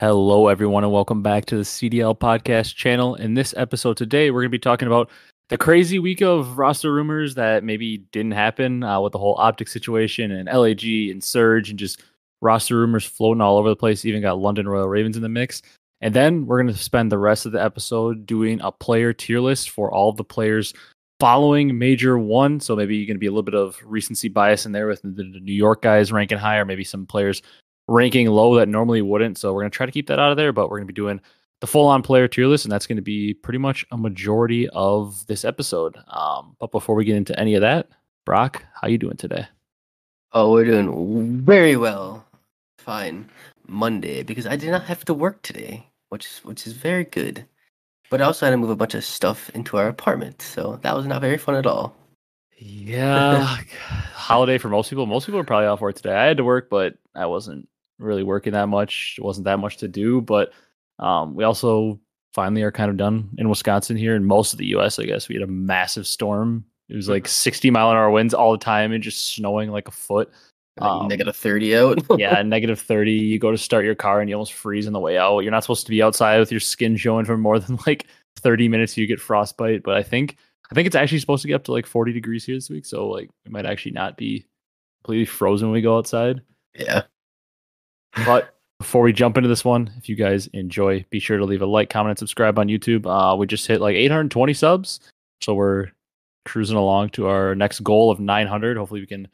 [0.00, 3.14] Hello, everyone, and welcome back to the CDL podcast channel.
[3.14, 5.08] In this episode today, we're going to be talking about
[5.50, 9.68] the crazy week of roster rumors that maybe didn't happen uh, with the whole optic
[9.68, 12.02] situation and LAG and Surge and just
[12.42, 14.04] roster rumors floating all over the place.
[14.04, 15.62] Even got London Royal Ravens in the mix.
[16.00, 19.38] And then we're going to spend the rest of the episode doing a player tier
[19.38, 20.74] list for all the players
[21.20, 22.58] following Major One.
[22.58, 25.02] So maybe you're going to be a little bit of recency bias in there with
[25.02, 27.42] the, the New York guys ranking higher, maybe some players
[27.88, 29.38] ranking low that normally wouldn't.
[29.38, 30.92] So we're going to try to keep that out of there, but we're going to
[30.92, 31.20] be doing
[31.60, 34.68] the full on player tier list, and that's going to be pretty much a majority
[34.70, 35.96] of this episode.
[36.08, 37.88] Um, but before we get into any of that,
[38.24, 39.46] Brock, how you doing today?
[40.32, 42.26] Oh, we're doing very well.
[42.78, 43.30] Fine.
[43.66, 47.46] Monday because I did not have to work today, which is which is very good.
[48.10, 50.94] But I also had to move a bunch of stuff into our apartment, so that
[50.94, 51.96] was not very fun at all.
[52.58, 53.56] Yeah,
[54.14, 55.06] holiday for most people.
[55.06, 56.14] Most people are probably off work today.
[56.14, 59.16] I had to work, but I wasn't really working that much.
[59.18, 60.52] It wasn't that much to do, but
[60.98, 62.00] um, we also
[62.34, 65.28] finally are kind of done in Wisconsin here and most of the US, I guess.
[65.28, 66.64] We had a massive storm.
[66.88, 69.88] It was like 60 mile an hour winds all the time and just snowing like
[69.88, 70.30] a foot.
[70.80, 72.02] Um, negative 30 out.
[72.18, 73.12] yeah, negative 30.
[73.12, 75.40] You go to start your car and you almost freeze on the way out.
[75.40, 78.06] You're not supposed to be outside with your skin showing for more than like
[78.38, 78.96] 30 minutes.
[78.96, 79.84] You get frostbite.
[79.84, 80.36] But I think
[80.70, 82.86] I think it's actually supposed to get up to like 40 degrees here this week.
[82.86, 84.44] So like it might actually not be
[85.04, 86.42] completely frozen when we go outside.
[86.74, 87.02] yeah.
[88.24, 91.62] But before we jump into this one, if you guys enjoy, be sure to leave
[91.62, 93.06] a like, comment, and subscribe on YouTube.
[93.06, 95.00] Uh, we just hit like 820 subs,
[95.40, 95.88] so we're
[96.44, 98.76] cruising along to our next goal of 900.
[98.76, 99.28] Hopefully, we can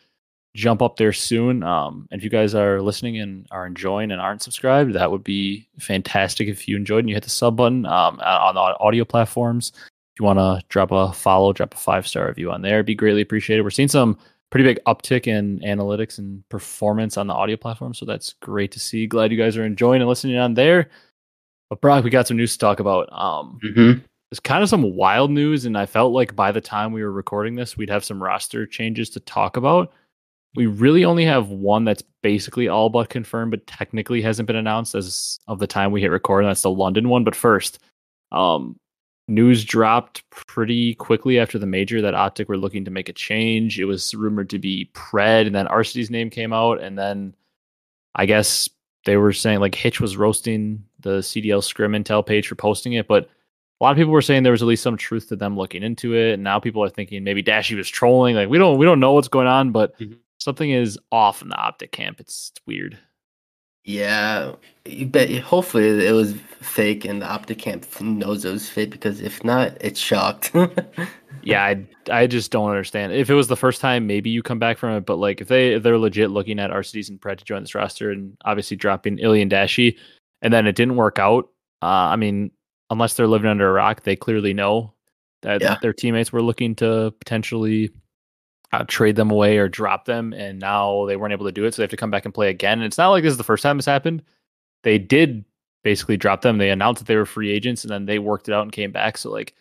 [0.54, 1.62] jump up there soon.
[1.62, 5.24] Um, and if you guys are listening and are enjoying and aren't subscribed, that would
[5.24, 6.48] be fantastic.
[6.48, 10.20] If you enjoyed and you hit the sub button um, on the audio platforms, if
[10.20, 12.94] you want to drop a follow, drop a five star review on there, it'd be
[12.94, 13.62] greatly appreciated.
[13.62, 14.18] We're seeing some
[14.50, 17.94] pretty big uptick in analytics and performance on the audio platform.
[17.94, 19.06] So that's great to see.
[19.06, 20.90] Glad you guys are enjoying and listening on there.
[21.68, 23.08] But Brock, we got some news to talk about.
[23.12, 24.00] Um, Mm-hmm.
[24.30, 27.12] there's kind of some wild news, and I felt like by the time we were
[27.12, 29.92] recording this, we'd have some roster changes to talk about.
[30.56, 34.96] We really only have one that's basically all but confirmed, but technically hasn't been announced
[34.96, 36.42] as of the time we hit record.
[36.42, 37.22] And that's the London one.
[37.22, 37.78] But first,
[38.32, 38.76] um,
[39.30, 43.78] news dropped pretty quickly after the major that Optic were looking to make a change.
[43.80, 47.34] It was rumored to be Pred, and then Arcity's name came out, and then
[48.14, 48.68] I guess
[49.06, 53.08] they were saying like Hitch was roasting the CDL Scrim Intel page for posting it,
[53.08, 53.24] but
[53.80, 55.82] a lot of people were saying there was at least some truth to them looking
[55.82, 58.36] into it, and now people are thinking maybe Dashy was trolling.
[58.36, 60.18] Like we don't we don't know what's going on, but Mhm.
[60.38, 62.20] something is off in the Optic camp.
[62.20, 62.98] It's, it's weird.
[63.84, 64.54] Yeah.
[64.84, 69.42] You bet hopefully it was fake and the Opticamp knows it was fake because if
[69.44, 70.52] not, it's shocked.
[71.42, 73.14] Yeah, I I just don't understand.
[73.14, 75.48] If it was the first time, maybe you come back from it, but like if
[75.48, 78.76] they if they're legit looking at Arcitys and Pred to join this roster and obviously
[78.76, 79.96] dropping Illey and Dashy,
[80.42, 81.48] and then it didn't work out.
[81.80, 82.50] Uh, I mean,
[82.90, 84.92] unless they're living under a rock, they clearly know
[85.40, 85.76] that Yeah.
[85.80, 87.90] their teammates were looking to potentially
[88.72, 91.74] uh, trade them away or drop them, and now they weren't able to do it,
[91.74, 92.78] so they have to come back and play again.
[92.78, 94.22] And it's not like this is the first time this happened.
[94.82, 95.44] They did
[95.82, 96.58] basically drop them.
[96.58, 98.92] They announced that they were free agents, and then they worked it out and came
[98.92, 99.18] back.
[99.18, 99.54] So like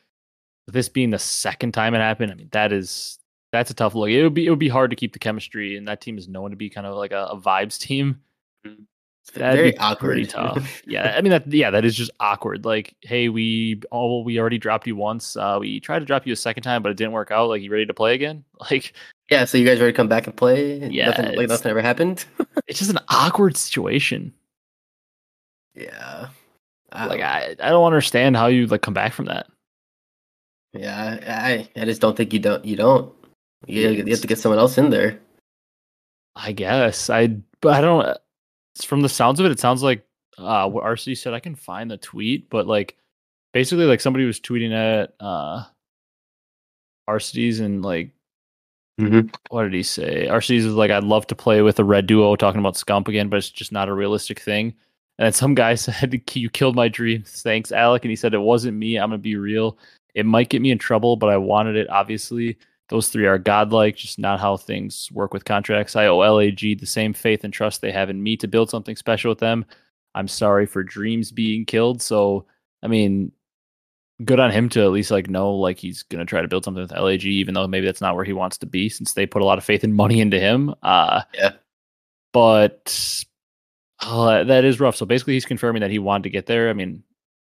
[0.68, 3.20] this being the second time it happened, I mean that is
[3.52, 4.10] that's a tough look.
[4.10, 6.28] It would be it would be hard to keep the chemistry, and that team is
[6.28, 8.22] known to be kind of like a, a vibes team.
[9.34, 10.08] That'd very be awkward.
[10.14, 10.82] pretty tough.
[10.88, 11.48] yeah, I mean that.
[11.52, 12.66] Yeah, that is just awkward.
[12.66, 15.36] Like, hey, we oh we already dropped you once.
[15.38, 17.50] Uh, we tried to drop you a second time, but it didn't work out.
[17.50, 18.44] Like, you ready to play again?
[18.72, 18.94] Like,
[19.30, 20.80] yeah, so you guys ready to come back and play?
[20.90, 22.26] Yeah, Nothing, like nothing ever happened?
[22.68, 24.34] it's just an awkward situation.
[25.76, 26.30] yeah.
[26.92, 29.48] Like, Um, I I don't understand how you like come back from that.
[30.74, 33.14] Yeah, I I just don't think you don't you don't.
[33.68, 35.20] You, you have to get someone else in there.
[36.36, 37.28] I guess I,
[37.62, 38.18] but I don't.
[38.84, 40.06] From the sounds of it, it sounds like
[40.38, 41.34] uh, what RC said.
[41.34, 42.98] I can find the tweet, but like
[43.54, 45.64] basically, like somebody was tweeting at uh,
[47.10, 48.12] Arcitys and like
[49.00, 49.30] Mm-hmm.
[49.50, 50.28] what did he say?
[50.30, 53.30] Arcitys is like, I'd love to play with a red duo, talking about Scump again,
[53.30, 54.74] but it's just not a realistic thing.
[55.18, 58.40] And then some guy said, "You killed my dreams, thanks, Alec." And he said, "It
[58.40, 58.98] wasn't me.
[58.98, 59.78] I'm gonna be real.
[60.16, 61.90] It might get me in trouble, but I wanted it.
[61.90, 62.58] Obviously,
[62.90, 65.96] those three are godlike, just not how things work with contracts.
[65.96, 68.96] I owe LAG the same faith and trust they have in me to build something
[68.96, 69.66] special with them.
[70.16, 72.02] I'm sorry for dreams being killed.
[72.02, 72.46] So,
[72.82, 73.32] I mean,
[74.26, 76.82] good on him to at least like know like he's gonna try to build something
[76.82, 79.42] with LAG, even though maybe that's not where he wants to be, since they put
[79.42, 80.74] a lot of faith and money into him.
[80.84, 81.52] Uh, Yeah.
[82.34, 83.24] but
[84.02, 84.96] uh, that is rough.
[84.96, 86.70] So basically, he's confirming that he wanted to get there.
[86.70, 87.04] I mean,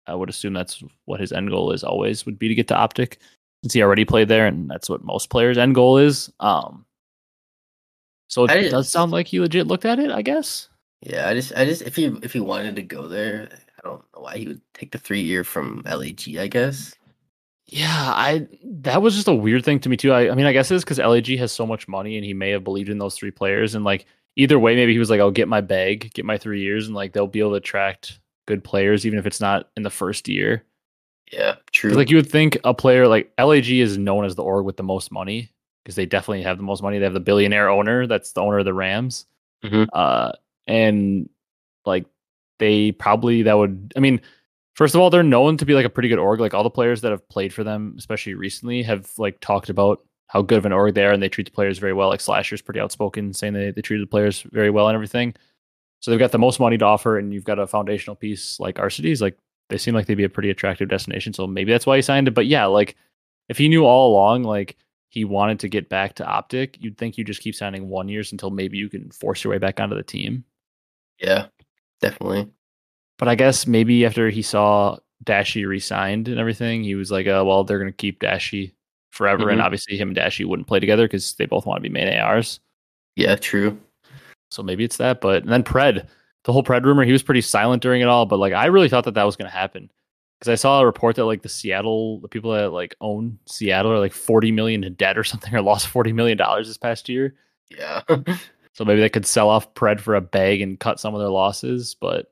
[0.08, 2.76] I would assume that's what his end goal is always would be to get to
[2.76, 3.20] Optic,
[3.64, 6.32] since he already played there, and that's what most players' end goal is.
[6.40, 6.86] Um,
[8.28, 10.68] so it I- does sound like he legit looked at it, I guess.
[11.02, 14.04] Yeah, I just, I just, if he, if he wanted to go there, I don't
[14.16, 16.38] know why he would take the three year from LAG.
[16.38, 16.94] I guess.
[17.66, 20.12] Yeah, I that was just a weird thing to me too.
[20.12, 22.52] I, I mean, I guess it's because LAG has so much money, and he may
[22.52, 24.06] have believed in those three players, and like
[24.36, 26.96] either way, maybe he was like, "I'll get my bag, get my three years, and
[26.96, 30.28] like they'll be able to attract good players, even if it's not in the first
[30.28, 30.64] year."
[31.32, 31.92] Yeah, true.
[31.92, 34.84] Like you would think a player like LAG is known as the org with the
[34.84, 35.52] most money
[35.84, 36.98] because they definitely have the most money.
[37.00, 39.26] They have the billionaire owner that's the owner of the Rams.
[39.64, 39.88] Mhm.
[39.94, 40.34] Uh,
[40.68, 41.30] and
[41.86, 42.06] like
[42.60, 43.94] they probably that would.
[43.96, 44.20] I mean,
[44.76, 46.40] first of all, they're known to be like a pretty good org.
[46.40, 50.04] Like all the players that have played for them, especially recently, have like talked about
[50.28, 52.10] how good of an org they are, and they treat the players very well.
[52.10, 55.34] Like Slasher's pretty outspoken, saying they they treated the players very well and everything.
[56.02, 58.76] So they've got the most money to offer, and you've got a foundational piece like
[58.76, 59.22] Arcitys.
[59.22, 59.38] Like
[59.72, 61.34] they seem like they'd be a pretty attractive destination.
[61.34, 62.36] So maybe that's why he signed it.
[62.36, 62.96] But yeah, like
[63.50, 64.78] if he knew all along, like
[65.10, 68.32] he wanted to get back to Optic, you'd think you just keep signing one years
[68.32, 70.44] until maybe you can force your way back onto the team.
[71.20, 71.48] Yeah,
[72.02, 72.50] definitely.
[73.18, 77.44] But I guess maybe after he saw Dashy resigned and everything, he was like, uh,
[77.46, 78.74] well, they're going to keep Dashy
[79.12, 79.50] forever.
[79.50, 79.64] And Mhm.
[79.66, 82.60] obviously, him and Dashy wouldn't play together because they both want to be main ARs.
[83.16, 83.80] Yeah, true.
[84.50, 85.22] So maybe it's that.
[85.22, 86.08] But and then Pred,
[86.44, 88.26] the whole Pred rumor, he was pretty silent during it all.
[88.26, 89.92] But like, I really thought that that was going to happen
[90.40, 93.92] because I saw a report that like the Seattle, the people that like own Seattle
[93.92, 97.10] are like 40 million in debt or something or lost 40 million dollars this past
[97.10, 97.36] year.
[97.70, 98.02] Yeah.
[98.74, 101.30] So maybe they could sell off Pred for a bag and cut some of their
[101.30, 101.94] losses.
[102.00, 102.32] But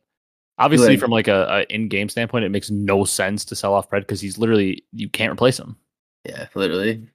[0.57, 3.89] obviously, Like- from like a, a in-game standpoint, it makes no sense to sell off
[3.89, 5.75] Pred because he's literally you can't replace him.
[6.23, 7.05] yeah, literally.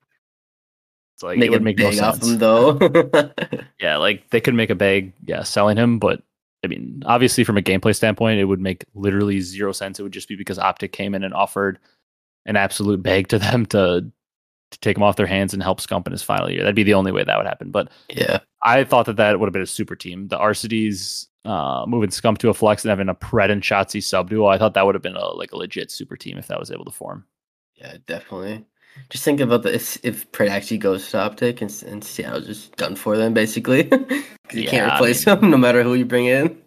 [1.14, 2.26] It's like make it would make no sense.
[2.28, 2.78] him though.
[3.80, 6.22] Yeah, like they could make a bag, yeah, selling him, but
[6.64, 9.98] I mean, obviously from a gameplay standpoint, it would make literally zero sense.
[9.98, 11.78] It would just be because Optic came in and offered
[12.46, 14.10] an absolute bag to them to
[14.70, 16.60] to take him off their hands and help Scump in his final year.
[16.60, 17.70] That'd be the only way that would happen.
[17.70, 18.40] But yeah.
[18.62, 20.28] I thought that that would have been a super team.
[20.28, 24.30] The Arcitys uh, moving Scump to a flex and having a Pred and Shotzzy sub
[24.30, 24.46] duo.
[24.46, 26.70] I thought that would have been a like a legit super team if that was
[26.70, 27.24] able to form.
[27.74, 28.64] Yeah, definitely.
[29.10, 32.76] Just think about the if, if Pred actually goes to Optic and, and Seattle's just
[32.76, 33.84] done for them basically.
[33.84, 34.00] 'Cause
[34.52, 36.60] you Yeah, can't I replace mean- them no matter who you bring in.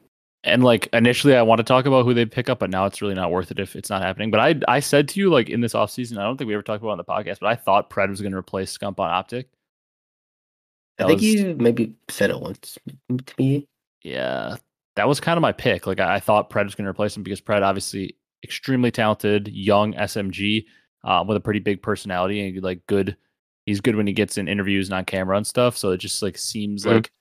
[0.44, 3.02] And like initially, I want to talk about who they pick up, but now it's
[3.02, 4.32] really not worth it if it's not happening.
[4.32, 6.64] But I I said to you like in this offseason, I don't think we ever
[6.64, 9.00] talked about it on the podcast, but I thought Pred was going to replace Scump
[9.00, 9.50] on Optic.
[11.00, 12.78] I think was- you maybe said it once
[13.10, 13.68] to me.
[14.04, 14.56] Yeah,
[14.96, 15.86] that was kind of my pick.
[15.86, 19.48] Like I, I thought Pred was going to replace him because Pred obviously extremely talented,
[19.50, 20.66] young SMG
[21.04, 23.16] uh, with a pretty big personality and like good.
[23.66, 25.76] He's good when he gets in interviews and on camera and stuff.
[25.76, 26.94] So it just like seems Mhm.
[26.94, 27.12] like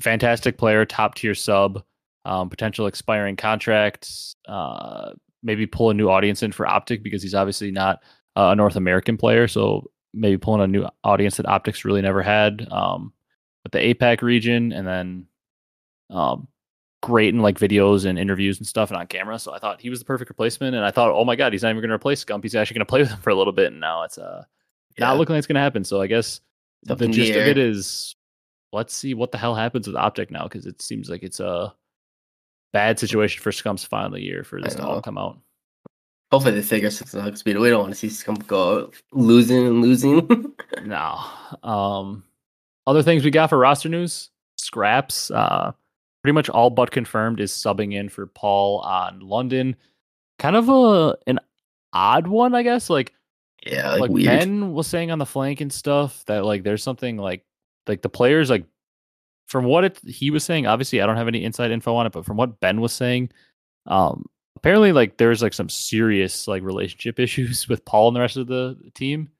[0.00, 1.82] fantastic player, top tier sub,
[2.24, 4.36] um, potential expiring contracts.
[4.46, 5.12] Uh,
[5.42, 8.02] maybe pull a new audience in for Optic because he's obviously not
[8.36, 9.48] a North American player.
[9.48, 13.12] So maybe pulling a new audience that Optics really never had um,
[13.64, 15.26] with the APAC region, and then
[16.10, 16.46] um,
[17.02, 19.38] great in like videos and interviews and stuff and on camera.
[19.38, 21.62] So I thought he was the perfect replacement, and I thought, oh my god, he's
[21.62, 22.42] not even going to replace Scump.
[22.42, 24.44] He's actually going to play with him for a little bit, and now it's uh
[24.98, 25.84] not looking like it's going to happen.
[25.84, 26.40] So I guess
[26.88, 28.16] up the gist of it is
[28.72, 31.74] let's see what the hell happens with Optic now because it seems like it's a
[32.72, 35.38] bad situation for Scump's final year for this to all come out.
[36.30, 37.30] Hopefully they figure something out.
[37.30, 40.54] 'cause We we don't want to see Scump go losing and losing.
[40.84, 41.18] No.
[41.64, 42.24] Um,
[42.86, 45.30] other things we got for roster news: Scraps.
[45.30, 45.72] Uh,
[46.22, 49.76] pretty much all but confirmed is subbing in for Paul on London.
[50.38, 51.40] Kind of a an
[51.92, 52.90] odd one, I guess.
[52.90, 53.12] Like
[53.66, 54.24] yeah, like, like.
[54.24, 57.44] Ben was saying on the flank and stuff that like there's something like
[57.86, 58.64] like the players like
[59.46, 60.66] from what it he was saying.
[60.66, 63.30] Obviously, I don't have any inside info on it, but from what Ben was saying,
[63.86, 68.36] um, apparently like there's like some serious like relationship issues with Paul and the rest
[68.36, 69.30] of the team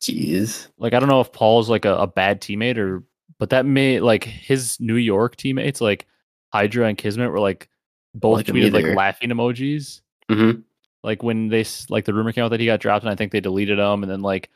[0.00, 0.68] Jeez.
[0.78, 3.02] like I don't know if Paul's like a, a bad teammate or
[3.38, 6.06] but that may like his New York teammates like
[6.52, 7.68] Hydra and Kismet were like
[8.14, 10.00] both Like tweeted like laughing emojis
[10.30, 10.60] Mm-hmm.
[11.02, 13.30] like when they like the rumor came out that he got dropped and I think
[13.32, 14.48] they deleted him and then like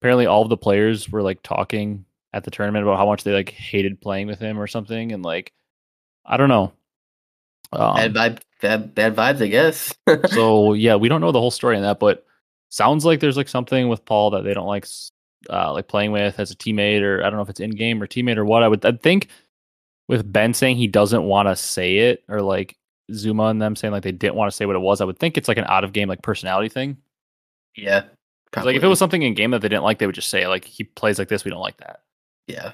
[0.00, 3.32] apparently all of the players were like talking at the tournament about how much they
[3.32, 5.52] like hated playing with him or something and like
[6.24, 6.72] I don't know
[7.72, 9.94] um, bad vibe, bad, bad vibes, I guess.
[10.34, 12.26] so yeah, we don't know the whole story on that, but
[12.68, 14.86] sounds like there's like something with Paul that they don't like
[15.48, 18.02] uh, like playing with as a teammate, or I don't know if it's in game
[18.02, 18.62] or teammate or what.
[18.62, 19.28] I would I think
[20.08, 22.76] with Ben saying he doesn't want to say it, or like
[23.10, 25.00] Zooma and them saying like they didn't want to say what it was.
[25.00, 26.96] I would think it's like an out of game like personality thing.
[27.76, 28.02] Yeah,
[28.56, 30.46] Like if it was something in game that they didn't like, they would just say
[30.48, 32.00] like he plays like this, we don't like that.
[32.46, 32.72] yeah.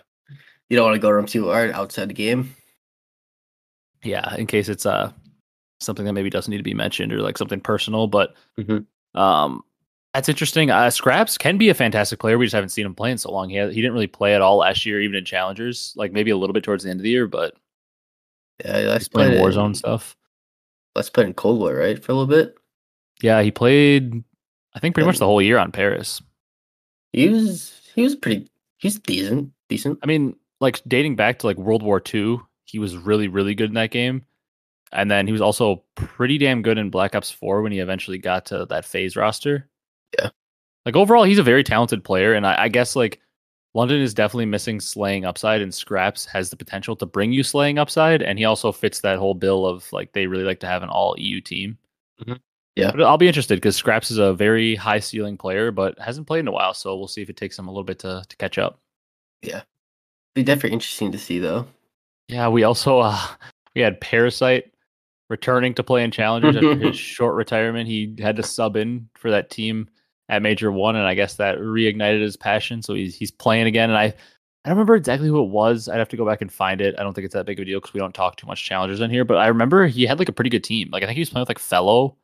[0.69, 2.57] You don't want to go to him too hard outside the game.
[4.03, 5.13] Yeah, in case it's uh
[5.81, 8.87] something that maybe doesn't need to be mentioned or like something personal, but Mhm.
[9.15, 9.63] um
[10.17, 10.71] that's interesting.
[10.71, 12.39] Uh, Scraps can be a fantastic player.
[12.39, 13.51] We just haven't seen him play in so long.
[13.51, 15.93] He had, he didn't really play at all last year, even in challengers.
[15.95, 17.55] Like maybe a little bit towards the end of the year, but
[18.65, 20.17] Yeah, let's put Warzone in, stuff.
[20.95, 22.57] Let's play in Cold War, right, for a little bit.
[23.21, 24.25] Yeah, he played.
[24.75, 26.23] I think pretty much the whole year on Paris.
[27.13, 29.53] He was he was pretty he's decent.
[29.69, 29.99] Decent.
[30.03, 33.69] I mean, like dating back to like World War II, he was really, really good
[33.69, 34.25] in that game.
[34.93, 38.19] And then he was also pretty damn good in Black Ops 4 when he eventually
[38.19, 39.69] got to that FaZe roster.
[40.19, 40.31] Yeah.
[40.85, 42.35] Like overall, he's a very talented player.
[42.35, 43.21] And I, I guess like
[43.75, 47.79] London is definitely missing slaying upside, and Scraps has the potential to bring you slaying
[47.79, 48.23] upside.
[48.23, 50.89] And he also fits that whole bill of like they really like to have an
[50.89, 51.77] all EU team.
[52.23, 52.39] Mhm.
[52.77, 52.91] Yeah.
[52.91, 56.41] But I'll be interested because Scraps is a very high ceiling player, but hasn't played
[56.41, 56.75] in a while.
[56.75, 58.81] So we'll see if it takes him a little bit to, to catch up.
[59.43, 59.63] Yeah,
[60.35, 61.67] be definitely interesting to see though.
[62.29, 63.21] Yeah, we also uh,
[63.75, 64.73] we had Parasite
[65.29, 67.89] returning to play in Challengers after his short retirement.
[67.89, 69.89] He had to sub in for that team
[70.29, 72.83] at Major One, and I guess that reignited his passion.
[72.83, 73.91] So he's he's playing again.
[73.91, 75.89] And I I don't remember exactly who it was.
[75.89, 76.97] I'd have to go back and find it.
[76.99, 78.65] I don't think it's that big of a deal because we don't talk too much
[78.65, 79.25] Challengers in here.
[79.25, 80.89] But I remember he had like a pretty good team.
[80.91, 82.17] Like I think he was playing with like Fellow,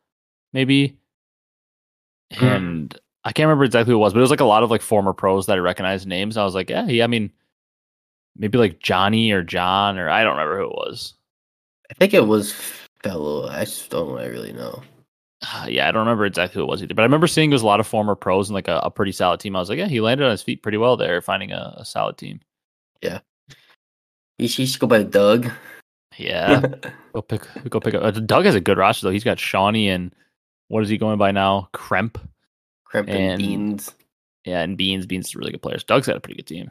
[0.53, 0.99] maybe,
[2.33, 2.45] Hmm.
[2.45, 4.13] and I can't remember exactly who it was.
[4.13, 6.37] But it was like a lot of like former pros that I recognized names.
[6.37, 7.05] I was like, yeah, yeah.
[7.05, 7.31] I mean,
[8.37, 11.15] maybe like Johnny or John or I don't remember who it was.
[11.91, 12.53] I think it was
[13.05, 13.47] fellow.
[13.49, 14.83] I just don't really know.
[15.43, 17.55] Uh, yeah, I don't remember exactly who it was either, but I remember seeing there
[17.55, 19.57] was a lot of former pros and like a, a pretty solid team.
[19.57, 21.85] I was like, yeah, he landed on his feet pretty well there, finding a, a
[21.85, 22.41] solid team.
[23.03, 23.21] Yeah,
[24.39, 25.51] he, should go by Doug.
[26.17, 26.61] Yeah,
[27.15, 27.95] go pick, go pick.
[27.95, 28.03] up.
[28.03, 29.13] Uh, Doug has a good roster though.
[29.13, 30.15] He's got Shawnee and
[30.69, 31.69] what is he going by now?
[31.75, 32.17] Kremp.
[32.85, 33.93] Crampton And- Beans.
[34.45, 35.07] Yeah, and Beans.
[35.07, 35.85] Beans is a really good players.
[35.85, 36.71] Doug's got a pretty good team.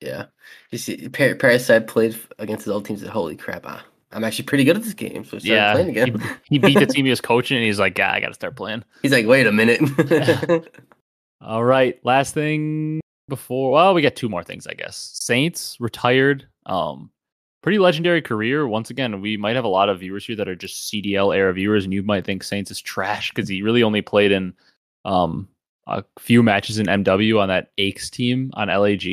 [0.00, 0.26] Yeah.
[0.70, 3.02] You see, Par- Parasite played against his old teams.
[3.02, 3.66] And holy crap!
[3.66, 3.80] I,
[4.12, 5.24] I'm actually pretty good at this game.
[5.24, 6.38] So Yeah, playing he, again.
[6.48, 8.56] he beat the team he was coaching, and he's like, yeah, I got to start
[8.56, 8.84] playing.
[9.02, 9.80] He's like, wait a minute.
[11.40, 13.70] All right, last thing before.
[13.72, 15.10] Well, we got two more things, I guess.
[15.20, 16.46] Saints retired.
[16.66, 17.10] Um,
[17.62, 18.66] pretty legendary career.
[18.66, 21.52] Once again, we might have a lot of viewers here that are just CDL era
[21.52, 24.54] viewers, and you might think Saints is trash because he really only played in
[25.04, 25.48] um
[25.86, 29.06] a few matches in MW on that Aches team on LAG,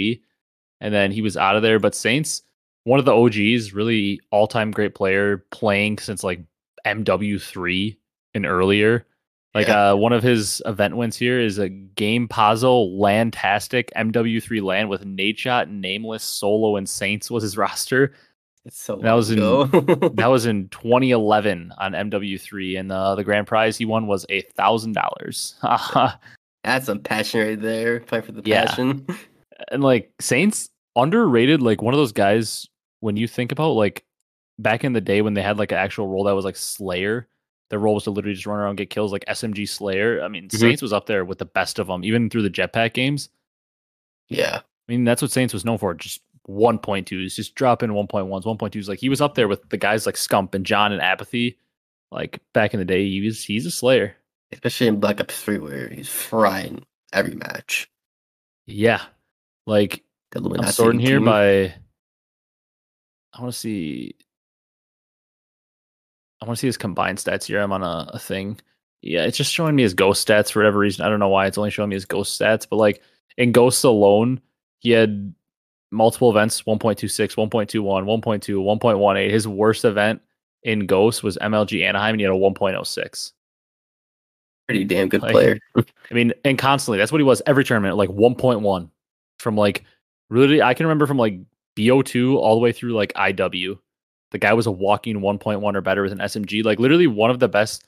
[0.82, 1.80] and then he was out of there.
[1.80, 2.42] But Saints,
[2.86, 6.40] one of the OGs, really all time great player, playing since like
[6.86, 8.00] MW three
[8.34, 9.06] and earlier.
[9.54, 9.92] Like Yeah.
[9.92, 15.06] uh, one of his event wins here is a game puzzle landtastic MW3 land with
[15.06, 18.14] Nate Nadeshot, Nameless, Solo, and Saints was his roster.
[18.66, 19.40] it's so That was in-.
[20.16, 24.42] That was in 2011 on MW3, and uh, the grand prize he won was a
[24.42, 25.56] thousand dollars.
[26.64, 28.02] That's some passion right there.
[28.02, 28.66] Fight for the Yeah.
[28.66, 29.08] passion.
[29.72, 32.68] And like Saints underrated, like one of those guys
[33.00, 34.04] when you think about like
[34.60, 37.28] back in the day when they had like an actual role that was like Slayer.
[37.72, 40.22] Their role was to literally just run around and get kills, like SMG Slayer.
[40.24, 40.58] I mean, Mhm.
[40.60, 43.30] Saints was up there with the best of them, even through the jetpack games.
[44.30, 44.58] Yeah.
[44.58, 45.94] I mean, that's what Saints was known for.
[45.96, 48.88] Just 1.2s, just dropping 1.1s, 1.2s.
[48.88, 51.58] Like he was up there with the guys like Scump and John and Apathy.
[52.12, 54.16] Like back in the day, he was he's a slayer.
[54.52, 57.90] Especially in Black Ops 3 where he's frying every match.
[58.68, 59.02] Yeah.
[59.66, 60.04] Like
[60.36, 61.26] I'm sorting here team.
[61.26, 61.74] by
[63.36, 64.16] I want to see
[66.42, 67.60] I want to see his combined stats here.
[67.60, 68.60] I'm on a, a thing.
[69.02, 71.06] Yeah, it's just showing me his ghost stats for whatever reason.
[71.06, 73.02] I don't know why it's only showing me his ghost stats, but like
[73.38, 74.42] in ghosts alone,
[74.80, 75.34] he had
[75.92, 79.30] multiple events 1.26, 1.21, 1.2, 1.18.
[79.32, 80.22] His worst event
[80.64, 83.32] in ghosts was MLG Anaheim and he had a 1.06.
[84.68, 85.60] Pretty damn good Like, player.
[85.78, 88.90] I mean, and constantly, that's what he was every tournament, like 1.1
[89.40, 89.84] from like
[90.30, 91.40] really, I can remember from like
[91.76, 93.78] BO2 all the way through like IW.
[94.32, 97.40] The guy was a walking 1.1 or better with an SMG, like literally one of
[97.40, 97.86] the best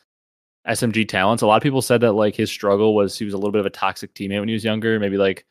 [0.68, 1.42] SMG talents.
[1.42, 3.60] A lot of people said that like his struggle was he was a little bit
[3.60, 5.46] of a toxic teammate when he was younger, maybe like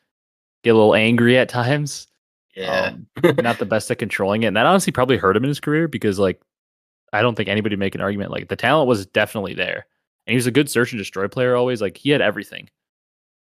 [0.63, 2.07] get a little angry at times.
[2.55, 2.93] Yeah.
[3.23, 4.47] Um, not the best at controlling it.
[4.47, 6.41] And that honestly probably hurt him in his career because like
[7.13, 8.31] I don't think anybody make an argument.
[8.31, 9.85] Like the talent was definitely there.
[10.25, 11.81] And he was a good search and destroy player always.
[11.81, 12.69] Like he had everything.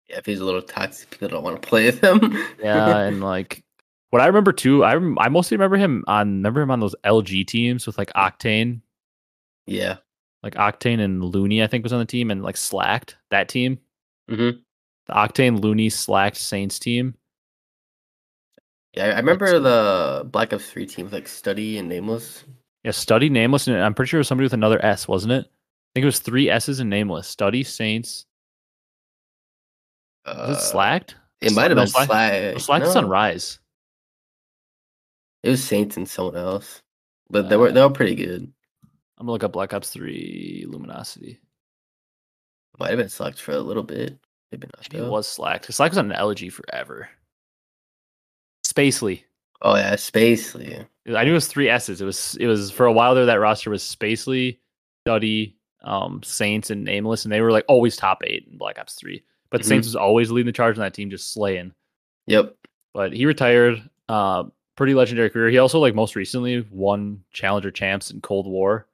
[0.08, 2.20] yeah, if he's a little toxic, people don't want to play with him.
[2.62, 3.64] Yeah, and like
[4.10, 6.94] what I remember too, I rem- I mostly remember him on remember him on those
[7.04, 8.80] LG teams with like Octane,
[9.66, 9.96] yeah.
[10.42, 13.78] like Octane and Looney, I think was on the team, and like Slacked that team.
[14.28, 14.50] hmm
[15.06, 17.14] The Octane Looney Slacked Saints team.
[18.94, 22.42] Yeah, I- remember the Black Ops 3 team with like Study and Nameless.
[22.82, 25.44] Yeah, Study Nameless, and I'm pretty sure it was somebody with another S, wasn't it?
[25.46, 27.28] I think it was three S's and Nameless.
[27.28, 28.26] Study Saints.
[30.24, 31.14] Uh, Was it Slacked?
[31.40, 32.32] It might have been Slack- Slack.
[32.54, 33.59] No, Slacked is no, on Rise.
[35.42, 36.82] It was Saints and someone else.
[37.30, 38.52] But they were they were pretty good.
[39.18, 41.40] I'm gonna look up Black Ops 3 Luminosity.
[42.78, 44.18] Might have been Slacked for a little bit.
[44.50, 44.86] Maybe not.
[44.92, 45.72] Maybe it was Slacked.
[45.72, 47.08] Slack was on an LG forever.
[48.66, 49.24] Spacely.
[49.62, 50.86] Oh yeah, Spacely.
[51.14, 52.00] I knew it was three S's.
[52.00, 53.26] It was it was for a while there.
[53.26, 54.58] That roster was Spacely,
[55.04, 58.94] Duddy, um, Saints, and Nameless, and they were like always top eight in Black Ops
[58.94, 59.22] Three.
[59.50, 59.64] But Mhm.
[59.66, 61.74] Saints was always leading the charge on that team, just slaying.
[62.26, 62.56] Yep.
[62.94, 63.82] But he retired.
[64.08, 64.44] Uh,
[64.76, 65.48] pretty legendary career.
[65.50, 68.86] He also like most recently won Challenger champs in Cold War.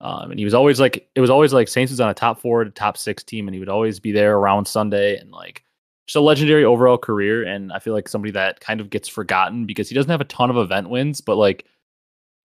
[0.00, 2.40] Um, and he was always like it was always like Saints was on a top
[2.40, 5.62] four to top six team, and he would always be there around Sunday and like
[6.06, 7.44] just a legendary overall career.
[7.44, 10.24] And I feel like somebody that kind of gets forgotten because he doesn't have a
[10.24, 11.64] ton of event wins, but like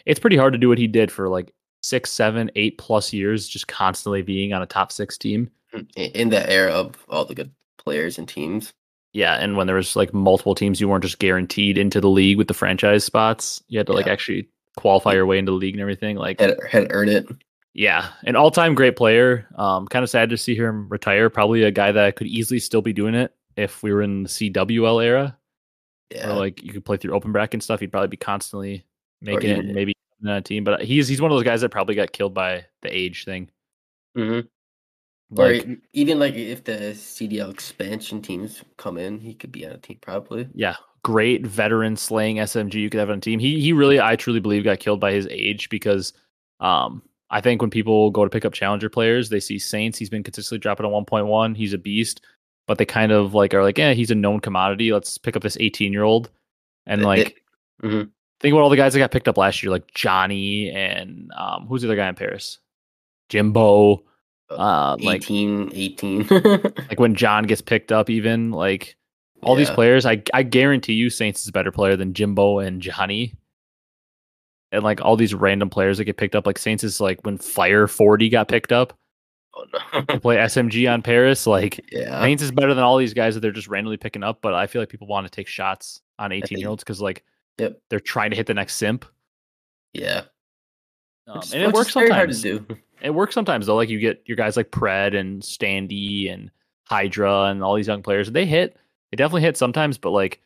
[0.06, 1.52] it's pretty hard to do what he did for like
[1.82, 5.50] six, seven, eight plus years, just constantly being on a top six team.
[5.74, 8.74] In- In that era of all the good players and teams.
[9.14, 12.38] Yeah, and when there was like multiple teams, you weren't just guaranteed into the league
[12.38, 13.62] with the franchise spots.
[13.68, 14.48] You had to like actually
[14.78, 16.16] qualify your way into the league and everything.
[16.16, 17.26] Like, Had had earned it.
[17.74, 19.48] yeah, an all-time great player.
[19.56, 21.30] Um, kind of sad to see him retire.
[21.30, 24.30] Probably a guy that could easily still be doing it if we were in the
[24.30, 25.36] CWL era,
[26.14, 26.34] Yeah.
[26.34, 27.80] like you could play through open bracket and stuff.
[27.80, 28.86] He'd probably be constantly
[29.22, 30.64] making it, and maybe on a team.
[30.64, 33.50] But he's he's one of those guys that probably got killed by the age thing.
[34.16, 34.44] hmm or
[35.32, 39.72] Like, e- even like if the CDL expansion teams come in, he could be on
[39.74, 40.48] a team probably.
[40.54, 43.40] yeah, great veteran slaying SMG you could have on a team.
[43.40, 46.14] He he really I truly believe got killed by his age because
[46.60, 50.10] um I think when people go to pick up challenger players, they see Saints, he's
[50.10, 52.22] been consistently dropping a 1.1, he's a beast,
[52.66, 54.92] but they kind of like are like, yeah, he's a known commodity.
[54.92, 56.32] Let's pick up this 18 year old.
[56.88, 57.44] And like
[57.84, 58.10] Mhm.
[58.40, 61.68] think about all the guys that got picked up last year, like Johnny and um
[61.68, 62.58] who's the other guy in Paris?
[63.30, 64.04] Jimbo.
[64.52, 66.28] Uh like 18, 18.
[66.90, 68.96] like when John gets picked up, even like
[69.44, 72.82] all these players, I I guarantee you, Saints is a better player than Jimbo and
[72.82, 73.36] Johnny.
[74.72, 77.38] And like all these random players that get picked up, like Saints is like when
[77.38, 78.94] Fire Forty got picked up
[79.56, 79.66] oh
[80.10, 81.48] to play SMG on Paris.
[81.48, 82.22] Like yeah.
[82.22, 84.40] Saints is better than all these guys that they're just randomly picking up.
[84.42, 87.24] But I feel like people want to take shots on eighteen year olds because like
[87.60, 87.82] Yep.
[87.90, 89.06] they're trying to hit the next simp.
[89.94, 90.24] Yeah.
[91.30, 92.42] Um, and it works is hard to sometimes.
[92.42, 92.66] do.
[93.02, 93.78] It works sometimes though.
[93.78, 96.52] Like you get your guys like Pred and Standy and
[96.84, 98.30] Hydra and all these young players.
[98.30, 98.76] They hit.
[99.10, 100.42] They definitely hit sometimes, but like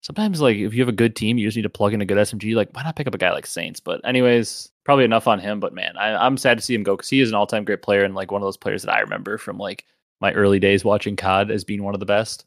[0.00, 2.06] sometimes like if you have a good team, you just need to plug in a
[2.06, 2.54] good SMG.
[2.54, 3.80] Like why not pick up a guy like Saints?
[3.80, 5.60] But anyways, probably enough on him.
[5.60, 7.64] But man, I, I'm sad to see him go because he is an all time
[7.64, 9.84] great player and like one of those players that I remember from like
[10.22, 12.46] my early days watching COD as being one of the best.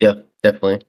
[0.00, 0.82] Yeah, definitely.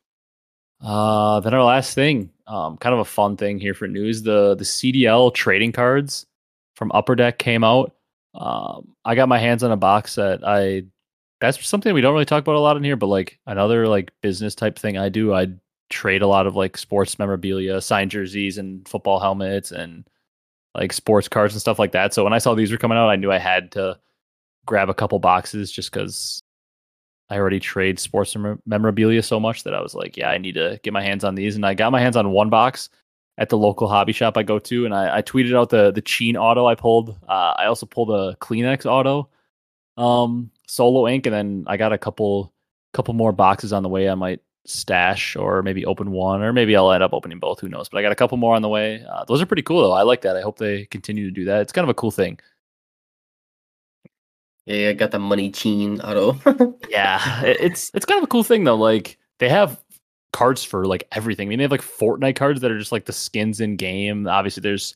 [0.82, 4.56] Uh, then our last thing, um, kind of a fun thing here for news: the
[4.56, 6.26] the CDL trading cards
[6.76, 7.96] from Upper Deck came out.
[8.34, 10.84] Um, I got my hands on a box that I.
[11.42, 14.12] That's something we don't really talk about a lot in here, but like another like
[14.22, 15.48] business type thing I do, I
[15.90, 20.08] trade a lot of like sports memorabilia, signed jerseys, and football helmets, and
[20.76, 22.14] like sports cards and stuff like that.
[22.14, 24.00] So when I saw these were coming out, I knew I had to
[24.66, 26.42] grab a couple boxes just because
[27.30, 28.36] I already trade sports
[28.66, 31.36] memorabilia so much that I was like, yeah, I need to get my hands on
[31.36, 31.56] these.
[31.56, 32.90] And I got my hands on one box
[33.38, 36.02] at the local hobby shop I go to, and I, I tweeted out the the
[36.02, 37.18] Cheen auto I pulled.
[37.28, 39.30] Uh, I also pulled a CleanX auto,
[39.98, 42.54] um, solo ink, and then I got a couple
[42.94, 44.10] couple more boxes on the way.
[44.10, 47.60] I might stash or maybe open one, or maybe I'll end up opening both.
[47.60, 47.90] Who knows?
[47.90, 49.04] But I got a couple more on the way.
[49.12, 49.92] Uh, those are pretty cool though.
[49.92, 50.38] I like that.
[50.38, 51.62] I hope they continue to do that.
[51.62, 52.40] It's kind of a cool thing.
[54.66, 56.40] Yeah, I got the money teen auto.
[56.90, 58.76] Yeah, it's it's kind of a cool thing though.
[58.76, 59.84] Like they have
[60.34, 61.48] cards for like everything.
[61.48, 64.28] I mean, they have like Fortnite cards that are just like the skins in game.
[64.28, 64.96] Obviously, there's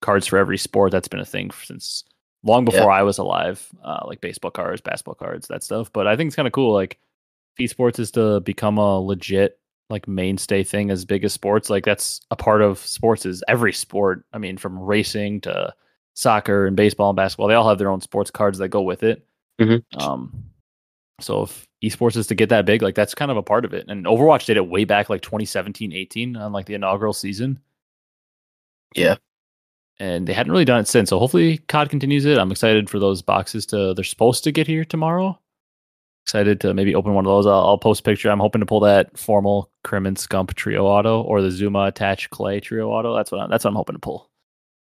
[0.00, 0.90] cards for every sport.
[0.90, 2.04] That's been a thing since
[2.42, 3.68] long before I was alive.
[3.82, 5.92] Uh, like baseball cards, basketball cards, that stuff.
[5.92, 6.72] But I think it's kind of cool.
[6.72, 6.98] Like
[7.60, 9.58] esports is to become a legit
[9.90, 11.68] like mainstay thing as big as sports.
[11.70, 14.24] Like that's a part of sports is every sport.
[14.32, 15.74] I mean, from racing to
[16.14, 19.02] soccer and baseball and basketball, they all have their own sports cards that go with
[19.02, 19.26] it.
[19.60, 19.82] Mhm.
[20.02, 20.44] Um,
[21.20, 23.72] so if esports is to get that big, like that's kind of a part of
[23.74, 23.86] it.
[23.88, 27.60] And Overwatch did it way back like 2017, 18 on like the inaugural season.
[28.94, 29.16] Yeah.
[30.00, 31.10] And they hadn't really done it since.
[31.10, 32.38] So hopefully COD continues it.
[32.38, 35.38] I'm excited for those boxes to they're supposed to get here tomorrow.
[36.24, 37.46] Excited to maybe open one of those.
[37.46, 38.30] I'll, I'll post a picture.
[38.30, 42.30] I'm hoping to pull that FormaL Crim and Scump trio auto or the Zooma attached
[42.30, 43.14] clay trio auto.
[43.14, 44.30] That's what I'm, that's what I'm hoping to pull.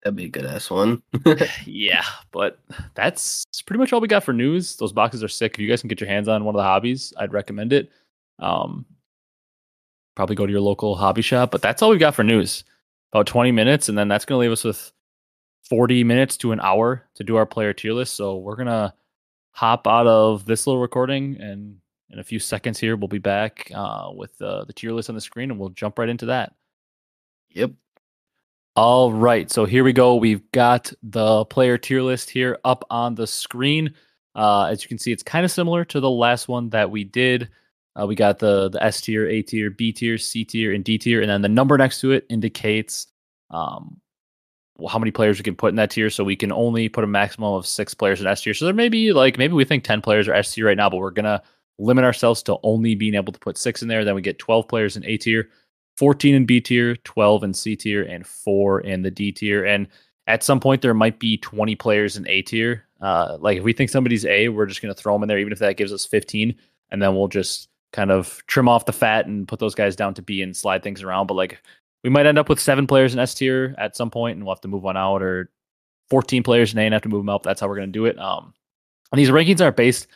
[0.08, 1.04] That'd be a good ass one.
[1.66, 2.60] yeah, but
[2.96, 4.78] that's pretty much all we got for news.
[4.78, 5.56] Those boxes are sick.
[5.56, 7.92] If you guys can get your hands on one of the hobbies, I'd recommend it.
[8.40, 8.86] Um,
[10.16, 12.64] probably go to your local hobby shop, but that's all we've got for news.
[13.12, 14.94] About 20 minutes, and then that's going to leave us with
[15.70, 18.14] 40 minutes to an hour to do our player tier list.
[18.14, 18.94] So we're going to
[19.52, 21.80] hop out of this little recording, and
[22.12, 25.16] in a few seconds here, we'll be back uh, with uh, the tier list on
[25.16, 26.54] the screen, and we'll jump right into that.
[27.50, 27.72] yep.
[28.78, 30.18] All right, so here we go.
[30.18, 33.96] We've got the player tier list here up on the screen.
[34.36, 37.04] Uh, as you can see, it's kind of similar to the last one that we
[37.04, 37.50] did.
[38.00, 41.00] Uh, we got the the S tier, A tier, B tier, C tier, and D
[41.00, 43.08] tier, and then the number next to it indicates
[43.50, 44.00] um,
[44.88, 46.12] how many players we can put in that tier.
[46.12, 48.54] So we can only put a maximum of six players in S tier.
[48.54, 50.88] So there may be like maybe we think ten players are S tier right now,
[50.88, 51.42] but we're gonna
[51.80, 54.06] limit ourselves to only being able to put six in there.
[54.06, 55.50] Then we get twelve players in A tier,
[55.98, 59.66] fourteen in B tier, twelve in C tier, and four in the D tier.
[59.66, 59.88] And
[60.28, 62.86] at some point there might be twenty players in A tier.
[63.02, 65.54] Uh, like if we think somebody's A, we're just gonna throw them in there, even
[65.54, 66.56] if that gives us fifteen,
[66.92, 70.14] and then we'll just kind of trim off the fat and put those guys down
[70.14, 71.28] to B and slide things around.
[71.28, 71.62] But like
[72.04, 74.56] we might end up with seven players in S tier at some point, and we'll
[74.56, 75.50] have to move one out, or
[76.10, 77.44] 14 players in A and have to move them up.
[77.44, 78.18] That's how we're going to do it.
[78.20, 78.54] Um,
[79.12, 80.08] and these rankings are based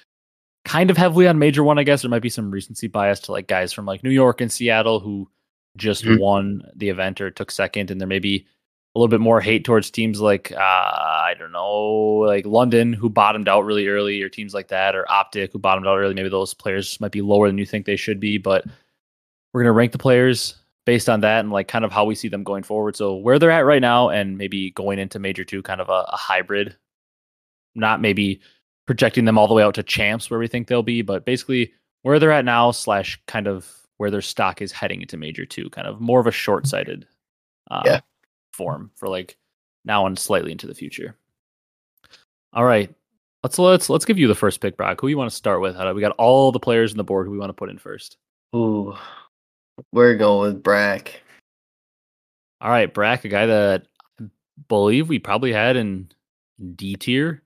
[0.65, 2.01] kind of heavily on major one, I guess.
[2.01, 4.99] There might be some recency bias to like guys from like New York and Seattle
[4.99, 5.29] who
[5.77, 6.19] just mm-hmm.
[6.19, 8.45] won the event or took second, and there may be
[8.95, 13.09] a little bit more hate towards teams like uh, I don't know, like London who
[13.09, 16.13] bottomed out really early, or teams like that, or Optic who bottomed out early.
[16.13, 18.65] Maybe those players might be lower than you think they should be, but
[19.53, 20.55] we're gonna rank the players
[20.85, 22.95] based on that and like kind of how we see them going forward.
[22.95, 26.05] So where they're at right now, and maybe going into Major Two, kind of a,
[26.09, 26.75] a hybrid,
[27.75, 28.41] not maybe
[28.87, 31.71] projecting them all the way out to champs where we think they'll be, but basically
[32.01, 35.69] where they're at now slash kind of where their stock is heading into Major Two,
[35.69, 37.07] kind of more of a short sighted.
[37.69, 37.99] Uh, yeah
[38.51, 39.37] form for like
[39.85, 41.15] now and slightly into the future.
[42.53, 42.93] All right.
[43.43, 45.01] Let's let's let's give you the first pick, Brock.
[45.01, 45.75] Who you want to start with?
[45.95, 48.17] We got all the players on the board who we want to put in first.
[48.55, 48.95] Ooh.
[49.91, 51.21] We're going with Brack.
[52.59, 53.87] All right, Brack, a guy that
[54.19, 54.25] I
[54.67, 56.09] believe we probably had in
[56.75, 57.41] D tier.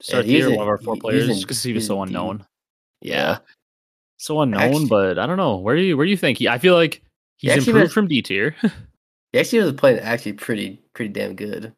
[0.00, 2.44] Start yeah, one of our four players because he was so unknown.
[3.00, 3.14] Yeah.
[3.14, 3.38] yeah.
[4.18, 5.56] So unknown, actually, but I don't know.
[5.56, 7.02] Where do you where do you think he I feel like
[7.36, 8.54] he's he improved was, from D tier.
[9.32, 11.74] He actually was playing actually pretty pretty damn good.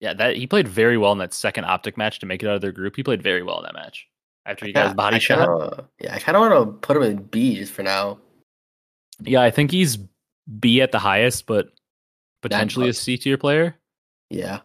[0.00, 2.54] Yeah, that he played very well in that second optic match to make it out
[2.54, 2.94] of their group.
[2.94, 4.06] He played very well in that match.
[4.46, 5.48] After he got his body I shot.
[5.48, 8.18] Kinda, yeah, I kind of want to put him in B just for now.
[9.20, 9.98] Yeah, I think he's
[10.60, 11.68] B at the highest, but
[12.40, 13.76] potentially a C tier player.
[14.30, 14.60] Yeah.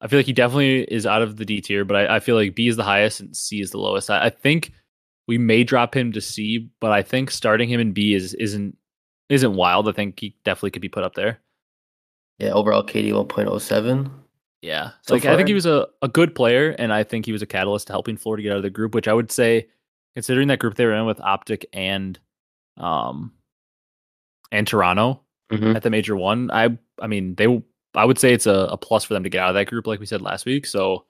[0.00, 2.34] I feel like he definitely is out of the D tier, but I, I feel
[2.34, 4.10] like B is the highest and C is the lowest.
[4.10, 4.72] I, I, think
[5.30, 8.76] we may drop him to C, but I think starting him in B is isn't
[9.28, 9.88] isn't wild.
[9.88, 11.38] I think he definitely could be put up there.
[12.40, 14.10] Yeah, overall KD 1.07.
[14.60, 14.90] Yeah.
[15.02, 15.26] So like.
[15.26, 17.86] I think he was a, a good player and I think he was a catalyst
[17.86, 19.68] to helping Florida get out of the group, which I would say
[20.16, 22.18] considering that group they were in with Optic and
[22.76, 23.32] um
[24.50, 25.20] and Toronto
[25.52, 25.76] mm-hmm.
[25.76, 27.62] at the major one, I I mean they
[27.94, 29.86] I would say it's a, a plus for them to get out of that group,
[29.86, 30.66] like we said last week.
[30.66, 31.04] So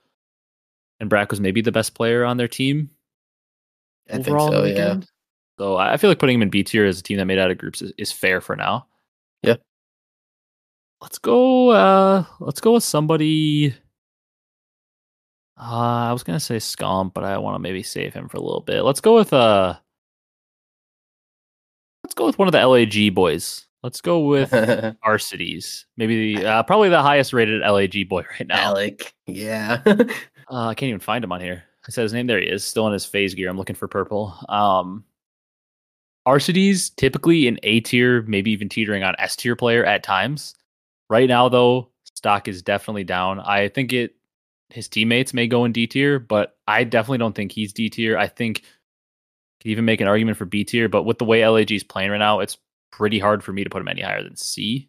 [1.00, 2.90] and Brack was maybe the best player on their team.
[4.12, 5.00] I overall think so, yeah.
[5.58, 7.50] So I feel like putting him in B tier as a team that made out
[7.50, 8.86] of groups is, is fair for now.
[9.42, 9.56] Yeah.
[11.00, 11.70] Let's go.
[11.70, 13.74] Uh, let's go with somebody.
[15.60, 18.42] Uh, I was gonna say Scump, but I want to maybe save him for a
[18.42, 18.82] little bit.
[18.82, 19.76] Let's go with uh.
[22.04, 23.66] Let's go with one of the LAG boys.
[23.82, 24.50] Let's go with
[25.06, 25.84] Arcitys.
[25.96, 28.60] Maybe the uh, probably the highest rated LAG boy right now.
[28.60, 29.82] Alec, yeah.
[29.86, 29.96] uh,
[30.50, 31.64] I can't even find him on here.
[31.86, 32.26] I said his name.
[32.26, 33.48] There he is, still in his FaZe gear.
[33.48, 34.36] I'm looking for purple.
[34.48, 35.04] Um,
[36.28, 40.54] Arcitys typically in A tier, maybe even teetering on S tier player at times.
[41.08, 43.40] Right now, though, stock is definitely down.
[43.40, 44.14] I think it
[44.68, 48.16] his teammates may go in D tier, but I definitely don't think he's D tier.
[48.16, 48.62] I think
[49.60, 52.10] could even make an argument for B tier, but with the way LAG is playing
[52.10, 52.56] right now, it's
[52.92, 54.88] pretty hard for me to put him any higher than C.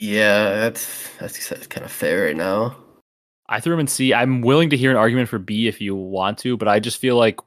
[0.00, 2.76] Yeah, that's, that's kind of fair right now.
[3.52, 4.14] I threw him in C.
[4.14, 6.96] I'm willing to hear an argument for B if you want to, but I just
[6.96, 7.38] feel like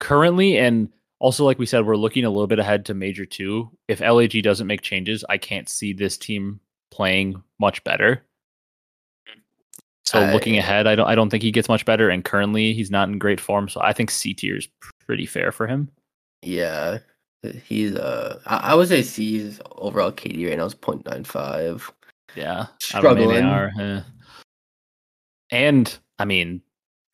[0.00, 0.88] currently and
[1.20, 3.70] also like we said, we're looking a little bit ahead to major two.
[3.86, 6.58] If LAG doesn't make changes, I can't see this team
[6.90, 8.24] playing much better.
[10.04, 12.72] So I, looking ahead, I don't I don't think he gets much better, and currently
[12.72, 13.68] he's not in great form.
[13.68, 14.66] So I think C tier is
[15.06, 15.88] pretty fair for him.
[16.42, 16.98] Yeah,
[17.64, 21.88] he's uh I, I would say C's overall KD right now is 0.95.
[22.34, 23.44] Yeah, struggling.
[23.44, 24.00] Are, eh.
[25.50, 26.62] And I mean,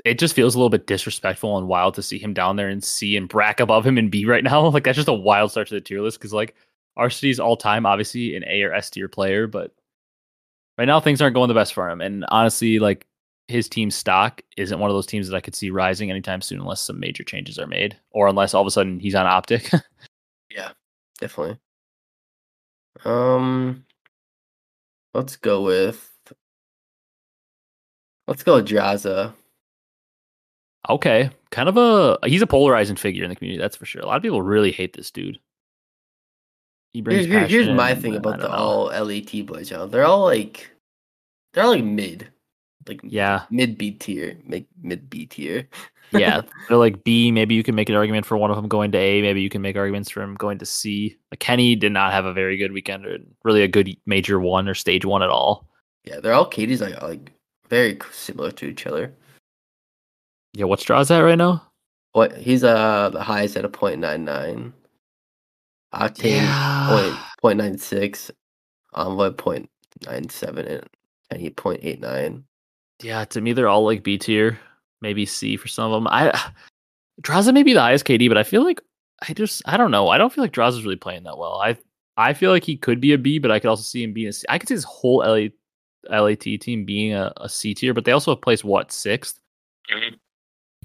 [0.05, 2.83] it just feels a little bit disrespectful and wild to see him down there and
[2.83, 4.67] C and Brack above him in B right now.
[4.71, 6.55] Like that's just a wild start to the tier list because like
[6.99, 9.75] Arcitys all time, obviously an A or S tier player, but
[10.79, 12.01] right now things aren't going the best for him.
[12.01, 13.07] And honestly, like
[13.49, 16.61] his team stock isn't one of those teams that I could see rising anytime soon
[16.61, 19.71] unless some major changes are made or unless all of a sudden he's on optic.
[20.51, 20.71] yeah,
[21.21, 21.59] definitely.
[23.05, 23.85] Um
[25.15, 26.16] let's go with
[28.27, 29.33] let's go with Drazah.
[30.89, 31.31] Okay.
[31.51, 34.03] Kind of a he's a polarizing figure in the community, that's for sure.
[34.03, 35.39] A lot of people really hate this dude.
[36.93, 38.55] He brings here's, here's my thing about the know.
[38.55, 39.87] all LAT boys, y'all.
[39.87, 40.71] They're all like
[41.53, 42.29] they're all like mid.
[42.89, 43.43] like Yeah.
[43.51, 45.69] mid B tier, mid mid B tier.
[46.13, 47.33] yeah, they're like B.
[47.33, 49.23] Maybe you can make an argument for one of them going to A.
[49.23, 51.17] Maybe you can make arguments for him going to C.
[51.31, 54.69] Like Kenny did not have a very good weekend or really a good major one
[54.69, 55.69] or stage one at all.
[56.05, 57.33] Yeah, they're all KDs like like
[57.69, 59.13] very similar to each other.
[60.55, 61.63] Yeah, what's draws at right now?
[62.13, 64.73] What he's uh the highest at a point nine nine.
[65.95, 68.31] Octane point point nine six,
[68.95, 69.69] Envoy point
[70.07, 70.89] nine seven, and
[71.31, 72.45] Kenny point eight nine.
[73.03, 74.59] Yeah, to me they're all like B tier,
[75.01, 76.09] maybe C for some of them.
[76.11, 76.39] I
[77.23, 78.81] Drazah may be the highest KD, but I feel like
[79.29, 80.09] I just I don't know.
[80.09, 81.61] I don't feel like Drazah's really playing that well.
[81.61, 81.77] I
[82.17, 84.29] I feel like he could be a B, but I could also see him being
[84.29, 84.47] a C.
[84.49, 85.49] I could see this whole LA,
[86.11, 89.35] LAT team being a, a C tier, but they also have placed what 6th
[89.91, 90.15] mm-hmm.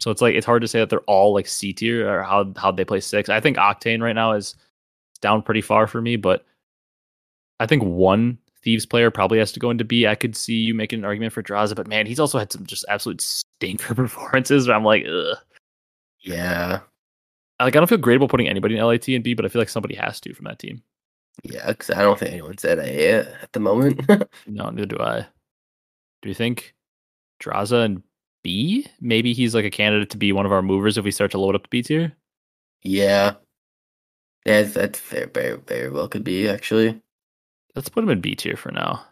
[0.01, 2.51] So it's like it's hard to say that they're all like C tier or how
[2.57, 3.29] how they play six.
[3.29, 4.55] I think Octane right now is
[5.21, 6.43] down pretty far for me, but
[7.60, 10.07] I think one Thieves player probably has to go into B.
[10.07, 12.65] I could see you making an argument for Drazah, but man, he's also had some
[12.65, 15.38] just absolute stinker performances where I'm like, ugh.
[16.23, 16.79] Yeah,
[17.60, 19.62] Like I don't feel great about putting anybody in LAT and B, but I feel
[19.62, 20.81] like somebody has to from that team.
[21.44, 24.02] Yeah, because I don't think anyone's at A at the moment.
[24.48, 25.28] No, neither do I.
[26.22, 26.76] Do you think
[27.41, 28.04] Drazah and
[28.44, 28.88] B?
[29.00, 31.39] Maybe he's like a candidate to be one of our movers if we start to
[31.39, 32.13] load up the B tier.
[32.84, 33.36] yeah,
[34.46, 35.28] yeah, that's fair.
[35.28, 37.02] Very very well could be actually.
[37.76, 39.04] Let's put him in B tier for now.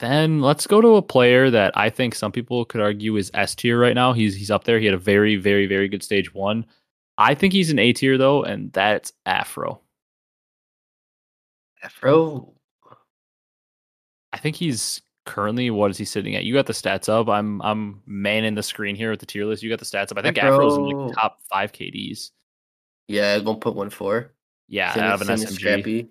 [0.00, 3.54] Then let's go to a player that I think some people could argue is S
[3.54, 4.12] tier right now.
[4.12, 4.78] He's he's up there.
[4.78, 6.66] He had a very very very good stage one.
[7.18, 9.80] I think he's an A tier though, and that's Afro.
[11.84, 12.54] Afro, oh.
[14.32, 16.44] I think he's currently what is he sitting at?
[16.44, 17.28] You got the stats up.
[17.28, 19.62] I'm I'm manning the screen here with the tier list.
[19.62, 20.18] You got the stats up.
[20.18, 22.30] I think Afro's in Afro- like top five KDs.
[23.08, 24.32] yeah, one point one four.
[24.68, 25.52] Yeah, Same out of an SMG.
[25.52, 26.02] Scrappy.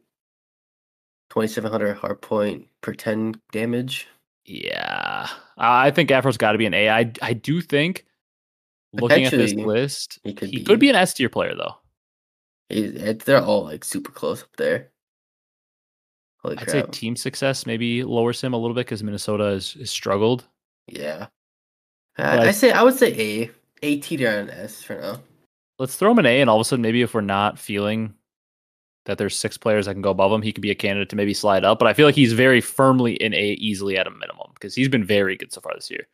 [1.31, 4.07] 2700 hard point per 10 damage.
[4.45, 6.89] Yeah, I think Afro's got to be an A.
[6.89, 8.05] I I do think
[8.93, 10.63] looking at this list, he could he be.
[10.63, 11.75] could be an S tier player though.
[12.69, 14.89] They're all like super close up there.
[16.43, 19.89] Holy I'd say team success maybe lowers him a little bit because Minnesota has, has
[19.89, 20.45] struggled.
[20.87, 21.27] yeah.
[22.17, 23.51] But I, say I would say A.
[23.81, 25.19] A tier and S for now.
[25.79, 28.13] Let's throw him an A, and all of a sudden, maybe if we're not feeling
[29.05, 31.15] that there's six players that can go above him, he could be a candidate to
[31.15, 31.79] maybe slide up.
[31.79, 34.87] But I feel like he's very firmly in A, easily at a minimum because he's
[34.87, 36.07] been very good so far this year.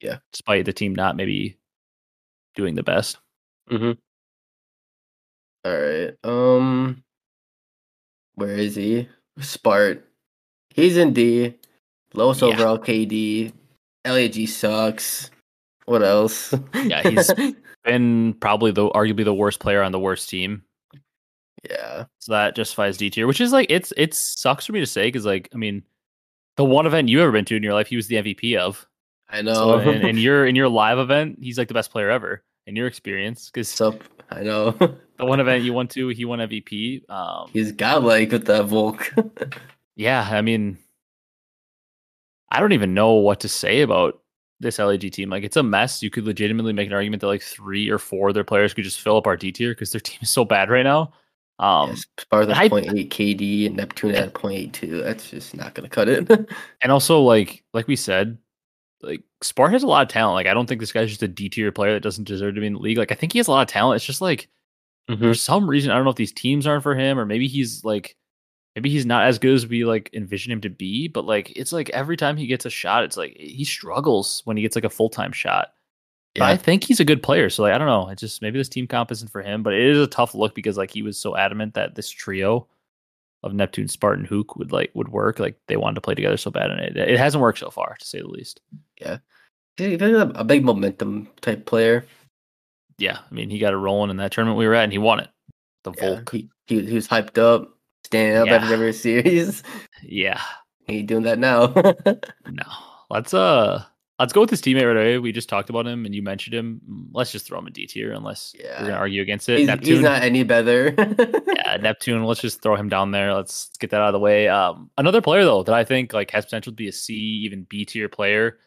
[0.00, 0.18] Yeah.
[0.32, 1.58] despite the team not maybe
[2.56, 3.18] doing the best.
[3.70, 3.92] Mm-hmm.
[5.64, 6.14] All right.
[6.24, 7.04] Um,
[8.34, 9.08] where is he?
[9.40, 10.02] Spart.
[10.74, 11.54] He's in D.
[12.14, 12.48] Lowest Yeah.
[12.48, 13.52] overall KD.
[14.06, 15.30] LAG sucks.
[15.86, 16.54] What else?
[16.74, 17.30] Yeah, he's-
[17.84, 20.62] Been probably the arguably the worst player on the worst team.
[21.68, 22.04] yeah.
[22.20, 25.08] So that justifies D tier, which is like it's it sucks for me to say
[25.08, 25.82] because like I mean,
[26.56, 28.86] the one event you ever been to in your life, he was the MVP of.
[29.28, 29.54] I know.
[29.54, 32.76] So in, in your in your live event, he's like the best player ever in
[32.76, 34.00] your experience because Sup?
[34.30, 34.76] I know.
[35.22, 37.08] the one event you went to, he won MVP.
[37.08, 39.12] Um, He's godlike with that Volk.
[39.96, 40.78] yeah, I mean,
[42.50, 44.20] I don't even know what to say about
[44.58, 45.30] this LAG team.
[45.30, 46.02] Like, it's a mess.
[46.02, 48.84] You could legitimately make an argument that like three or four of their players could
[48.84, 51.12] just fill up our D tier because their team is so bad right now.
[51.58, 55.04] Um, yes, Sparta I- 0.8 KD and Neptune at 0.82.
[55.04, 56.28] That's just not gonna cut it.
[56.82, 58.38] and also like like we said,
[59.02, 60.34] like Spart has a lot of talent.
[60.34, 62.60] Like, I don't think this guy's just a D tier player that doesn't deserve to
[62.60, 62.98] be in the league.
[62.98, 63.96] Like, I think he has a lot of talent.
[63.96, 64.48] It's just like
[65.18, 65.32] for mm-hmm.
[65.34, 68.16] some reason, I don't know if these teams aren't for him, or maybe he's like,
[68.74, 71.08] maybe he's not as good as we like envision him to be.
[71.08, 74.56] But like, it's like every time he gets a shot, it's like he struggles when
[74.56, 75.72] he gets like a full time shot.
[76.34, 78.08] But I think he's a good player, so like I don't know.
[78.08, 80.54] It's just maybe this team comp isn't for him, but it is a tough look
[80.54, 82.66] because like he was so adamant that this trio
[83.42, 85.38] of Neptune, Spartan, Hook would like would work.
[85.38, 87.96] Like they wanted to play together so bad, and it it hasn't worked so far,
[87.98, 88.62] to say the least.
[88.98, 89.18] Yeah,
[89.76, 92.06] he's a big momentum type player.
[93.02, 94.98] Yeah, I mean he got it rolling in that tournament we were at, and he
[94.98, 95.28] won it.
[95.84, 97.68] The Yeah, Volk, he, he he was hyped up,
[98.04, 98.56] standing up Yeah.
[98.56, 99.62] after every series.
[100.02, 100.40] yeah.
[100.86, 101.66] he ain't doing that now.
[102.50, 102.64] No.
[103.10, 103.84] Let's uh
[104.18, 105.18] let's go with his teammate right away.
[105.18, 106.80] We just talked about him and you mentioned him.
[107.12, 108.80] Let's just throw him in D tier unless Yeah.
[108.80, 109.58] we're gonna argue against it.
[109.58, 109.94] he's, Neptune.
[109.94, 110.94] he's not any better.
[111.56, 112.22] yeah, Neptune.
[112.24, 113.34] Let's just throw him down there.
[113.34, 114.48] Let's get that out of the way.
[114.48, 117.64] Um another player though that I think like has potential to be a C, even
[117.64, 118.58] B tier player.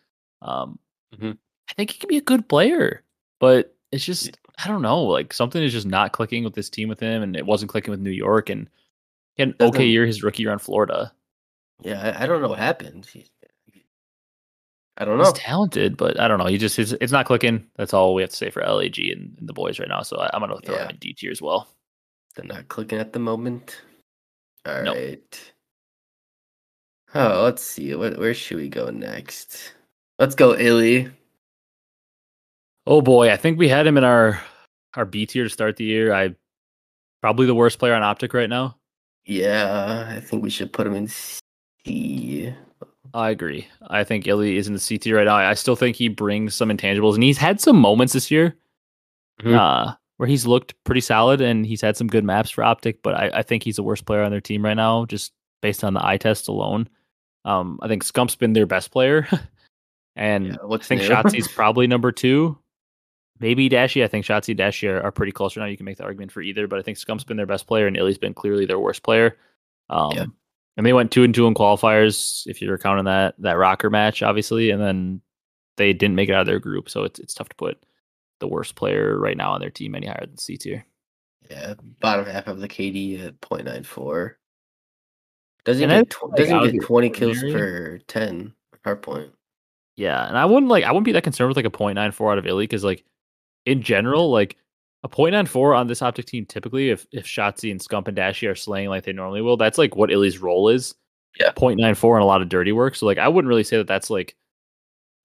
[0.41, 0.77] Um
[1.15, 1.37] Mhm.
[1.69, 3.03] I think he could be a good player,
[3.39, 6.89] but it's just I don't know, like something is just not clicking with this team
[6.89, 8.69] with him, and it wasn't clicking with New York and
[9.35, 11.11] he had an okay year his rookie year on Florida.
[11.81, 13.05] yeah, I, I don't know what happened.
[13.05, 13.25] He-
[14.97, 15.25] I don't know.
[15.25, 16.45] He's talented, but I don't know.
[16.45, 17.67] He just it's, it's not clicking.
[17.75, 20.03] That's all we have to say for LAG and, and the boys right now.
[20.03, 21.67] So I, I'm gonna throw him in D tier as well.
[22.35, 23.81] They're not clicking at the moment.
[24.65, 24.83] All right.
[24.85, 25.19] Nope.
[27.13, 27.93] Oh, let's see.
[27.93, 29.73] Where, where should we go next?
[30.17, 31.11] Let's go Illey.
[32.87, 34.39] Oh boy, I think we had him in our
[34.95, 36.13] our B tier to start the year.
[36.13, 36.35] I
[37.21, 38.77] probably the worst player on Optic right now.
[39.25, 42.53] Yeah, I think we should put him in C.
[43.13, 43.67] I agree.
[43.87, 45.35] I think Illey is in the C tier right now.
[45.35, 48.55] I still think he brings some intangibles, and he's had some moments this year
[49.41, 49.55] Mhm.
[49.57, 53.01] uh, where he's looked pretty solid, and he's had some good maps for Optic.
[53.01, 55.83] But I, I think he's the worst player on their team right now, just based
[55.83, 56.87] on the eye test alone.
[57.45, 59.27] Um, I think Scump's been their best player,
[60.15, 61.01] and Yeah, I think?
[61.01, 62.57] Shotzzy's probably number two.
[63.39, 64.03] Maybe Dashy.
[64.03, 65.69] I think Shotzzy and Dashy are, are pretty close right now.
[65.69, 67.87] You can make the argument for either, but I think Scump's been their best player
[67.87, 69.37] and Illey's been clearly their worst player.
[69.89, 70.25] Um, Yeah.
[70.77, 74.21] And they went two and two in qualifiers, if you're counting that that ROKKR match,
[74.21, 75.21] obviously, and then
[75.77, 76.89] they didn't make it out of their group.
[76.89, 77.85] So it's it's tough to put
[78.39, 80.85] the worst player right now on their team any higher than C tier.
[81.49, 84.33] Yeah, bottom half of the KD at 0.94.
[85.63, 89.31] Doesn't And even that's, get, tw- like, doesn't get 20 kills per 10 hard point.
[89.95, 92.37] Yeah, and I wouldn't like I wouldn't be that concerned with like a 0.94 out
[92.37, 93.05] of Illey because like
[93.65, 94.57] in general, like
[95.03, 98.55] a 0.94 on this optic team typically, if if Shotzzy and Scump and Dashy are
[98.55, 100.95] slaying like they normally will, that's like what Illey's role is.
[101.39, 101.51] Yeah.
[101.51, 102.95] 0.94 and a lot of dirty work.
[102.95, 104.35] So like I wouldn't really say that that's like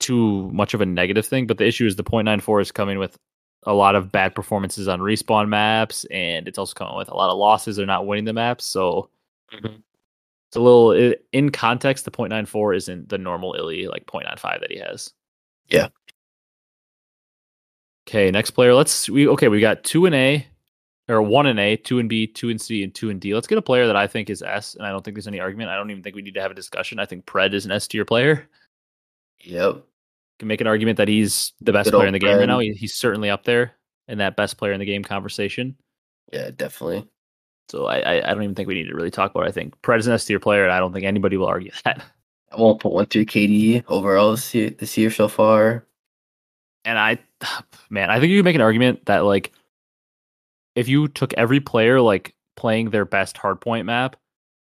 [0.00, 3.16] too much of a negative thing, but the issue is the 0.94 is coming with
[3.64, 7.30] a lot of bad performances on respawn maps, and it's also coming with a lot
[7.30, 7.76] of losses.
[7.76, 9.10] They're not winning the maps, so
[9.52, 9.82] Mhm.
[10.48, 12.04] it's a little i in context.
[12.06, 15.12] The 0.94 isn't the normal Illey like 0.95 that he has.
[15.68, 15.88] Yeah.
[18.10, 18.74] Okay, next player.
[18.74, 19.46] Let's we okay.
[19.46, 20.44] We got two and A,
[21.08, 23.34] or one and A, two and B, two and C, and two and D.
[23.34, 25.38] Let's get a player that I think is S, and I don't think there's any
[25.38, 25.70] argument.
[25.70, 26.98] I don't even think we need to have a discussion.
[26.98, 28.48] I think Pred is an S tier player.
[29.42, 29.84] Yep.
[30.40, 32.58] Can make an argument that he's the best Good player in the game right now.
[32.58, 33.76] He, he's certainly up there
[34.08, 35.76] in that best player in the game conversation.
[36.32, 37.06] Yeah, definitely.
[37.68, 39.44] So I, I, I don't even think we need to really talk about.
[39.44, 39.50] It.
[39.50, 41.70] I think Pred is an S tier player, and I don't think anybody will argue
[41.84, 42.02] that.
[42.50, 45.86] I won't put one through KD overall this year, this year so far.
[46.84, 47.18] And I,
[47.90, 49.52] man, I think you can make an argument that like,
[50.74, 54.16] if you took every player like playing their best hardpoint map,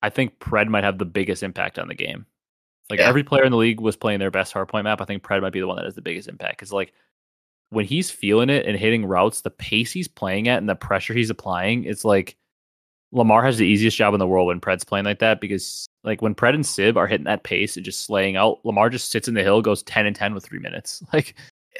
[0.01, 2.25] I think Pred might have the biggest impact on the game.
[2.89, 3.07] Like Yeah.
[3.07, 5.01] every player in the league was playing their best hardpoint map.
[5.01, 6.93] I think Pred might be the one that has the biggest impact because like
[7.69, 11.13] when he's feeling it and hitting routes, the pace he's playing at and the pressure
[11.13, 12.35] he's applying, it's like
[13.11, 16.21] Lamar has the easiest job in the world when Pred's playing like that because like
[16.21, 19.27] when Pred and Sib are hitting that pace and just slaying out, Lamar just sits
[19.27, 21.01] in the hill, goes ten and ten with three minutes.
[21.13, 21.35] Like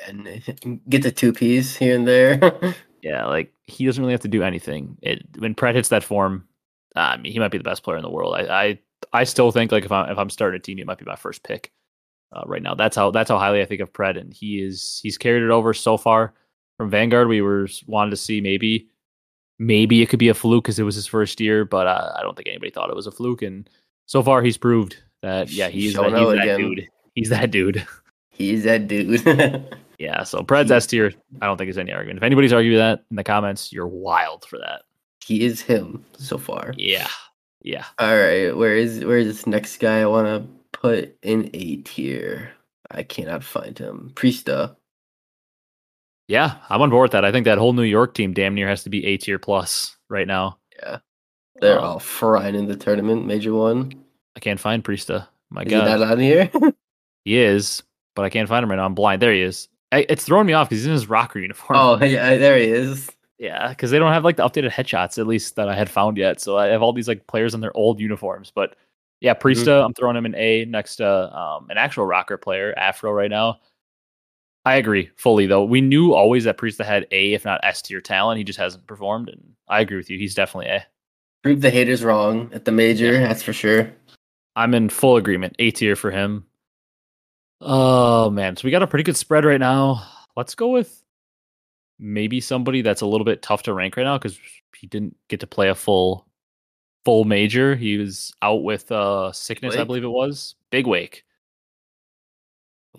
[0.08, 2.40] And get the two Ps here and there.
[3.02, 4.98] yeah, like he doesn't really have to do anything.
[5.02, 6.48] It when Pred hits that form,
[6.96, 8.36] I mean, he might be the best player in the world.
[8.36, 8.80] I I,
[9.14, 11.16] I still think like if I'm if I'm starting a team, he might be my
[11.16, 11.72] first pick
[12.34, 12.76] uh, right now.
[12.76, 15.52] That's how that's how highly I think of Pred, and he is he's carried it
[15.52, 16.34] over so far
[16.78, 17.28] from Vanguard.
[17.28, 18.88] We were wanted to see maybe
[19.60, 22.22] maybe it could be a fluke because it was his first year, but uh, I
[22.22, 23.42] don't think anybody thought it was a fluke.
[23.42, 23.70] And
[24.06, 26.90] so far, he's proved that yeah, he's, that, he's that dude.
[27.14, 27.88] He's that dude.
[28.38, 29.78] He's that dude.
[30.00, 31.14] Yeah, so Pred's S tier.
[31.42, 32.18] I don't think there's any argument.
[32.18, 34.82] If anybody's arguing that in the comments, you're wild for that.
[35.24, 36.74] he is him so far.
[36.78, 37.08] Yeah,
[37.62, 37.86] yeah.
[38.00, 40.48] All right, where is where is this next guy I want to
[40.80, 42.52] put in A tier?
[42.92, 44.12] I cannot find him.
[44.16, 44.76] Priestahh.
[46.28, 47.26] Yeah, I'm on board with that.
[47.26, 49.96] I think that whole New York team damn near has to be A tier plus
[50.10, 50.58] right now.
[50.80, 50.98] Yeah,
[51.62, 53.94] they're Um, all frying in the tournament, major one.
[54.36, 55.28] I can't find Priestahh.
[55.52, 56.52] My Is he God, not on here?
[57.26, 57.84] he is,
[58.16, 58.86] but I can't find him right now.
[58.86, 59.22] I'm blind.
[59.22, 59.68] There he is.
[59.92, 61.80] I, it's throwing me off because he's in his ROKKR uniform.
[61.80, 63.10] oh, yeah, there he is.
[63.38, 66.18] Yeah, because they don't have like the updated headshots, at least that I had found
[66.18, 66.40] yet.
[66.40, 68.52] So I have all these like players in their old uniforms.
[68.54, 68.76] But
[69.20, 73.12] yeah, Priestahh, I'm throwing him an A next to um, an actual ROKKR player, Afro,
[73.12, 73.60] right now.
[74.66, 75.64] I agree fully though.
[75.64, 78.38] We knew always that Priestahh had A, if not S tier talent.
[78.40, 80.18] He just hasn't performed, and I agree with you.
[80.18, 80.86] He's definitely A.
[81.44, 83.14] Prove the haters wrong at the major.
[83.14, 83.28] Yeah.
[83.28, 83.92] That's for sure.
[84.56, 85.56] I'm in full agreement.
[85.60, 86.46] A tier for him.
[87.68, 90.08] Oh man, so we got a pretty good spread right now.
[90.38, 91.04] Let's go with
[91.98, 94.38] maybe somebody that's a little bit tough to rank right now because
[94.76, 96.28] he didn't get to play a full
[97.06, 97.76] full major.
[97.76, 100.56] He was out with uh sickness, I believe it was.
[100.70, 101.24] Big wake.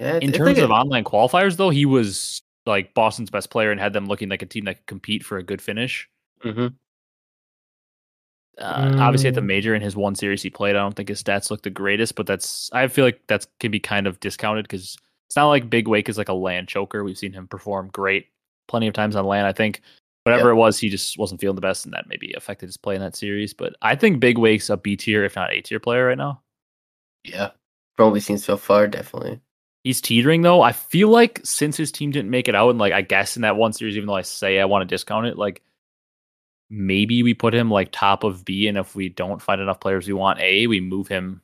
[0.00, 3.92] Yeah, In terms of online qualifiers, though, he was like Boston's best player and had
[3.92, 6.08] them looking like a team that could compete for a good finish.
[6.42, 6.68] hmm
[8.58, 9.46] Uh, Obviously, at the Mm.
[9.46, 12.14] major in his one series he played, I don't think his stats look the greatest,
[12.14, 14.96] but that's I feel like that's can be kind of discounted because
[15.28, 17.04] it's not like Big Wake is like a land choker.
[17.04, 18.28] We've seen him perform great
[18.68, 19.46] plenty of times on land.
[19.46, 19.82] I think
[20.24, 20.52] whatever Yep.
[20.52, 23.00] it was, he just wasn't feeling the best, and that maybe affected his play in
[23.02, 23.52] that series.
[23.54, 26.42] But I think Big Wake's a B tier, if not A tier player right now.
[27.24, 27.50] Yeah,
[27.96, 29.40] from what we've seen so far, definitely.
[29.84, 30.62] He's teetering though.
[30.62, 33.42] I feel like since his team didn't make it out, and like I guess in
[33.42, 35.62] that one series, even though I say I want to discount it, like
[36.70, 40.06] maybe we put him like top of B, and if we don't find enough players
[40.06, 41.40] we want A, we move him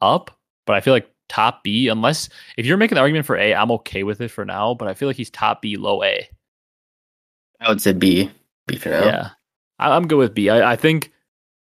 [0.00, 0.30] up,
[0.66, 3.70] but I feel like top B, unless if you're making the argument for A, I'm
[3.72, 6.28] okay with it for now, but I feel like he's top B, low A.
[7.60, 8.30] I would say B.
[8.66, 9.04] B for now.
[9.04, 9.28] Yeah.
[9.78, 10.50] I, am good with B.
[10.50, 11.12] I, I think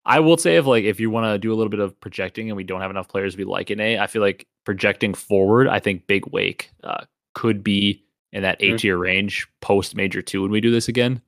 [0.06, 2.50] I will say if like if you want to do a little bit of projecting
[2.50, 5.68] and we don't have enough players we like in A, I feel like projecting forward,
[5.68, 9.02] I think Big Wake uh, could be in that A tier mm-hmm.
[9.02, 11.22] range post major two when we do this again.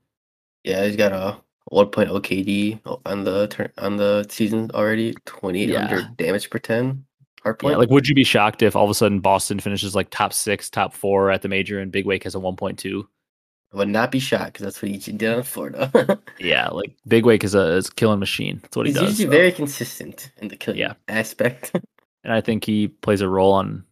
[0.66, 1.38] Yeah, he's got a
[1.72, 6.07] 1.0 KD on the turn on the season already, 2800 yeah.
[6.18, 7.05] damage per 10.
[7.43, 7.74] Hard point.
[7.74, 10.34] Yeah, like would you be shocked if all of a sudden Boston finishes like top
[10.34, 13.05] six, top four at the major and Big Wake has a 1.2?
[13.74, 16.20] I would not be shocked because that's what he did in Florida.
[16.39, 18.59] yeah, like Big Wake is a is killing machine.
[18.61, 19.09] That's what He's he does.
[19.09, 19.38] He's usually so.
[19.38, 20.93] very consistent in the killing yeah.
[21.07, 21.72] aspect.
[22.24, 23.84] and I think he plays a role on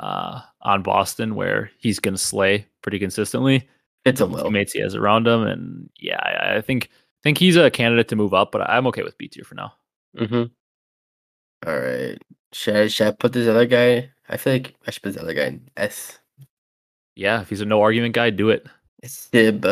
[0.00, 3.68] uh on Boston where he's gonna slay pretty consistently.
[4.04, 6.90] It's a little Teammates he has around him, and yeah, I, I think
[7.22, 9.74] think he's a candidate to move up, but I'm okay with B tier for now.
[10.16, 10.44] Mm-hmm.
[11.68, 12.18] All right.
[12.52, 14.10] Should I, should I put this other guy?
[14.28, 16.18] I feel like I should put this other guy in S.
[17.16, 18.66] Yeah, if he's a no argument guy, do it.
[19.04, 19.66] Sib.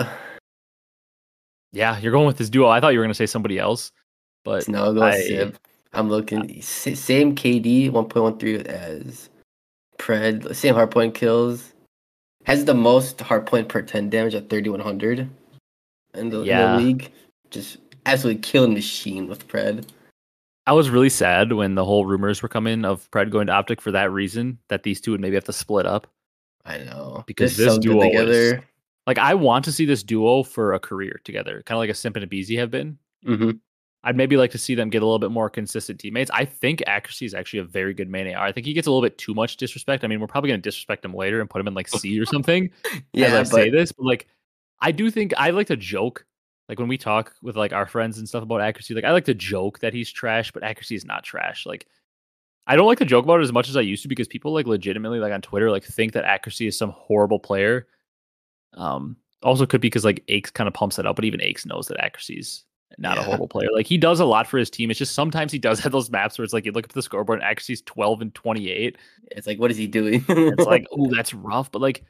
[1.73, 2.69] Yeah, you're going with this duo.
[2.69, 3.93] I thought you were going to say somebody else,
[4.45, 5.59] but no, go I, Sib.
[5.93, 9.31] I'm looking same KD 1.13 as
[9.99, 10.55] Pred.
[10.55, 11.73] Same hardpoint kills.
[12.49, 15.29] Has the most hardpoint per 10 damage at 3100
[16.15, 16.77] in the, yeah.
[16.77, 17.13] in the league.
[17.51, 17.77] Just
[18.07, 19.87] absolutely killing machine with Pred.
[20.67, 23.83] I was really sad when the whole rumors were coming of Pred going to Optic
[23.83, 26.07] for that reason that these two would maybe have to split up.
[26.65, 28.33] I know because They're this so duo together.
[28.33, 28.63] Is,
[29.07, 31.95] like I want to see this duo for a career together, kind of like a
[31.95, 32.97] Simp and a BZ have been.
[33.27, 33.51] Mm-hmm.
[34.09, 36.31] I'd maybe like to see them get a little bit more consistent teammates.
[36.33, 38.43] I think accuracy is actually a very good main AR.
[38.43, 40.03] I think he gets a little bit too much disrespect.
[40.03, 42.19] I mean, we're probably going to disrespect him later and put him in like C
[42.19, 42.71] or something.
[43.13, 43.49] yeah, as I but...
[43.49, 44.27] say this, but like
[44.81, 46.25] I do think I like to joke
[46.71, 49.27] like when we talk with like our friends and stuff about accuracy, like I like
[49.27, 51.67] to joke that he's trash, but accuracy is not trash.
[51.67, 51.87] Like
[52.67, 54.55] I don't like to joke about it as much as I used to because people
[54.55, 57.89] like legitimately like on Twitter like think that accuracy is some horrible player.
[58.73, 61.67] Um also could be because like Aches kind of pumps it up, but even Aches
[61.67, 62.65] knows that accuracy is
[62.97, 63.23] not yeah.
[63.23, 63.69] a horrible player.
[63.73, 64.91] Like he does a lot for his team.
[64.91, 67.03] It's just sometimes he does have those maps where it's like you look at the
[67.03, 68.97] scoreboard and accuracy's 12 and 28.
[69.33, 70.25] It's like what is he doing?
[70.29, 71.71] it's like, oh, that's rough.
[71.71, 72.05] But like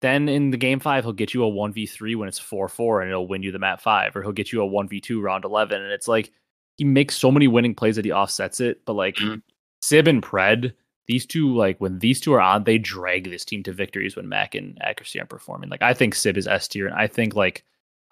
[0.00, 3.10] then in the game five, he'll get you a 1v3 when it's 4 4 and
[3.10, 5.82] it'll win you the map five, or he'll get you a 1v2 round 11.
[5.82, 6.30] And it's like
[6.78, 8.84] he makes so many winning plays that he offsets it.
[8.86, 9.40] But like mm-hmm.
[9.82, 10.72] Sib and Pred,
[11.06, 14.28] these two, like when these two are on, they drag this team to victories when
[14.28, 15.68] Mac and Accuracy aren't performing.
[15.68, 17.64] Like I think Sib is S tier, and I think like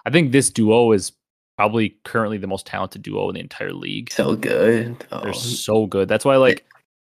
[0.05, 1.13] I think this duo is
[1.59, 4.13] probably currently the most talented duo in the entire league.
[4.13, 5.05] So good.
[5.11, 5.25] Oh.
[5.25, 6.09] They're so good.
[6.09, 6.65] That's why like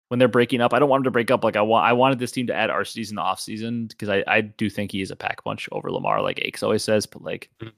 [0.09, 0.73] when they're breaking up.
[0.73, 1.43] I don't want them to break up.
[1.43, 4.23] Like I want, I wanted this team to add Arcitys in the offseason because I,
[4.27, 7.05] I do think he is a pack punch over Lamar, like Aches always says.
[7.05, 7.69] But like, mm-hmm.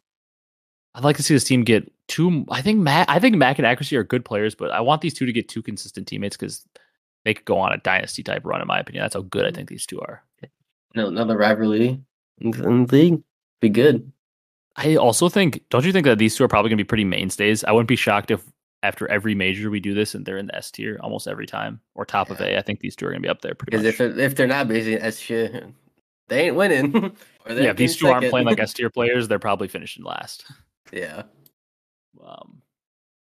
[0.95, 2.45] I'd like to see this team get two.
[2.49, 5.13] I think Mac, I think Mac and Accuracy are good players, but I want these
[5.13, 6.65] two to get two consistent teammates because
[7.25, 8.61] they could go on a dynasty type run.
[8.61, 10.23] In my opinion, that's how good I think these two are.
[10.95, 12.01] No, another rivalry
[12.39, 13.23] in the league
[13.59, 14.11] be good.
[14.75, 17.03] I also think, don't you think that these two are probably going to be pretty
[17.03, 17.63] mainstays?
[17.63, 18.43] I wouldn't be shocked if
[18.83, 21.79] after every major we do this and they're in the S tier almost every time
[21.93, 22.33] or top yeah.
[22.33, 22.57] of A.
[22.57, 23.85] I think these two are going to be up there pretty much.
[23.85, 25.71] Because if, if they're not basically S tier,
[26.29, 26.93] they ain't winning.
[27.49, 30.45] yeah, if these two aren't playing like S tier players, they're probably finishing last.
[30.91, 31.23] Yeah.
[32.21, 32.61] Um.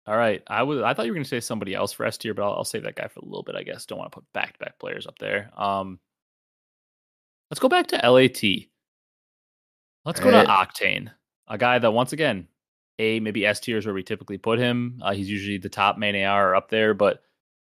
[0.07, 2.17] All right, I was I thought you were going to say somebody else for S
[2.17, 3.57] tier, but I'll, I'll save that guy for a little bit.
[3.57, 5.51] I guess don't want to put back to back players up there.
[5.55, 5.99] Um.
[7.51, 8.43] Let's go back to LAT.
[10.07, 10.47] Let's All go right.
[10.47, 11.11] to Octane,
[11.53, 12.49] a guy that once again
[12.99, 14.99] a, maybe S tier is where we typically put him.
[15.03, 17.23] Uh, he's usually the top main AR or up there, but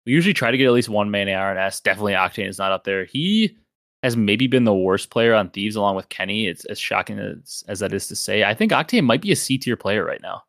[0.05, 1.81] we usually try to get at least one main AR and S.
[1.81, 3.05] Definitely Octane is not up there.
[3.05, 3.57] He
[4.01, 6.47] has maybe been the worst player on Thieves along with Kenny.
[6.47, 8.45] It's as shocking as, as that is to say.
[8.45, 10.43] I think Octane might be a C tier player right now.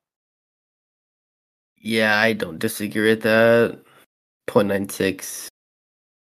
[1.77, 3.81] Yeah, I don't disagree with that.
[4.49, 5.49] 0.96.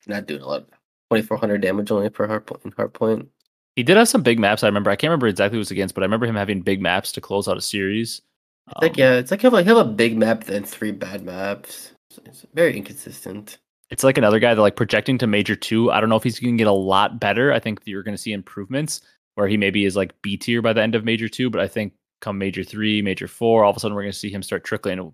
[0.06, 0.68] Not doing a lot.
[1.10, 2.48] 2400 damage only per hard.
[2.76, 3.28] Hard point.
[3.76, 4.64] He did have some big maps.
[4.64, 4.90] I remember.
[4.90, 7.20] I can't remember exactly who was against, but I remember him having big maps to
[7.20, 8.22] close out a series.
[8.68, 11.22] It's like um, yeah, it's like have like have a big map then three bad
[11.22, 11.92] maps.
[12.24, 13.58] It's very inconsistent.
[13.90, 15.92] It's like another guy that like projecting to major two.
[15.92, 17.52] I don't know if he's going to get a lot better.
[17.52, 19.02] I think you're going to see improvements
[19.34, 21.68] where he maybe is like B tier by the end of major two, but I
[21.68, 24.42] think come major three, major four, all of a sudden we're going to see him
[24.42, 25.12] start trickling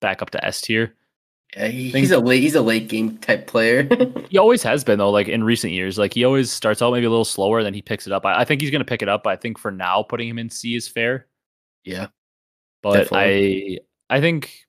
[0.00, 0.94] back up to S tier.
[1.56, 3.88] Yeah, he, he's a late he's a late game type player.
[4.28, 5.10] he always has been though.
[5.10, 7.82] Like in recent years, like he always starts out maybe a little slower, then he
[7.82, 8.26] picks it up.
[8.26, 9.26] I, I think he's going to pick it up.
[9.26, 11.26] I think for now, putting him in C is fair.
[11.84, 12.08] Yeah,
[12.82, 13.80] but definitely.
[14.10, 14.66] I I think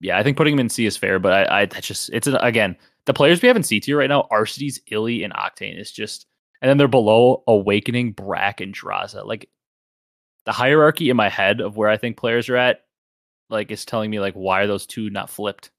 [0.00, 1.18] yeah, I think putting him in C is fair.
[1.18, 2.76] But I, I that's just it's an, again
[3.06, 6.26] the players we have in C tier right now: Arcitys, Illey, and Octane is just,
[6.62, 9.26] and then they're below Owakening, Brack, and Drazah.
[9.26, 9.48] Like
[10.44, 12.82] the hierarchy in my head of where I think players are at,
[13.48, 15.70] like is telling me like why are those two not flipped?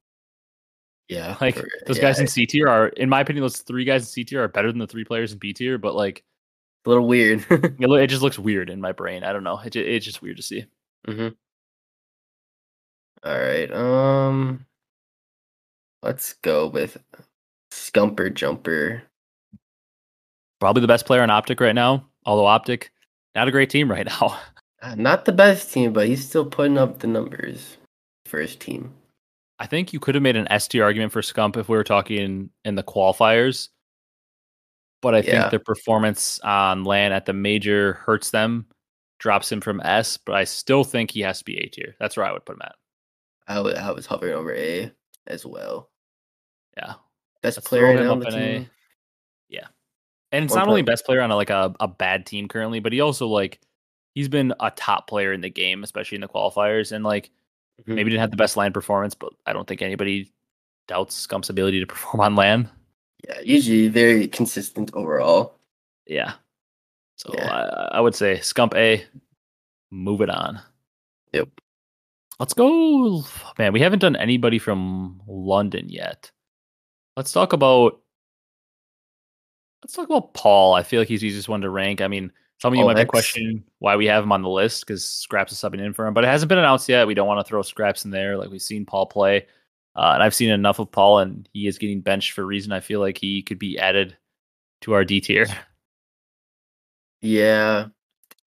[1.11, 3.83] Yeah, Like for- those yeah, guys in C tier are, in my opinion, those three
[3.85, 5.77] guys in C tier are better than the three players in B tier.
[5.77, 6.23] But like,
[6.85, 7.45] a little weird.
[7.51, 9.23] it, lo- it just looks weird in my brain.
[9.23, 9.59] I don't know.
[9.59, 10.65] It, it's just weird to see.
[11.05, 11.27] hmm
[13.23, 13.71] All right.
[13.71, 14.65] Um,
[16.01, 16.97] let's go with
[17.71, 19.03] Scumper Jumper.
[20.59, 22.07] Probably the best player on Optic right now.
[22.25, 22.91] Although Optic,
[23.35, 24.39] not a great team right now.
[24.81, 27.77] Uh, Not the best team, but he's still putting up the numbers
[28.25, 28.93] for his team.
[29.61, 31.83] I think you could have made an S tier argument for Scump if we were
[31.83, 33.69] talking in the qualifiers.
[35.01, 35.23] But I Yeah.
[35.41, 38.65] think their performance on land at the major hurts them,
[39.19, 40.17] drops him from S.
[40.17, 41.95] But I still think he has to be A tier.
[41.99, 42.75] That's where I would put him at.
[43.47, 44.91] I wa- I was hovering over A
[45.27, 45.91] as well.
[46.75, 46.95] Yeah.
[47.43, 48.57] Best Let's player on the in A.
[48.59, 48.69] team.
[49.49, 49.67] Yeah,
[50.31, 52.79] and it's One not only best player on a, like a, a bad team currently,
[52.79, 53.59] but he also like
[54.15, 56.91] he's been a top player in the game, especially in the qualifiers.
[56.91, 57.29] And like
[57.87, 57.95] Mhm.
[57.95, 60.31] maybe didn't have the best land performance, but I don't think anybody
[60.87, 62.69] doubts Scump's ability to perform on land.
[63.27, 65.55] Yeah, usually very consistent overall.
[66.07, 66.33] Yeah.
[67.17, 67.51] So Yeah.
[67.51, 69.05] I, I would say Scump A,
[69.91, 70.59] move it on.
[71.33, 71.49] Yep.
[72.39, 73.23] Let's go.
[73.59, 76.31] Man, we haven't done anybody from London yet.
[77.15, 78.01] Let's talk about.
[79.83, 80.73] Let's talk about Paul.
[80.73, 82.01] I feel like he's the easiest one to rank.
[82.01, 82.31] I mean,
[82.61, 85.03] some of you Paul might be questioning why we have him on the list because
[85.03, 87.07] Scraps is subbing in for him, but it hasn't been announced yet.
[87.07, 88.37] We don't want to throw Scraps in there.
[88.37, 89.47] Like we've seen Paul play,
[89.95, 92.71] uh, and I've seen enough of Paul, and he is getting benched for a reason.
[92.71, 94.15] I feel like he could be added
[94.81, 95.47] to our D tier.
[97.21, 97.87] Yeah,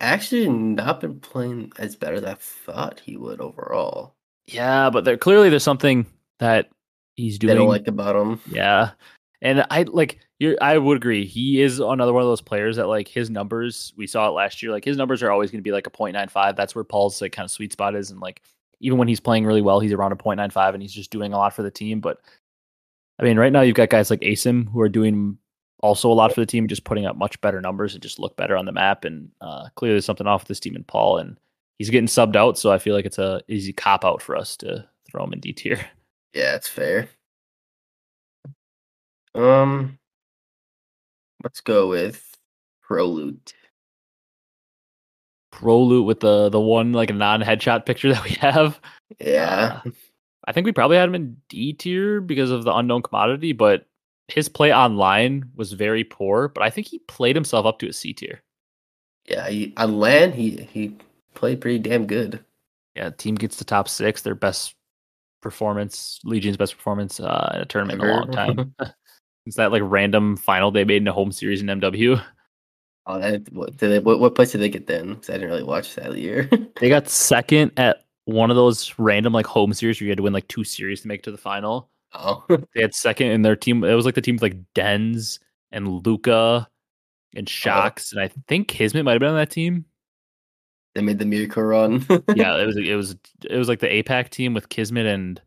[0.00, 4.16] actually, not been playing as bad as I thought he would overall.
[4.46, 6.06] Yeah, but there clearly there's something
[6.40, 6.70] that
[7.14, 7.58] he's They doing.
[7.58, 8.40] don't like about him.
[8.50, 8.90] yeah,
[9.44, 10.56] and I like you're.
[10.60, 11.26] I would agree.
[11.26, 13.92] He is another one of those players that like his numbers.
[13.96, 14.72] We saw it last year.
[14.72, 16.56] Like his numbers are always going to be like a 0.95.
[16.56, 18.40] That's where Paul's like kind of sweet spot is, and like
[18.80, 21.36] even when he's playing really well, he's around a 0.95, and he's just doing a
[21.36, 22.00] lot for the team.
[22.00, 22.20] But
[23.18, 25.36] I mean, right now you've got guys like Asim who are doing
[25.80, 28.36] also a lot for the team, just putting up much better numbers and just look
[28.36, 29.04] better on the map.
[29.04, 31.38] And uh, clearly, there's something off with this team and Paul, and
[31.76, 32.56] he's getting subbed out.
[32.56, 35.40] So I feel like it's a easy cop out for us to throw him in
[35.40, 35.78] D tier.
[36.32, 37.08] Yeah, it's fair.
[39.34, 39.98] Um,
[41.42, 42.36] let's go with
[42.88, 43.52] Prolute.
[45.50, 48.80] Pro loot with the the one like non headshot picture that we have.
[49.20, 49.90] Yeah, Uh,
[50.46, 53.86] I think we probably had him in D tier because of the unknown commodity, but
[54.28, 56.48] his play online was very poor.
[56.48, 58.42] But I think he played himself up to a C tier.
[59.26, 59.48] yeah.
[59.48, 60.96] He, on land, he he
[61.34, 62.44] played pretty damn good.
[62.96, 64.74] Yeah, team gets to top six, their best
[65.40, 68.74] performance, Legion's best performance uh, in a tournament in a long time.
[69.46, 72.22] It's that like random final they made in a home series in MW.
[73.06, 75.14] Oh, that what did they, what, what place did they get then?
[75.14, 76.48] Because I didn't really watch that year.
[76.80, 80.22] They got second at one of those random like home series where you had to
[80.22, 81.90] win like two series to make it to the final.
[82.14, 83.84] oh, They had second in their team.
[83.84, 85.40] It was like the team with like Dens
[85.72, 86.66] and Luca
[87.36, 89.84] and oh, Shocks, and I think Kismet might have been on that team.
[90.94, 92.06] they made the miracle run.
[92.34, 95.42] Yeah, it was it was it was like the APAC team with Kismet and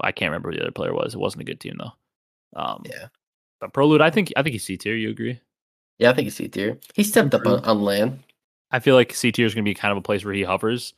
[0.00, 1.14] I can't remember who the other player was.
[1.14, 1.92] It wasn't a good team though.
[2.54, 3.08] Um, Yeah.
[3.60, 4.94] but Prolude, I think I think he's C tier.
[4.94, 5.40] You agree?
[5.98, 6.78] yeah, I think he's C tier.
[6.94, 8.20] He stepped up on, on land.
[8.70, 10.42] I feel like C tier is going to be kind of a place where he
[10.42, 10.94] hovers,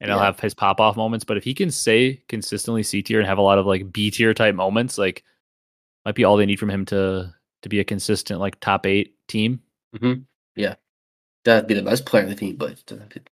[0.00, 1.24] and he'll have his pop off moments.
[1.24, 4.10] But if he can stay consistently C tier and have a lot of like B
[4.10, 5.24] tier type moments, like
[6.04, 7.32] might be all they need from him to
[7.62, 9.60] to be a consistent like top eight team.
[10.56, 10.74] Yeah.
[11.44, 13.30] That'd be the best player on the team, but it doesn't have to-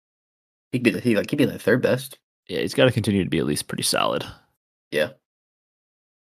[0.72, 2.18] he could be the he like he'd be the third best.
[2.46, 4.24] Yeah, he's got to continue to be at least pretty solid.
[4.90, 5.10] Yeah.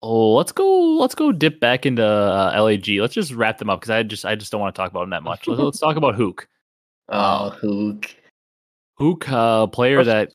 [0.05, 0.97] Oh, let's go.
[0.97, 2.89] Let's go dip back into uh, LAG.
[2.99, 4.99] Let's just wrap them up because I just I just don't want to talk about
[5.01, 5.47] them that much.
[5.47, 6.47] Let's, let's talk about Hook.
[7.09, 8.15] Oh, Hook.
[8.97, 10.31] Hook, uh, player that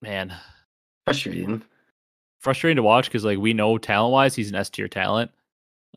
[0.00, 0.32] man
[1.06, 1.60] Frustrating.
[2.40, 5.32] frustrating to watch because like we know talent wise he's an S tier talent,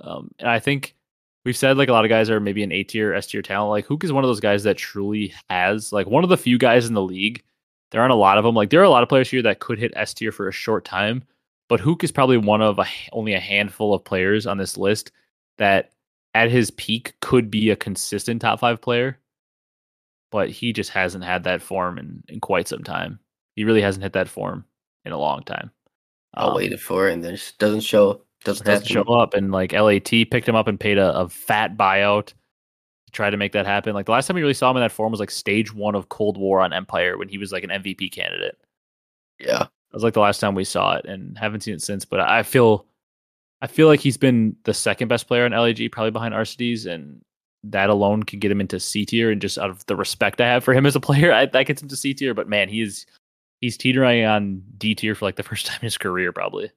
[0.02, 0.96] um, and I think
[1.46, 3.70] we've said like a lot of guys are maybe an A tier S tier talent.
[3.70, 6.58] Like Hook is one of those guys that truly has like one of the few
[6.58, 7.44] guys in the league.
[7.92, 8.56] There aren't a lot of them.
[8.56, 10.52] Like there are a lot of players here that could hit S tier for a
[10.52, 11.24] short time,
[11.70, 15.12] but Hook is probably one of a, only a handful of players on this list
[15.58, 15.92] that
[16.34, 19.18] at his peak could be a consistent top five player.
[20.32, 23.20] But he just hasn't had that form in, in quite some time.
[23.56, 24.66] He really hasn't hit that form
[25.06, 25.72] in a long time.
[26.34, 28.22] I Um, waited for it and then it just doesn't show.
[28.44, 29.34] Doesn't, doesn't show up.
[29.34, 33.38] And like LAT picked him up and paid a, a fat buyout to try to
[33.38, 33.94] make that happen.
[33.94, 35.96] Like the last time we really saw him in that form was like stage one
[35.96, 38.58] of Cold War on Empire when he was like an MVP candidate.
[39.40, 39.68] Yeah.
[39.98, 42.06] That was like the last time we saw it, and haven't seen it since.
[42.06, 42.86] But I feel,
[43.64, 47.20] I feel like he's been the second best player in LAG, probably behind Arcitys, and
[47.64, 49.32] that alone can get him into C tier.
[49.32, 51.66] And just out of the respect I have for him as a player, I, that
[51.66, 52.36] gets him to C tier.
[52.36, 53.08] But man, he is
[53.60, 56.70] he's teetering on D tier for like the first time in his career, probably.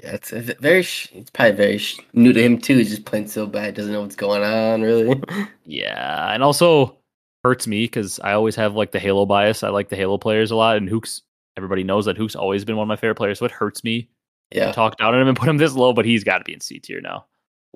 [0.00, 0.80] Yeah, it's a v- very.
[0.80, 2.76] It's probably very new to him too.
[2.76, 5.20] He's just playing so bad, doesn't know what's going on really.
[5.64, 6.96] Yeah, and also
[7.42, 9.64] hurts me because I always have like the Halo bias.
[9.64, 11.22] I like the Halo players a lot, and Hook's.
[11.58, 14.08] Everybody knows that Hook's always been one of my favorite players, so it hurts me
[14.52, 15.92] yeah, to talk down on him and put him this low.
[15.92, 17.26] But he's got to be in C tier now.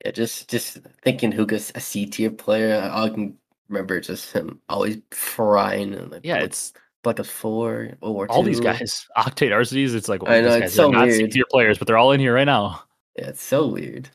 [0.04, 0.12] yeah.
[0.12, 2.88] Just just thinking Hookah's a C tier player.
[2.92, 3.36] All I can
[3.68, 5.94] remember just him always frying.
[5.94, 6.72] And like, Yeah, Black- it's
[7.04, 9.06] like a Four, World War all these guys.
[9.18, 9.94] Octane Arcitys.
[9.94, 11.16] It's like I know, these it's guys so are not weird.
[11.16, 12.84] C tier players, but they're all in here right now.
[13.18, 14.08] Yeah, it's so weird.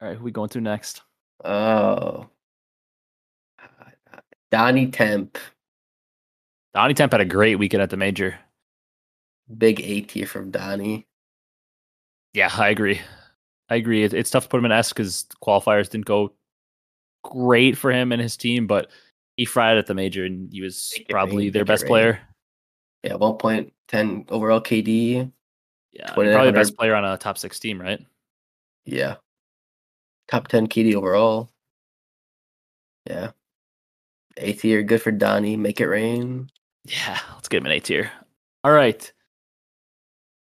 [0.00, 1.02] All right, who we going to next?
[1.44, 2.28] Oh,
[3.62, 4.18] uh,
[4.50, 5.38] Donnie Temp,
[6.74, 8.38] Donnie Temp had a great weekend at the major.
[9.58, 11.06] big A tier from Donnie.
[12.32, 13.00] Yeah, I agree.
[13.68, 14.04] I agree.
[14.04, 16.32] It, it's tough to put him in S because qualifiers didn't go
[17.24, 18.90] great for him and his team, but
[19.36, 22.20] he fried at the major and he was it probably their best player.
[23.02, 25.30] Yeah, one point ten overall KD.
[25.92, 28.00] Yeah, probably the best player on a top six team, right?
[28.84, 29.16] Yeah.
[30.28, 31.50] Top 10 KD overall.
[33.06, 33.32] Yeah.
[34.36, 35.56] A tier, good for Donnie.
[35.56, 36.48] Make it rain.
[36.84, 38.10] Yeah, let's get him an A tier.
[38.64, 39.12] All right.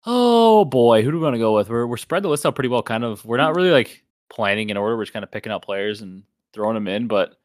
[0.07, 1.69] Oh boy, who do we want to go with?
[1.69, 2.83] We're we're spread the list out pretty well.
[2.83, 4.97] Kind of, we're not really like planning in order.
[4.97, 7.07] We're just kind of picking out players and throwing them in.
[7.07, 7.37] But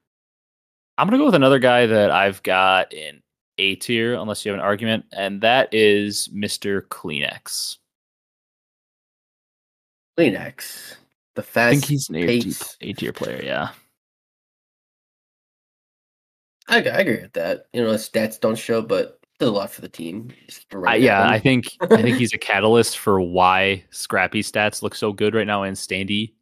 [0.98, 3.22] I'm gonna go with another guy that I've got in
[3.60, 6.82] A tier, unless you have an argument, and that is Mr.
[6.82, 7.78] CleanX.
[10.18, 10.96] CleanX.
[11.36, 12.16] The I fast think he's an.
[12.82, 13.42] A tier player.
[13.42, 13.70] Yeah,
[16.70, 17.66] I, I agree with that.
[17.74, 20.32] You know, stats don't show, but does a lot for the team.
[20.70, 21.28] For I, right yeah.
[21.30, 25.48] I think I think he's a catalyst for why Scrappy stats look so good right
[25.48, 26.34] now, and Standy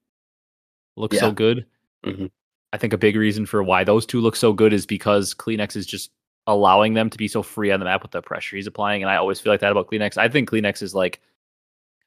[0.96, 1.32] look so Yeah.
[1.34, 1.66] good.
[2.06, 2.32] Mhm.
[2.74, 5.76] I think a big reason for why those two look so good is because CleanX
[5.76, 6.12] is just
[6.48, 9.02] allowing them to be so free on the map with the pressure he's applying.
[9.04, 10.18] And I always feel like that about CleanX.
[10.18, 11.22] I think CleanX is like,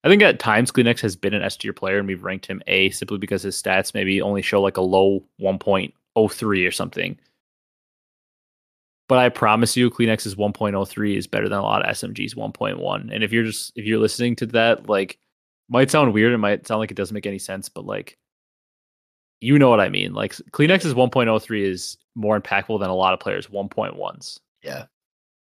[0.05, 2.63] I think at times CleanX has been an S tier player and we've ranked him
[2.67, 7.19] A simply because his stats maybe only show like a low 1.03 or something.
[9.11, 13.13] But I promise you, CleanX's 1.03 is better than a lot of SMG's 1.1.
[13.13, 15.19] And if you're just if you're listening to that, like,
[15.69, 18.17] might sound weird, it might sound like it doesn't make any sense, but like,
[19.41, 20.15] you know what I mean.
[20.15, 24.39] Like CleanX's 1.03 is more impactful than a lot of players' 1.1s.
[24.63, 24.85] Yeah.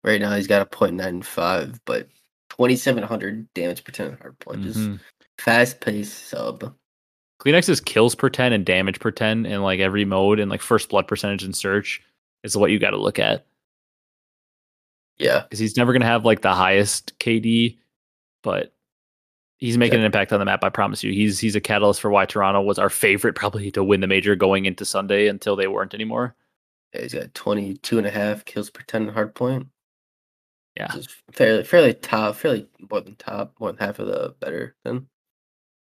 [0.05, 2.07] Right now he's got a point nine five, but
[2.51, 4.77] twenty seven hundred damage per ten hard punches.
[4.77, 5.01] Mhm.
[5.39, 6.77] Fast pace sub.
[7.41, 10.89] CleanX's kills per 10 and damage per 10 in like every mode and like first
[10.89, 12.03] blood percentage and search
[12.53, 13.47] is what you got to look at
[15.19, 15.43] Yeah.
[15.43, 17.79] because he's never going to have like the highest KD,
[18.43, 18.73] but
[19.59, 20.01] he's making Yeah.
[20.01, 20.63] an impact on the map.
[20.65, 21.13] I promise you.
[21.13, 24.37] He's he's a catalyst for why Toronto was our favorite probably to win the major
[24.37, 26.35] going into Sunday until they weren't anymore.
[26.95, 29.69] Yeah, he's got 22 and a half kills per 10 hard point.
[30.77, 30.95] Yeah.
[30.95, 34.77] Which is fairly fairly top, fairly more than top, more than half of the better
[34.85, 35.09] than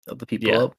[0.06, 0.58] of the people Yeah.
[0.64, 0.77] up.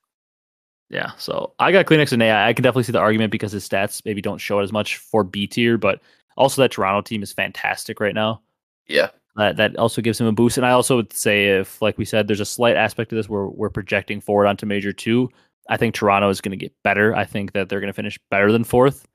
[0.89, 2.49] Yeah, so I got CleanX and AI.
[2.49, 4.97] I can definitely see the argument because his stats maybe don't show it as much
[4.97, 6.01] for B tier, but
[6.35, 8.41] also that Toronto team is fantastic right now.
[8.87, 9.09] Yeah.
[9.35, 10.57] That that also gives him a boost.
[10.57, 13.29] And I also would say if, like we said, there's a slight aspect of this
[13.29, 15.29] where we're projecting forward onto major two.
[15.69, 17.15] I think Toronto is going to get better.
[17.15, 19.07] I think that they're going to finish better than fourth.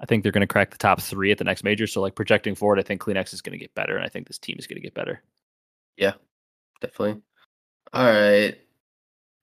[0.00, 1.86] I think they're going to crack the top three at the next major.
[1.86, 4.28] So like projecting forward, I think CleanX is going to get better, and I think
[4.28, 5.20] this team is going to get better.
[5.96, 6.12] Yeah,
[6.80, 7.20] definitely.
[7.92, 8.56] All right.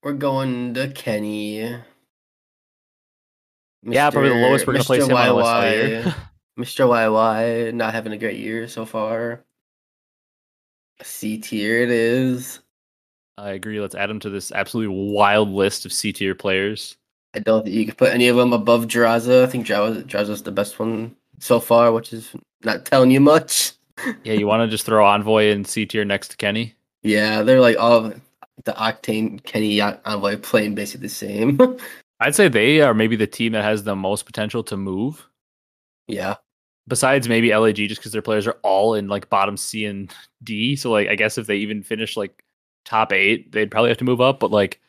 [0.08, 1.58] We're going to Kenny.
[3.84, 6.16] Yeah, probably the lowest we're going to place him on the list all year.
[6.58, 6.88] Mr.
[6.88, 9.44] YY not having a great year so far.
[11.02, 12.62] C tier it is.
[13.38, 13.82] I agree.
[13.82, 16.96] Let's add him to this absolutely wild list of C tier players.
[17.34, 19.44] I don't think you could put any of them above Drazah.
[19.44, 22.32] I think Drazah Drazah's the best one so far, which is
[22.64, 23.74] not telling you much.
[24.24, 26.76] Yeah, you want to just throw Envoy and C tier next to Kenny?
[27.04, 28.12] Yeah, they're like all
[28.68, 31.60] the Octane Kenny Envoy playing basically the same.
[32.20, 35.28] I'd say they are maybe the team that has the most potential to move.
[36.08, 36.36] yeah,
[36.88, 40.14] Besides maybe LAG, just because their players are all in like bottom C and
[40.44, 40.76] D.
[40.76, 42.44] So like I guess if they even finish like
[42.86, 44.40] top eight, they'd probably have to move up.
[44.40, 44.80] But like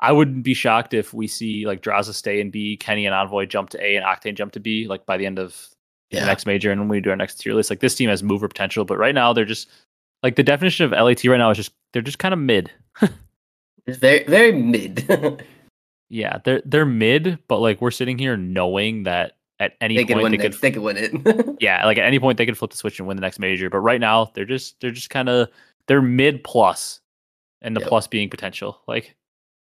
[0.00, 3.46] I wouldn't be shocked if we see like Drazah stay in B, Kenny and Envoy
[3.46, 5.68] jump to A, and Octane jump to B, like by the end of
[6.10, 6.70] the next major.
[6.70, 8.98] And when we do our next tier list, like this team has mover potential, but
[8.98, 9.68] right now they're just
[10.22, 12.70] like the definition of LAT right now is just they're just kind of mid.
[13.86, 15.42] It's very very mid.
[16.14, 20.18] Yeah, they're they're mid, but like we're sitting here knowing that at any they could
[20.18, 21.56] point they They, could they could win it.
[21.60, 23.70] yeah, like at any point they could flip the switch and win the next major.
[23.70, 25.48] But right now they're just they're just kind of
[25.86, 27.00] they're mid plus,
[27.62, 27.88] and the Yep.
[27.88, 28.82] plus being potential.
[28.86, 29.16] Like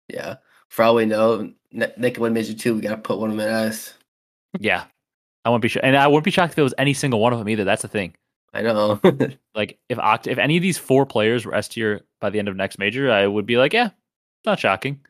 [0.08, 0.36] yeah,
[0.68, 2.76] for all we know, they could win Major Two.
[2.76, 3.94] We gotta put one of them in us.
[4.60, 4.84] yeah,
[5.44, 7.32] I wouldn't be sure, and I wouldn't be shocked if it was any single one
[7.32, 7.64] of them either.
[7.64, 8.14] That's the thing.
[8.54, 9.00] I know.
[9.54, 12.48] Like if Oct- if any of these four players were S tier by the end
[12.48, 13.88] of next major, I would be like, yeah,
[14.44, 15.00] not shocking.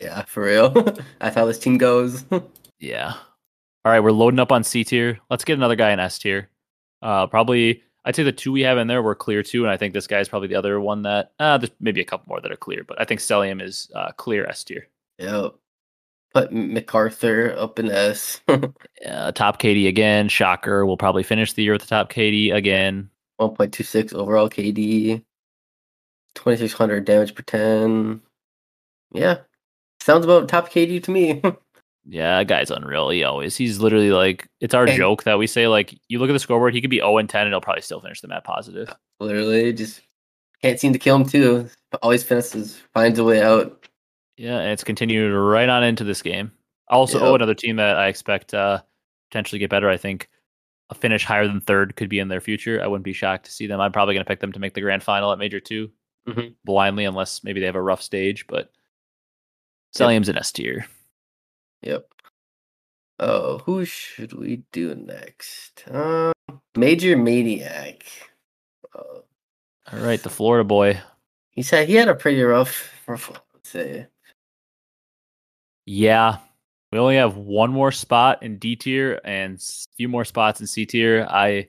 [0.00, 0.70] yeah, for real.
[1.20, 2.24] That's how this team goes.
[2.80, 3.12] Yeah.
[3.84, 5.20] All right, we're loading up on C tier.
[5.30, 6.48] Let's get another guy in S tier.
[7.00, 9.76] Uh, probably I'd say the two we have in there were clear too, and I
[9.76, 12.40] think this guy is probably the other one that uh, there's maybe a couple more
[12.40, 14.88] that are clear, but I think Cellium is uh, clear S tier.
[15.18, 15.54] yep.
[16.34, 18.40] Put MacArthur up in S.
[19.04, 20.28] Uh, top KD again.
[20.28, 20.86] Shocker.
[20.86, 23.10] We'll probably finish the year with the top KD again.
[23.40, 25.24] 1.26 overall KD.
[26.36, 28.20] 2600 damage per 10.
[29.12, 29.38] Yeah.
[30.00, 31.42] Sounds about top KD to me.
[32.04, 33.10] Yeah, guy's unreal.
[33.10, 36.30] He always he's literally like it's our And- joke that we say like you look
[36.30, 38.26] at the scoreboard, he could be 0 and 10 and he'll probably still finish the
[38.26, 38.92] map positive.
[39.20, 40.00] Literally, just
[40.62, 41.68] can't seem to kill him too.
[42.02, 43.86] Always finishes, finds a way out.
[44.36, 46.52] Yeah, and it's continued right on into this game.
[46.88, 47.26] Also, Yep.
[47.28, 48.82] oh, another team that I expect uh
[49.30, 49.88] potentially get better.
[49.88, 50.28] I think
[50.90, 52.82] a finish higher than third could be in their future.
[52.82, 53.80] I wouldn't be shocked to see them.
[53.80, 55.90] I'm probably going to pick them to make the grand final at Major 2
[56.28, 56.54] Mhm.
[56.64, 58.46] blindly, unless maybe they have a rough stage.
[58.46, 58.70] But
[59.96, 60.86] Cellium's an S tier.
[61.82, 62.06] Yep.
[63.18, 65.84] Oh, who should we do next?
[65.88, 66.32] Um,
[66.74, 68.02] MajorManiak.
[68.94, 68.98] Uh,
[69.92, 71.00] All right, the Florida boy.
[71.50, 74.06] he said he had a pretty rough, rough let's say.
[75.86, 76.38] Yeah.
[76.92, 80.66] We only have one more spot in D tier and a few more spots in
[80.66, 81.26] C tier.
[81.28, 81.68] I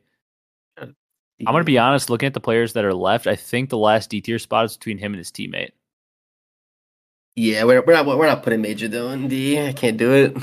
[0.80, 4.10] I'm gonna be honest, looking at the players that are left, I think the last
[4.10, 5.72] D tier spot is between him and his teammate.
[7.36, 9.60] Yeah, we're, we're not we're not putting Major though in D.
[9.60, 10.38] I can't do it.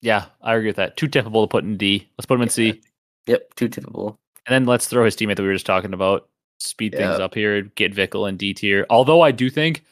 [0.00, 0.96] Yeah, I agree with that.
[0.96, 2.08] Too typical to put in D.
[2.16, 2.80] Let's put him in C.
[3.26, 4.18] Yep, too typical.
[4.46, 6.28] And then let's throw his teammate that we were just talking about.
[6.60, 8.86] Speed things up here, get Vickle in D tier.
[8.90, 9.84] Although I do think,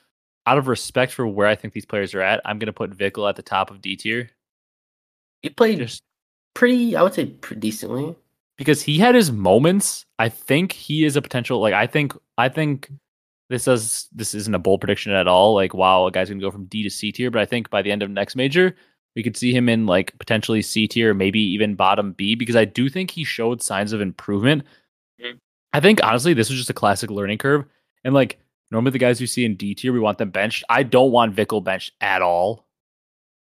[0.46, 3.28] out of respect for where I think these players are at, I'm gonna put Vickle
[3.28, 4.30] at the top of D tier.
[5.42, 6.02] He played Just
[6.54, 8.14] pretty, I would say, pretty decently.
[8.56, 10.06] because he had his moments.
[10.18, 11.60] I think he is a potential.
[11.60, 12.90] Like I think I think
[13.48, 15.54] this does this isn't a bold prediction at all.
[15.54, 17.30] Like wow, a guy's gonna go from D to C tier.
[17.30, 18.74] But I think by the end of next major,
[19.14, 22.34] we could see him in like potentially C tier, maybe even bottom B.
[22.34, 24.64] Because I do think he showed signs of improvement.
[25.20, 25.38] Mhm.
[25.72, 27.64] I think honestly, this was just a classic learning curve.
[28.04, 28.38] And like
[28.70, 30.64] normally the guys you see in D tier, we want them benched.
[30.68, 32.66] I don't want Vickle benched at all.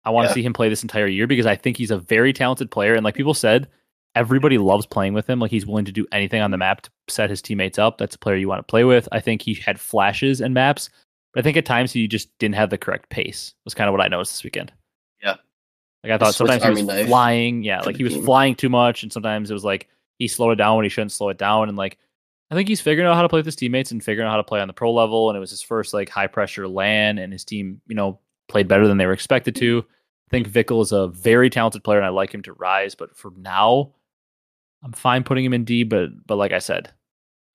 [0.04, 2.34] I want to see him play this entire year because I think he's a very
[2.34, 2.96] talented player.
[2.96, 3.68] And like people said,
[4.16, 5.40] everybody loves playing with him.
[5.40, 7.98] Like he's willing to do anything on the map to set his teammates up.
[7.98, 9.08] That's a player you want to play with.
[9.12, 10.90] I think he had flashes and maps,
[11.34, 13.54] but I think at times he just didn't have the correct pace.
[13.64, 14.74] Was kind of what I noticed this weekend.
[15.22, 15.36] Yeah.
[16.04, 17.64] Like I thought sometimes he was flying.
[17.64, 18.26] Yeah, like he was game.
[18.26, 19.88] flying too much, and sometimes it was like
[20.18, 21.70] he slowed it down when he shouldn't slow it down.
[21.70, 22.00] And like
[22.52, 24.38] I think he's figuring out how to play with his teammates and figuring out how
[24.38, 25.30] to play on the pro level.
[25.30, 28.68] And it was his first like high pressure LAN, and his team, you know, played
[28.68, 29.86] better than they were expected to.
[29.88, 32.94] I think Vickle is a very talented player, and I like him to rise.
[32.94, 33.94] But for now,
[34.84, 35.84] I'm fine putting him in D.
[35.84, 36.92] But but like I said,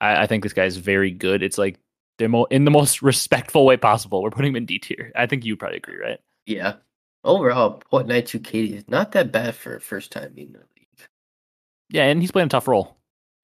[0.01, 1.43] I, I think this guy is very good.
[1.43, 1.79] It's like
[2.17, 4.23] the mo- in the most respectful way possible.
[4.23, 5.13] We're putting him in D tier.
[5.15, 6.21] I think you probably agree, right?
[6.47, 6.77] Yeah.
[7.23, 10.53] Overall, point nine two KD is not that bad for a first time being in
[10.55, 11.09] the league.
[11.91, 12.96] Yeah, and he's playing a tough role.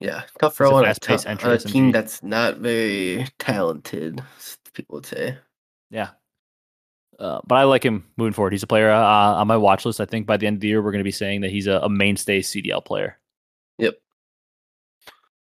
[0.03, 4.21] Yeah, tough row on a, entry on a team that's not very talented.
[4.73, 5.37] People would say.
[5.89, 6.09] Yeah.
[7.17, 8.51] Uh, but I like him moving forward.
[8.51, 10.01] He's a player uh, on my watch list.
[10.01, 11.67] I think by the end of the year, we're going to be saying that he's
[11.67, 13.17] a, a mainstay CDL player.
[13.77, 13.95] Yep.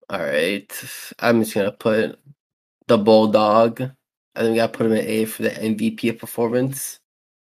[0.09, 0.83] All right,
[1.19, 2.17] I'm just gonna put
[2.87, 3.81] the bulldog.
[3.81, 7.01] I think we gotta put him in A for the MVP of performance.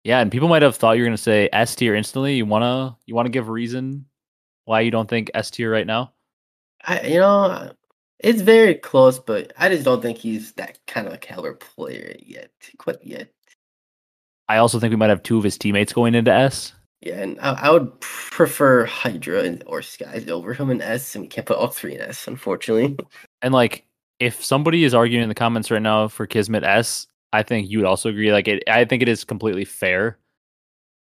[0.06, 2.36] Yeah, and people might have thought you were going to say S tier instantly.
[2.36, 4.06] You wanna you wanna give a reason
[4.64, 6.14] why you don't think S tier right now?
[6.86, 7.72] I, you know,
[8.20, 12.16] it's very close, but I just don't think he's that kind of a caliber player
[12.20, 12.52] yet.
[12.78, 13.30] Quite yet.
[14.50, 16.74] I also think we might have two of his teammates going into S.
[17.02, 21.24] Yeah, and I, I would prefer Hydra and, or Skyz over him in S, and
[21.24, 22.98] we can't put all three in S, unfortunately.
[23.42, 23.86] And like,
[24.20, 27.78] if somebody is arguing in the comments right now for Kismet S, I think you
[27.80, 28.32] would also agree.
[28.32, 30.18] Like, it, I think it is completely fair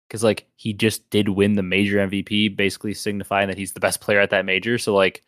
[0.09, 4.01] because like he just did win the major MVP, basically signifying that he's the best
[4.01, 4.79] player at that major.
[4.79, 5.23] So like,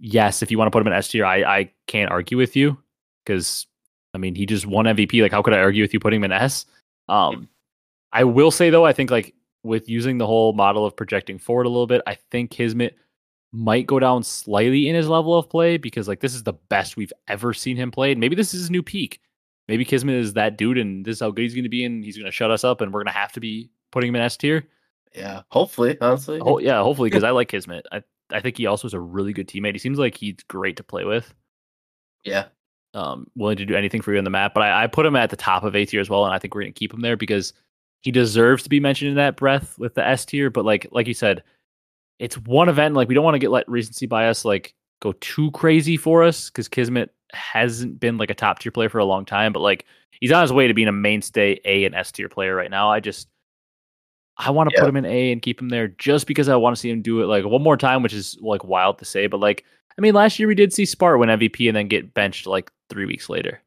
[0.00, 2.56] yes, if you want to put him in S tier, I I can't argue with
[2.56, 2.76] you
[3.24, 3.66] because
[4.14, 5.22] I mean he just won MVP.
[5.22, 6.66] Like, how could I argue with you putting him in S?
[7.08, 7.48] Um,
[8.12, 11.66] I will say though, I think like with using the whole model of projecting forward
[11.66, 12.96] a little bit, I think Kismet
[13.52, 16.96] might go down slightly in his level of play because like this is the best
[16.96, 18.12] we've ever seen him play.
[18.12, 19.20] And maybe this is his new peak.
[19.68, 22.16] Maybe Kismet is that dude and this is how good he's gonna be and he's
[22.16, 24.66] gonna shut us up and we're gonna have to be putting him in S tier.
[25.14, 26.40] Yeah, hopefully, honestly.
[26.40, 27.86] Oh yeah, hopefully because I like Kismet.
[27.90, 28.02] I
[28.32, 29.72] I think he also is a really good teammate.
[29.72, 31.34] He seems like he's great to play with.
[32.24, 32.46] Yeah,
[32.94, 34.52] Um, willing to do anything for you on the map.
[34.54, 36.38] But I, I put him at the top of A tier as well, and I
[36.38, 37.52] think we're gonna keep him there because
[38.02, 40.50] he deserves to be mentioned in that breath with the S tier.
[40.50, 41.42] But like like you said,
[42.18, 42.94] it's one event.
[42.94, 46.50] Like we don't want to get let recency bias like go too crazy for us
[46.50, 49.86] because Kismet hasn't been like a top tier player for a long time, but like
[50.20, 52.90] he's on his way to being a mainstay A and S tier player right now.
[52.90, 53.28] I just
[54.46, 54.80] I want to Yeah.
[54.80, 57.02] put him in A and keep him there just because I want to see him
[57.02, 59.64] do it like one more time, which is like wild to say, but like
[59.98, 62.70] I mean, last year we did see Spart win MVP and then get benched like
[62.88, 63.60] three weeks later.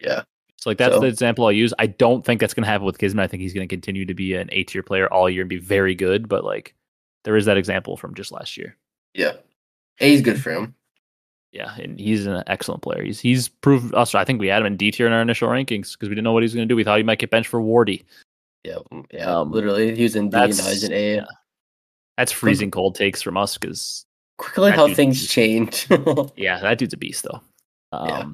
[0.00, 0.22] Yeah.
[0.56, 1.74] So like that's So- the example I'll use.
[1.78, 3.24] I don't think that's going to happen with Kismet.
[3.24, 5.48] I think he's going to continue to be an A tier player all year and
[5.48, 6.28] be very good.
[6.28, 6.74] But like
[7.24, 8.76] there is that example from just last year.
[9.14, 9.32] Yeah.
[10.00, 10.74] A's good for him.
[11.52, 13.02] Yeah, and he's an excellent player.
[13.02, 14.14] He's he's proved oh, us.
[14.14, 16.22] I think we had him in D tier in our initial rankings because we didn't
[16.24, 16.76] know what he was going to do.
[16.76, 18.04] We thought he might get benched for Wardy.
[18.64, 18.78] Yeah.
[19.12, 19.38] Yeah.
[19.40, 21.14] Um, literally, he was in D and that's- he's in A.
[21.16, 21.24] yeah.
[22.18, 24.04] That's freezing cold takes from us because
[24.36, 25.86] Quickly, how things change.
[26.36, 27.40] yeah, that dude's a beast though.
[27.92, 28.24] Um, Yeah.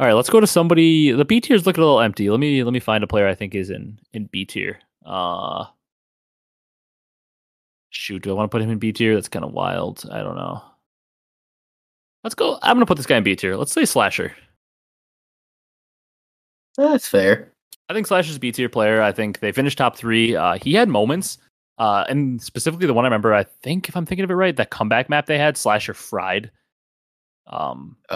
[0.00, 1.10] All right, let's go to somebody.
[1.12, 2.30] The B tier is looking a little empty.
[2.30, 4.78] Let me let me find a player I think is in in B tier.
[5.04, 5.64] Uh,
[7.90, 9.14] shoot, do I want to put him in B tier?
[9.14, 10.04] That's kind of wild.
[10.10, 10.62] I don't know.
[12.24, 12.58] Let's go.
[12.62, 13.56] I'm gonna put this guy in B tier.
[13.56, 14.34] Let's say Slasher.
[16.76, 17.52] That's fair.
[17.88, 19.00] I think Slash Slasher's a B tier player.
[19.00, 20.36] I think they finished top three.
[20.36, 21.38] Uh, he had moments,
[21.78, 23.32] uh, and specifically the one I remember.
[23.34, 26.50] I think if I'm thinking of it right, that comeback map they had, Slasher fried.
[27.46, 28.14] Um, Uh,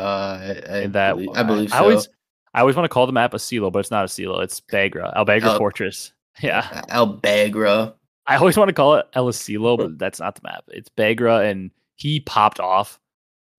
[0.68, 1.82] I, I, that believe, I believe I so.
[1.84, 2.08] always,
[2.52, 4.40] I always want to call the map a silo, but it's not a silo.
[4.40, 6.12] It's Bagra, Albagra Al- Fortress.
[6.42, 7.94] Yeah, Albagra.
[8.26, 10.64] I always want to call it El Silo, but that's not the map.
[10.68, 12.98] It's Bagra, and he popped off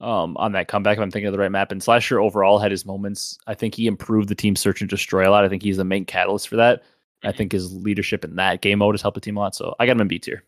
[0.04, 0.98] um, on that comeback.
[0.98, 3.38] If I'm thinking of the right map, and Slasher overall had his moments.
[3.48, 5.46] I think he improved the team search and destroy a lot.
[5.46, 6.84] I think he's the main catalyst for that.
[7.24, 9.56] I think his leadership in that game mode has helped the team a lot.
[9.56, 10.44] So I got him in B tier.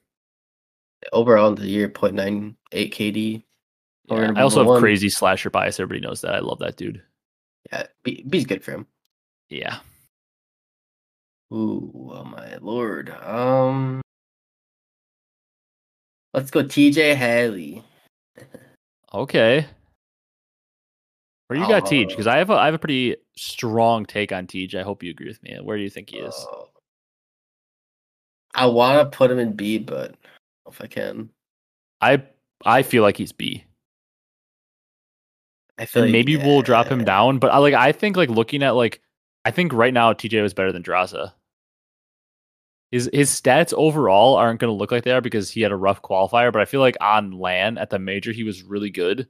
[1.13, 3.43] Overall in the year, 0.98 KD.
[4.07, 4.79] Yeah, I also have one.
[4.79, 5.79] crazy Slasher bias.
[5.79, 6.35] Everybody knows that.
[6.35, 7.01] I love that dude.
[7.71, 8.85] Yeah, B, B's good for him.
[9.49, 9.79] Yeah.
[11.53, 13.09] Ooh, oh my lord.
[13.09, 14.01] Um,
[16.33, 17.83] let's go TJ Haley.
[19.15, 19.65] Okay.
[21.47, 21.91] Where you got?
[21.91, 24.69] Uh, Because I have a I have a pretty strong take on Tej.
[24.75, 25.57] I hope you agree with me.
[25.61, 26.33] Where do you think he is?
[26.51, 26.63] Uh,
[28.53, 31.29] I want to put him in B, but I don't know if I can.
[32.01, 32.23] I
[32.65, 33.63] I feel like he's B.
[35.77, 37.37] I feel like, maybe we'll drop him down.
[37.39, 39.01] But I like I think like looking at like
[39.45, 41.33] I think right now TJ was better than Drazah.
[42.91, 45.75] His his stats overall aren't going to look like they are because he had a
[45.75, 46.51] rough qualifier.
[46.51, 49.27] But I feel like on land at the major he was really good.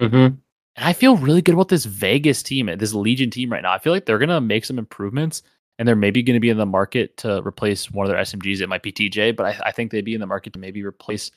[0.00, 0.36] Mhm.
[0.76, 3.72] And I feel really good about this Vegas team, this Legion team right now.
[3.72, 5.42] I feel like they're gonna make some improvements,
[5.78, 8.60] and they're maybe gonna be in the market to replace one of their SMGs.
[8.60, 10.84] It might be TJ, but I, I think they'd be in the market to maybe
[10.84, 11.30] replace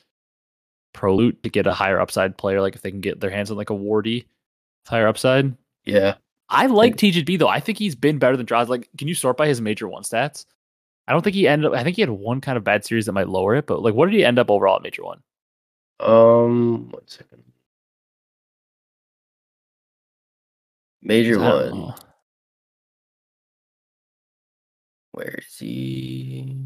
[0.94, 2.60] Pro Loot to get a higher upside player.
[2.60, 4.26] Like if they can get their hands on like a Wardy
[4.86, 5.56] higher upside.
[5.84, 6.14] Yeah.
[6.48, 7.48] I like TJB though.
[7.48, 8.68] I think he's been better than Draws.
[8.68, 10.44] Like, can you sort by his major one stats?
[11.08, 11.74] I don't think he ended up.
[11.78, 13.94] I think he had one kind of bad series that might lower it, but like,
[13.94, 15.22] what did he end up overall at major one?
[16.00, 17.42] Um, one second.
[21.02, 21.70] Major one.
[21.80, 21.94] know.
[25.12, 26.56] Where is he?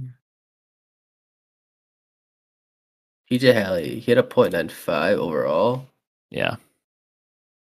[3.30, 3.99] TJ Haley.
[3.99, 5.87] He had a .95 overall.
[6.30, 6.57] Yeah,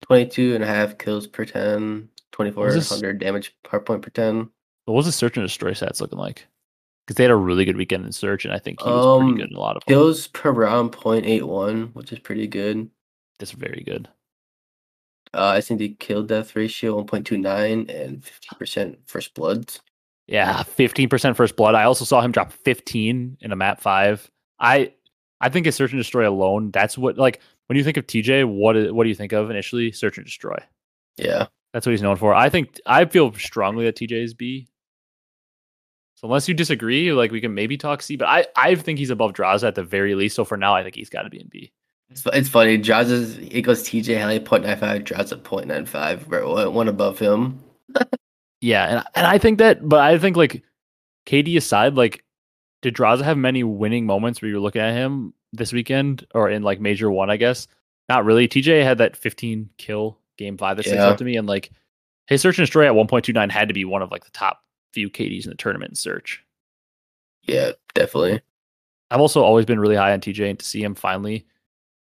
[0.02, 2.08] 22 and a half kills per 10.
[2.54, 4.50] Was this- 2400 damage per point per 10.
[4.84, 6.46] What was his search and destroy stats looking like?
[7.08, 9.30] Because they had a really good weekend in search, and I think he was pretty
[9.30, 9.94] Um, good in a lot of them.
[9.94, 12.90] Kills per round 0.81, which is pretty good.
[13.38, 14.10] That's very good.
[15.32, 19.80] Uh, I think the kill death ratio 1.29 and 50% first bloods.
[20.26, 21.74] Yeah, fifteen percent first blood.
[21.74, 24.30] I also saw him drop fifteen in a map five.
[24.60, 24.92] I
[25.40, 26.70] I think a search and destroy alone.
[26.70, 29.50] That's what like when you think of TJ, what is, what do you think of
[29.50, 29.90] initially?
[29.92, 30.58] Search and destroy.
[31.16, 31.46] Yeah.
[31.72, 32.34] That's what he's known for.
[32.34, 34.68] I think I feel strongly that TJ is B.
[36.20, 39.10] So unless you disagree, like we can maybe talk C, but I I think he's
[39.10, 40.34] above Drazah at the very least.
[40.34, 41.70] So for now, I think he's got to be in B.
[42.10, 42.74] It's, it's funny.
[42.74, 47.60] It goes TJ Haley 0.95, Jaws at 0.95, right, one- above him.
[48.60, 50.64] Yeah, and and I think that, but I think like
[51.26, 52.24] KD aside, like
[52.82, 56.64] did Drazah have many winning moments where you're looking at him this weekend or in
[56.64, 57.30] like major one?
[57.30, 57.68] I guess
[58.08, 58.48] not really.
[58.48, 61.06] TJ had that 15 kill game five that sticks Yeah.
[61.06, 61.70] out to me, and like
[62.26, 64.60] his search and destroy at 1.29 had to be one of like the top
[64.92, 66.44] few KDs in the tournament in search.
[67.44, 68.40] Yeah, definitely.
[69.10, 71.46] I've also always been really high on TJ, and to see him finally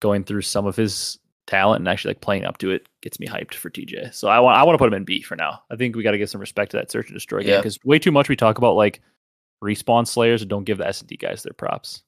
[0.01, 3.27] going through some of his talent and actually like playing up to it gets me
[3.27, 4.15] hyped for TJ.
[4.15, 5.63] So I want I want to put him in B for now.
[5.71, 7.57] I think we got to give some respect to that search and destroy game Yeah.
[7.59, 9.01] because way too much we talk about like
[9.65, 12.03] respawn slayers and don't give the S and D guys their props.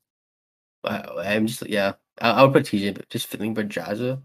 [0.84, 1.92] Wow, I'm just, yeah.
[2.20, 4.22] I, I would put TJ, but just thinking for Jaza,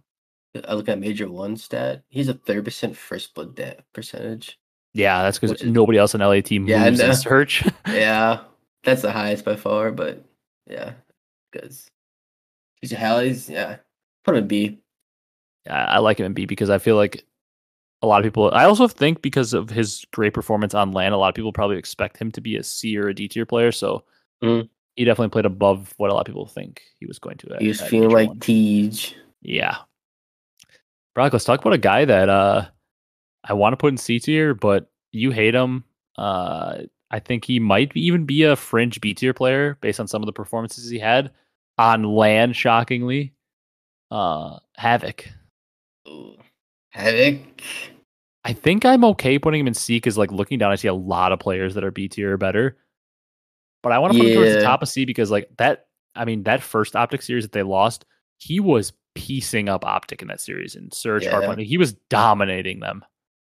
[0.67, 2.03] I look at Major 1 stat.
[2.07, 4.57] He's a 30% first blood death percentage.
[4.95, 7.13] Yeah, that's because nobody else in LA team Yeah, moves in know.
[7.15, 7.63] search.
[7.87, 8.39] yeah,
[8.83, 10.23] that's the highest by far, but
[10.67, 10.93] yeah,
[11.51, 11.89] because
[12.81, 13.23] He's a hell.
[13.25, 13.77] Yeah.
[14.23, 14.79] Put him in B.
[15.69, 17.25] I, I like him in B because I feel like
[18.01, 18.51] a lot of people.
[18.53, 21.77] I also think because of his great performance on land, a lot of people probably
[21.77, 23.71] expect him to be a C or a D tier player.
[23.71, 24.03] So
[24.43, 24.69] Mm.
[24.95, 27.53] he definitely played above what a lot of people think he was going to.
[27.55, 28.39] At, He was feeling like.
[28.39, 28.91] Tej.
[29.41, 29.77] yeah.
[31.15, 32.67] Brock, let's talk about a guy that uh
[33.47, 35.83] I want to put in C tier, but you hate him.
[36.17, 36.79] Uh,
[37.11, 40.21] I think he might be- even be a fringe B tier player based on some
[40.21, 41.31] of the performances he had
[41.77, 42.55] on land.
[42.55, 43.33] Shockingly,
[44.11, 45.27] uh, Havok.
[46.07, 46.37] Ooh.
[46.95, 47.39] Havok.
[48.43, 50.93] I think I'm okay putting him in C because, like, looking down, I see a
[50.93, 52.77] lot of players that are B tier or better.
[53.81, 55.87] But I want to put him towards the top of C because, like, that.
[56.15, 58.05] I mean, that first Optic series that they lost,
[58.37, 61.33] he was piecing up Optic in that series and Surge Yeah.
[61.33, 61.65] Hardpoint.
[61.65, 63.03] He was dominating them.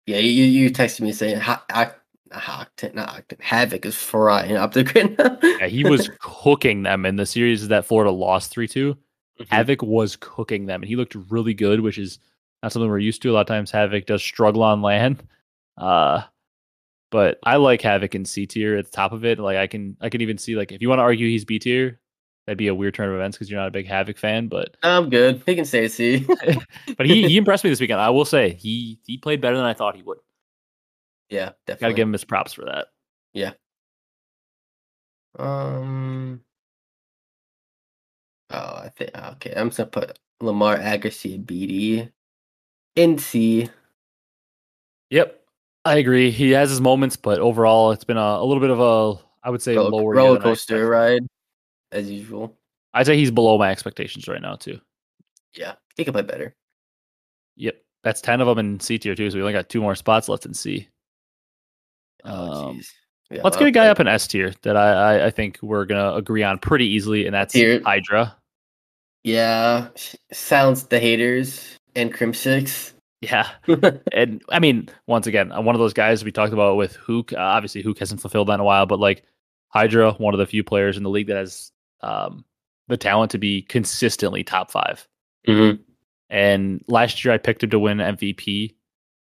[0.07, 3.39] Yeah, you you texted me saying ha- Oct- not Octane.
[3.39, 5.15] Havok is frying up the grid.
[5.59, 8.97] Yeah, he was cooking them in the series that Florida lost three two.
[9.39, 9.47] Mhm.
[9.47, 12.19] Havok was cooking them, and he looked really good, which is
[12.63, 13.29] not something we're used to.
[13.29, 15.23] A lot of times, Havok does struggle on land.
[15.77, 16.23] Uh,
[17.11, 19.37] but I like Havok in C tier at the top of it.
[19.37, 21.59] Like I can, I can even see like if you want to argue he's B
[21.59, 21.99] tier,
[22.47, 24.47] that'd be a weird turn of events because you're not a big Havok fan.
[24.47, 25.43] But I'm good.
[25.45, 26.25] He can stay C.
[26.97, 27.99] but he he impressed me this weekend.
[27.99, 30.17] I will say he he played better than I thought he would.
[31.29, 31.81] yeah, definitely.
[31.81, 32.87] Got to give him his props for that.
[33.33, 33.51] Yeah.
[35.37, 36.41] Um.
[38.49, 39.53] Oh, I think okay.
[39.55, 42.11] I'm just gonna put Lamar Agassi and BD
[42.95, 43.69] in C.
[45.09, 45.39] Yep,
[45.85, 46.31] I agree.
[46.31, 49.49] He has his moments, but overall, it's been a, a little bit of a I
[49.49, 51.27] would say Roller, lower roller coaster ride,
[51.91, 52.57] as usual.
[52.93, 54.79] I'd say he's below my expectations right now too.
[55.55, 56.55] Yeah, he can play better.
[57.55, 59.29] Yep, that's ten of them in C tier too.
[59.29, 60.87] So we only got two more spots left in C.
[62.23, 62.81] Oh, Um.
[63.29, 65.83] Yeah, Let's get a guy up in S tier that I, I I think we're
[65.83, 67.81] gonna agree on pretty easily, and that's Tier.
[67.83, 68.37] Hydra.
[69.25, 69.89] Yeah,
[70.31, 72.93] sounds the haters and Crimsix.
[73.19, 73.49] Yeah,
[74.13, 77.33] and I mean, once again, I'm one of those guys we talked about with Hook.
[77.33, 79.23] Uh, obviously, Hook hasn't fulfilled that in a while, but like
[79.69, 82.45] Hydra, one of the few players in the league that has um,
[82.87, 85.07] the talent to be consistently top five.
[85.47, 85.81] mm-hmm.
[86.29, 88.75] And last year, I picked him to win MVP.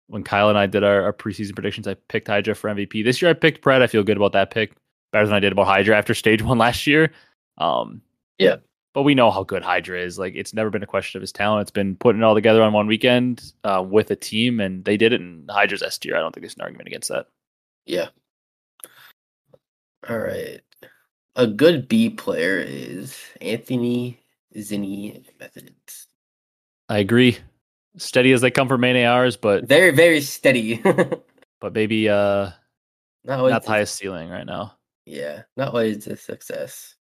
[0.07, 3.03] When Kyle and I did our, our preseason predictions, I picked Hydra for MVP.
[3.03, 3.81] This year, I picked Pred.
[3.81, 4.73] I feel good about that pick,
[5.11, 7.11] better than I did about Hydra after stage one last year.
[7.57, 8.01] Um,
[8.37, 8.57] Yeah.
[8.93, 10.19] but we know how good Hydra is.
[10.19, 11.63] Like, it's never been a question of his talent.
[11.63, 14.97] It's been putting it all together on one weekend uh, with a team, and they
[14.97, 15.21] did it.
[15.21, 16.15] And Hydra's S tier.
[16.15, 17.27] I don't think there's an argument against that.
[17.87, 18.09] Yeah.
[20.09, 20.61] All right.
[21.35, 24.19] A good B player is Anthony
[24.55, 26.07] Zinni Methodz.
[26.89, 27.37] I agree.
[27.97, 30.81] Steady as they come for main ARs, but Very, very steady.
[31.61, 32.51] but maybe uh,
[33.29, 33.51] always.
[33.51, 34.77] not the highest ceiling right now.
[35.05, 36.95] Yeah, not always a success.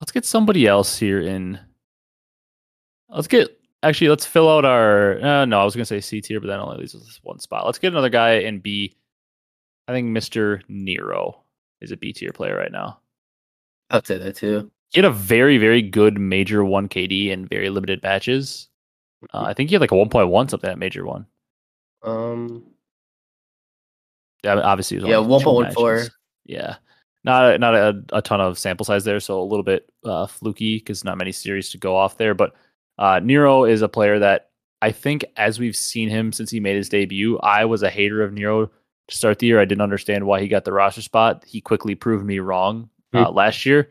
[0.00, 1.58] Let's get somebody else here in.
[3.08, 3.48] Let's get
[3.82, 4.08] actually.
[4.08, 5.20] Let's fill out our.
[5.22, 7.64] Uh, no, I was gonna say C tier, but that only leaves us one spot.
[7.64, 8.96] Let's get another guy in B.
[9.88, 11.42] I think Mister Nero
[11.80, 13.00] is a B tier player right now.
[13.94, 14.70] I'd say that too.
[14.90, 18.68] He had a very very good major one KD in very limited matches.
[19.32, 21.26] Uh, I think he had like a one point one something at major one.
[22.02, 22.64] Um,
[24.42, 26.10] Yeah, obviously, Yeah, only two 1.14.
[26.44, 26.76] Yeah,
[27.22, 30.26] not a, not a, a ton of sample size there, so a little bit uh,
[30.26, 32.34] fluky because not many series to go off there.
[32.34, 32.54] But
[32.98, 34.50] uh, Nero is a player that
[34.82, 38.22] I think, as we've seen him since he made his debut, I was a hater
[38.22, 38.66] of Nero
[39.08, 39.60] to start the year.
[39.60, 41.44] I didn't understand why he got the roster spot.
[41.46, 43.90] He quickly proved me wrong uh, last year.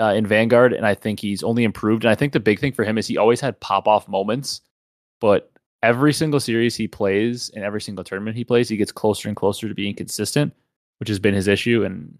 [0.00, 2.04] Uh, in Vanguard, and I think he's only improved.
[2.04, 4.60] And I think the big thing for him is he always had pop off moments,
[5.20, 5.50] but
[5.82, 9.36] every single series he plays and every single tournament he plays, he gets closer and
[9.36, 10.52] closer to being consistent,
[10.98, 11.82] which has been his issue.
[11.82, 12.16] And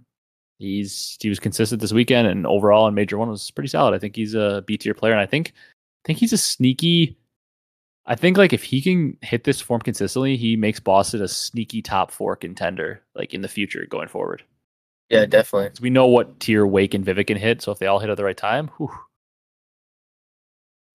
[0.58, 3.94] he's he was consistent this weekend, and overall in Major One was pretty solid.
[3.94, 5.52] I think he's a B tier player, and I think
[6.04, 7.16] I think he's a sneaky.
[8.06, 11.82] I think like if he can hit this form consistently, he makes Boston a sneaky
[11.82, 14.42] top four contender, like in the future going forward.
[15.10, 15.70] Yeah, definitely.
[15.80, 18.16] we know what tier Wake and Vivek can hit, so if they all hit at
[18.16, 18.90] the right time, whew,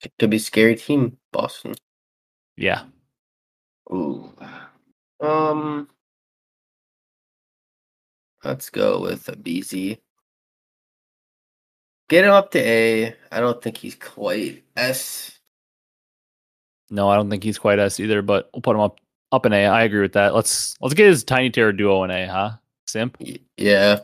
[0.03, 1.75] It could be scary team, Boston.
[2.57, 2.83] yeah,
[3.91, 4.31] Ooh.
[5.21, 5.89] Um,
[8.43, 9.99] let's go with Abezy.
[12.09, 13.15] Get him up to A.
[13.31, 15.39] I don't think he's quite S.
[16.89, 18.99] no, I don't think he's quite S either, but we'll put him up
[19.31, 19.65] up in A.
[19.65, 20.35] I agree with that.
[20.35, 22.51] Let's let's get his tiny tier duo in A, huh?
[22.93, 23.17] Simp.
[23.57, 24.01] Yeah,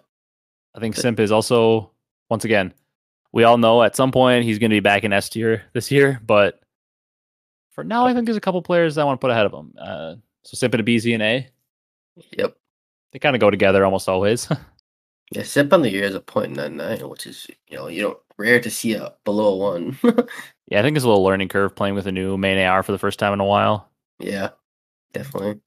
[0.76, 1.92] I think Simp is also
[2.28, 2.74] once again.
[3.32, 5.92] We all know at some point he's going to be back in S tier this
[5.92, 6.60] year, but
[7.70, 9.74] for now, I think there's a couple players I want to put ahead of him.
[9.80, 11.48] Uh, so Simp and Abezy and A,
[12.36, 12.58] yep.
[13.12, 14.50] they kind of go together almost always.
[15.32, 18.02] Yeah, Simp on the year is a point nine nine, which is you know you
[18.02, 19.96] don't rare to see a below a one.
[20.72, 22.92] Yeah, I think it's a little learning curve playing with a new main AR for
[22.92, 23.92] the first time in a while.
[24.18, 24.50] yeah,
[25.14, 25.60] definitely.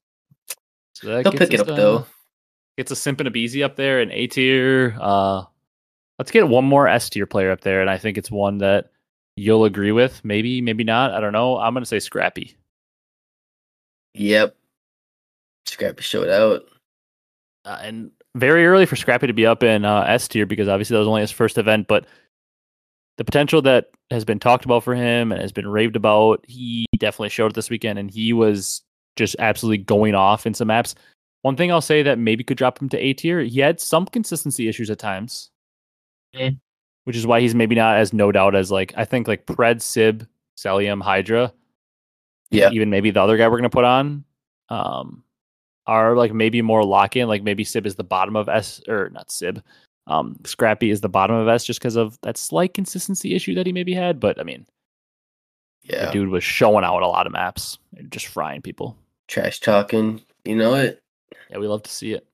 [0.95, 2.05] So that He'll pick it up though.
[2.77, 4.97] Gets a Simp and Abezy up there, in A tier.
[4.99, 5.43] Uh,
[6.17, 8.89] let's get one more S tier player up there, and I think it's one that
[9.35, 10.23] you'll agree with.
[10.23, 11.11] Maybe, maybe not.
[11.13, 11.57] I don't know.
[11.59, 12.55] I'm gonna say Scrappy.
[14.15, 14.55] Yep.
[15.65, 16.63] Scrappy showed out.
[17.65, 20.95] uh, and very early for Scrappy to be up in uh, S tier because obviously
[20.95, 22.05] that was only his first event, but
[23.17, 26.85] the potential that has been talked about for him and has been raved about, he
[26.97, 28.81] definitely showed it this weekend, and he was
[29.15, 30.95] just absolutely going off in some maps.
[31.43, 34.05] One thing I'll say that maybe could drop him to A tier, he had some
[34.05, 35.51] consistency issues at times,
[36.35, 36.59] Mm.
[37.03, 39.81] which is why he's maybe not as no doubt as like I think like Pred,
[39.81, 40.27] Sib,
[40.57, 41.53] Cellium, Hydra,
[42.49, 42.71] Yeah.
[42.71, 44.23] even maybe the other guy we're gonna put on,
[44.69, 45.23] um,
[45.85, 47.27] are like maybe more lock in.
[47.27, 49.61] Like maybe Sib is the bottom of S or not Sib.
[50.07, 53.65] Um, Scrappy is the bottom of S just because of that slight consistency issue that
[53.67, 54.19] he maybe had.
[54.21, 54.65] But I mean,
[55.81, 56.05] Yeah.
[56.05, 58.97] the dude was showing out a lot of maps and just frying people.
[59.27, 60.21] Trash talking.
[60.45, 61.02] You know it.
[61.53, 62.25] Yeah, we love to see it.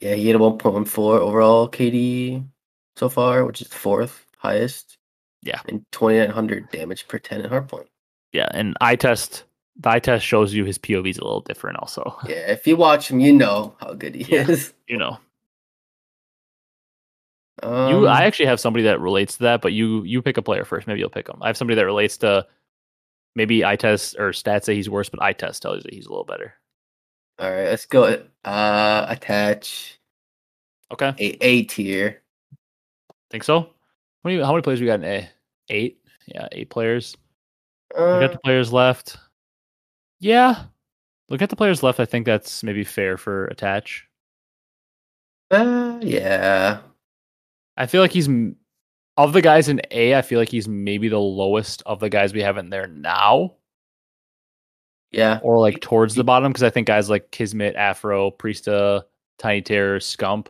[0.00, 2.46] Yeah, he had a 1.14 overall KD
[2.96, 4.96] so far, which is the fourth highest.
[5.42, 5.60] Yeah.
[5.68, 7.86] And 2900 damage per 10 at hardpoint.
[8.32, 9.44] Yeah, and eye test.
[9.80, 11.78] The eye test shows you his POV is a little different.
[11.78, 14.48] Also, Yeah, if you watch him, you know how good he Yeah.
[14.48, 14.72] is.
[14.86, 15.18] you know,
[17.62, 18.06] Um, you.
[18.06, 20.86] I actually have somebody that relates to that, but you you pick a player first.
[20.86, 21.38] Maybe you'll pick him.
[21.42, 22.46] I have somebody that relates to
[23.34, 26.06] maybe eye test or stats say he's worse, but eye test tells you that he's
[26.06, 26.54] a little better.
[27.38, 28.22] All right, let's go.
[28.44, 29.98] Uh, attach
[30.92, 32.22] Okay, a A tier.
[33.30, 33.60] think so.
[33.60, 33.68] How
[34.24, 35.28] many, how many players we got in A?
[35.68, 36.00] Eight.
[36.26, 37.16] Yeah, eight players.
[37.94, 39.16] We Uh, got the players left.
[40.20, 40.64] Yeah.
[41.28, 42.00] Look at the players left.
[42.00, 44.06] I think that's maybe fair for attach.
[45.50, 46.80] uh, yeah.
[47.76, 48.28] I feel like he's
[49.16, 50.14] of the guys in A.
[50.14, 53.54] I feel like he's maybe the lowest of the guys we have in there now,
[55.10, 55.40] Yeah.
[55.42, 56.50] or like towards the bottom.
[56.52, 59.02] Because I think guys like Kismet, Afro, Priestahh,
[59.38, 60.48] Tiny Terror, Scump,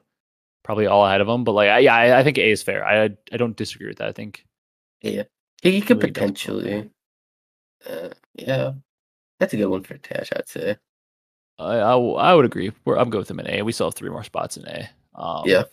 [0.64, 1.44] probably all ahead of him.
[1.44, 2.84] But like, I, yeah, I, I think A is fair.
[2.86, 4.09] I I don't disagree with that.
[4.09, 4.44] I think
[5.02, 5.24] Yeah.
[5.62, 6.82] He, he could Really does go there.
[6.82, 6.90] potentially.
[7.88, 8.72] Uh, yeah.
[9.40, 10.76] That's a good one for attach, I'd say.
[11.61, 12.70] I I would agree.
[12.84, 13.62] We're, I'm good with him in A.
[13.62, 14.88] We still have three more spots in A.
[15.14, 15.64] Um, Yeah.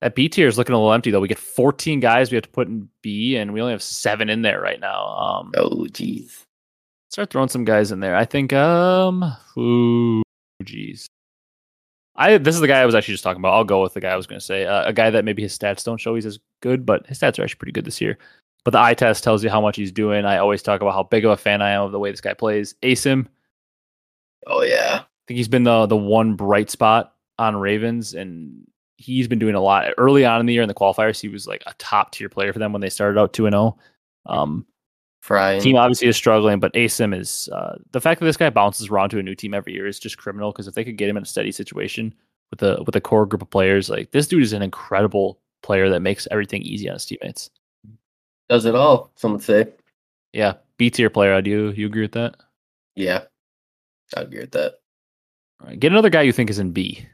[0.00, 1.20] That B tier is looking a little empty though.
[1.20, 4.28] We get 14 guys we have to put in B, and we only have seven
[4.30, 5.06] in there right now.
[5.06, 6.44] Um, Oh, jeez.
[7.10, 8.16] Start throwing some guys in there.
[8.16, 8.52] I think.
[8.52, 9.24] Um.
[9.56, 10.22] Ooh,
[10.62, 11.06] jeez.
[12.16, 13.54] I this is the guy I was actually just talking about.
[13.54, 14.66] I'll go with the guy I was going to say.
[14.66, 17.38] Uh, a guy that maybe his stats don't show he's as good, but his stats
[17.38, 18.18] are actually pretty good this year.
[18.64, 20.24] But the eye test tells you how much he's doing.
[20.24, 22.20] I always talk about how big of a fan I am of the way this
[22.20, 22.74] guy plays.
[22.82, 23.26] Asim.
[24.46, 25.02] Oh, yeah.
[25.02, 29.54] I think he's been the the one bright spot on Ravens, and he's been doing
[29.54, 31.20] a lot early on in the year in the qualifiers.
[31.20, 33.54] He was like a top tier player for them when they started out two and
[33.54, 33.78] zero.
[34.26, 34.66] Um,
[35.28, 35.60] Frying.
[35.60, 39.10] team obviously is struggling, but Asim is uh, the fact that this guy bounces around
[39.10, 40.52] to a new team every year is just criminal.
[40.52, 42.14] Because if they could get him in a steady situation
[42.50, 45.90] with a with a core group of players, like this dude is an incredible player
[45.90, 47.50] that makes everything easy on his teammates.
[48.48, 49.68] Does it all, some would say.
[50.32, 51.42] Yeah, B tier player.
[51.42, 52.36] Do you you agree with that?
[52.96, 53.24] Yeah.
[54.16, 54.76] I agree with that.
[55.60, 57.06] All right, get another guy you think is in B.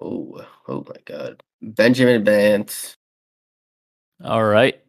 [0.00, 1.42] Oh, oh my God.
[1.60, 2.96] Benjamin Vance.
[4.24, 4.80] All right.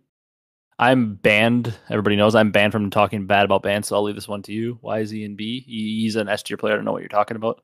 [0.79, 1.73] I'm banned.
[1.89, 4.53] Everybody knows I'm banned from talking bad about banned, so I'll leave this one to
[4.53, 4.77] you.
[4.81, 5.61] Why is he in B?
[5.61, 6.73] He's an S tier player.
[6.73, 7.61] I don't know what you're talking about.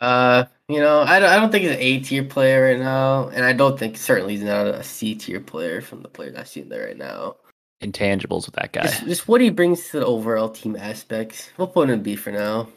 [0.00, 3.28] Uh, you know, I don't, I don't think he's an A tier player right now,
[3.28, 6.48] and I don't think certainly he's not a C tier player from the players I've
[6.48, 7.36] seen there right now.
[7.82, 8.82] Intangibles with that guy.
[8.82, 11.50] Just, just what he brings to the overall team aspects.
[11.56, 12.68] We'll put him in B for now.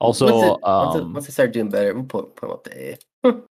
[0.00, 2.52] Also, once it, once, it, um, once it start doing better, we'll put, put him
[2.52, 2.98] up to A.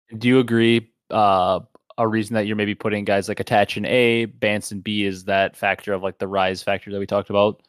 [0.18, 0.92] do you agree?
[1.10, 1.62] Uh,
[1.98, 5.26] a reason that you're maybe putting guys like Attach in A, Bance in B is
[5.26, 7.62] that factor of like the rise factor that we talked about.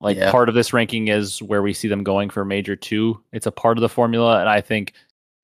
[0.00, 0.30] Like Yeah.
[0.30, 3.22] part of this ranking is where we see them going for major two.
[3.32, 4.92] It's a part of the formula, and I think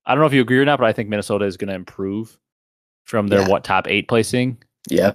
[0.07, 1.75] I don't know if you agree or not, but I think Minnesota is going to
[1.75, 2.39] improve
[3.05, 3.49] from their Yeah.
[3.49, 4.59] what top eight placing.
[4.89, 5.13] Yeah.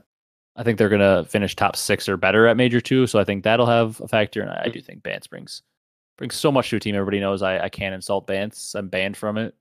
[0.56, 3.24] I think they're going to finish top six or better at major two, so I
[3.24, 4.42] think that'll have a factor.
[4.42, 4.86] And I, I do mm.
[4.86, 5.64] think Bance brings
[6.18, 6.96] brings so much to a team.
[6.96, 8.74] Everybody knows I, I can't insult Bance.
[8.74, 9.54] I'm banned from it.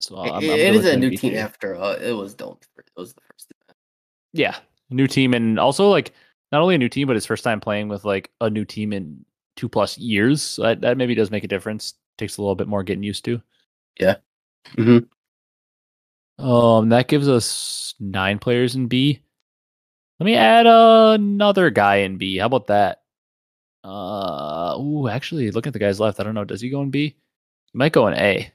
[0.00, 1.92] So I'm, I'm it, is a new team after all.
[1.92, 2.58] It was don't.
[2.78, 3.52] It was the first.
[4.32, 4.56] Yeah,
[4.88, 6.12] new team, and also like
[6.52, 8.92] not only a new team, but his first time playing with like a new team
[8.92, 9.24] in
[9.56, 10.42] two plus years.
[10.42, 11.94] So that that maybe does make a difference.
[12.16, 13.42] Takes a little bit more getting used to.
[13.98, 14.16] Yeah.
[14.76, 15.06] Mhm.
[16.38, 19.20] Um, that gives us nine players in B.
[20.18, 22.38] Let me add another guy in B.
[22.38, 23.02] How about that?
[23.84, 26.44] Uh, ooh, actually, looking at the guys left, I don't know.
[26.44, 27.16] Does he go in B?
[27.72, 28.52] He might go in A.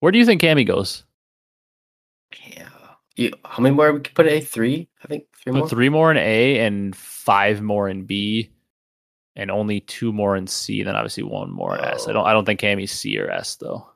[0.00, 1.04] Where do you think Cammy goes?
[3.16, 4.40] You, how many more we could put in A?
[4.40, 5.24] Three, I think.
[5.36, 5.68] Three Put more.
[5.68, 8.50] three more in A and five more in B,
[9.34, 10.84] and only two more in C.
[10.84, 12.06] Then obviously one more in S.
[12.06, 12.12] I Oh.
[12.14, 12.26] don't.
[12.26, 13.90] I don't think Cammy's C or S though.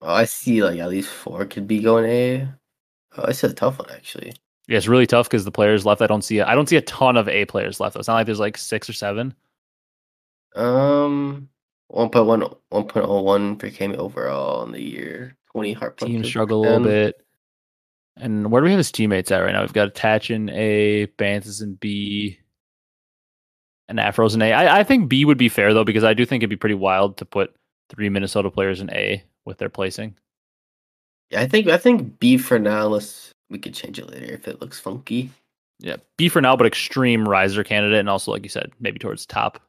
[0.00, 0.62] Oh, I see.
[0.64, 2.48] Like at least four could be going A.
[3.18, 4.32] Oh, it's a tough one actually.
[4.66, 6.00] Yeah, it's really tough because the players left.
[6.00, 6.40] I don't see.
[6.40, 7.92] I don't see a ton of A players left.
[7.92, 7.98] Though.
[8.00, 9.34] It's not like there's like six or seven.
[10.56, 11.50] Um,
[11.94, 12.40] one point one,
[12.70, 15.36] one point oh one for Cammy overall in the year.
[15.52, 17.22] Twenty heart Team struggle a little bit.
[18.16, 19.60] And where do we have his teammates at right now?
[19.60, 22.38] We've got Attach in A, Bance and B,
[23.88, 24.52] and Afro's in A.
[24.52, 26.74] I, I think B would be fair though because I do think it'd be pretty
[26.74, 27.54] wild to put
[27.90, 30.16] three Minnesota players in A with their placing.
[31.30, 34.48] Yeah, I think I think B for now, unless we could change it later if
[34.48, 35.30] it looks funky.
[35.78, 39.26] Yeah, B for now, but extreme riser candidate, and also like you said, maybe towards
[39.26, 39.60] top.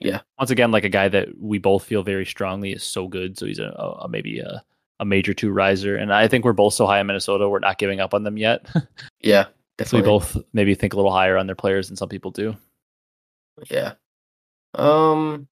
[0.00, 0.20] Yeah.
[0.38, 3.46] Once again, like a guy that we both feel very strongly is so good, so
[3.46, 4.62] he's a, a, a maybe a,
[5.00, 7.78] a major two riser, and I think we're both so high in Minnesota, we're not
[7.78, 8.66] giving up on them yet.
[9.20, 9.46] Yeah,
[9.84, 12.56] so we both maybe think a little higher on their players than some people do.
[13.70, 13.92] Yeah.
[14.74, 15.46] Um.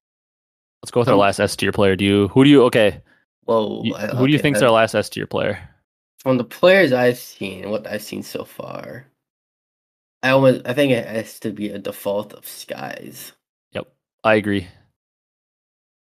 [0.83, 1.95] Let's go with our Um, last S tier player.
[1.95, 2.29] Do you?
[2.29, 2.63] Who do you?
[2.65, 3.01] Okay,
[3.47, 5.59] Well, who do you okay, think's our last S tier player?
[6.21, 9.07] from the players I've seen, what I've seen so far,
[10.23, 13.33] I almost I think it has to be a default of Skyz.
[14.25, 14.67] I agree.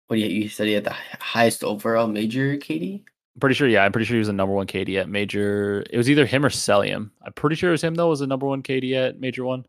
[0.08, 3.04] What do you, you said he had the highest overall major, Katie?
[3.36, 3.68] I'm pretty sure.
[3.68, 5.84] Yeah, I'm pretty sure he was the number one KD at major.
[5.90, 7.12] It was either him or Cellium.
[7.24, 8.10] I'm pretty sure it was him though.
[8.10, 9.66] Was the number one KD at major one?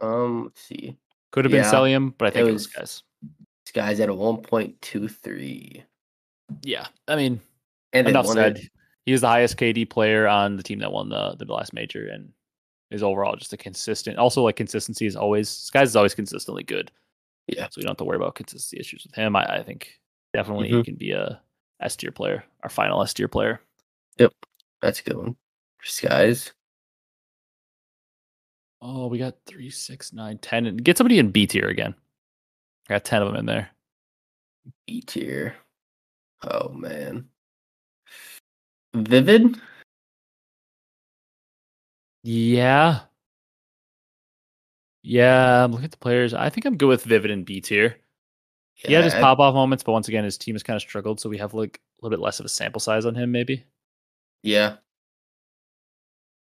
[0.00, 0.96] Um, let's see.
[1.30, 3.02] Could have been Yeah, Cellium, but I think it was, was- guys.
[3.66, 5.82] Skyz at a one point two three,
[6.62, 7.40] Yeah, I mean,
[7.92, 8.60] and enough said.
[9.06, 12.06] He was the highest KD player on the team that won the the last major,
[12.08, 12.30] and
[12.90, 14.18] is overall just a consistent.
[14.18, 16.90] Also, like consistency is always Skyz is always consistently good.
[17.46, 17.64] Yeah.
[17.68, 19.36] so we don't have to worry about consistency issues with him.
[19.36, 19.98] I, I think
[20.32, 20.84] definitely he Mhm.
[20.84, 21.40] can be a
[21.80, 23.60] S tier player, our final S tier player.
[24.18, 24.32] Yep.
[24.80, 25.36] That's a good one.
[25.84, 26.52] Skyz.
[28.80, 31.94] Oh, we got three, six, nine, ten, and get somebody in B tier again.
[32.88, 33.70] I got ten of them in there.
[34.86, 35.56] B tier.
[36.42, 37.28] Oh man.
[38.94, 39.60] Vivid?
[42.22, 43.00] Yeah.
[45.06, 46.32] Yeah, I'm looking at the players.
[46.32, 47.96] I think I'm good with Vivid and B tier.
[48.72, 51.20] he had his pop off moments, but once again, his team has kind of struggled,
[51.20, 53.30] so we have like a little bit less of a sample size on him.
[53.30, 53.64] Maybe
[54.42, 54.76] Yeah.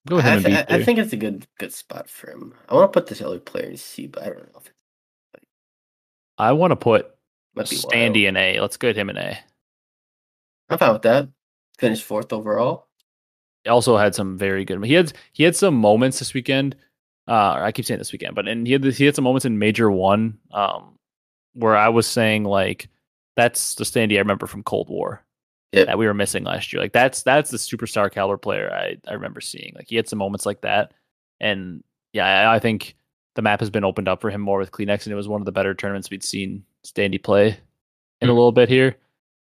[0.08, 2.56] go with I, th- I think it's a good good spot for him.
[2.68, 4.74] I want to put this other player in C, but I don't know if it
[6.40, 7.16] I want to put
[7.58, 8.60] Standy in A.
[8.62, 9.38] Let's get him in A.
[10.70, 11.30] I'm fine with that.
[11.78, 12.88] Finished fourth overall.
[13.64, 14.84] He also had some very good.
[14.86, 16.76] He had he had some moments this weekend.
[17.30, 19.60] Uh, I keep saying this weekend, but and he had he had some moments in
[19.60, 20.98] Major One, um,
[21.54, 22.90] where I was saying like
[23.36, 25.24] that's the Standy I remember from Cold War
[25.72, 25.86] Yep.
[25.88, 26.82] that we were missing last year.
[26.82, 29.74] Like that's that's the superstar caliber player I I remember seeing.
[29.76, 30.94] Like he had some moments like that,
[31.40, 31.84] and
[32.14, 32.96] yeah, I, I think
[33.36, 35.42] the map has been opened up for him more with CleanX, and it was one
[35.42, 37.58] of the better tournaments we'd seen Standy play
[38.22, 38.36] in a Mm.
[38.36, 38.98] little bit here.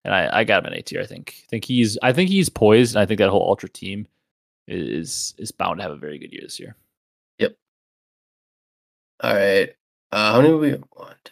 [0.05, 1.01] And I, I got him in A tier.
[1.01, 1.33] I think.
[1.43, 1.97] I think he's.
[2.01, 2.95] I think he's poised.
[2.95, 4.07] And I think that whole Ultra team
[4.67, 6.75] is is bound to have a very good year this year.
[9.21, 9.69] All right.
[10.11, 11.31] Uh, how many do we want?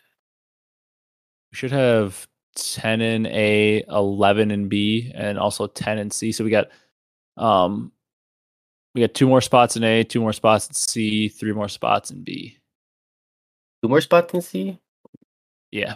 [1.52, 6.32] We should have ten in A, eleven in B, and also ten in C.
[6.32, 6.70] So we got,
[7.38, 7.92] um,
[8.96, 12.12] we got two more spots in A, two more spots in C, three more spots
[12.12, 12.58] in B.
[13.84, 14.80] Two more spots in C?
[15.72, 15.96] Yeah,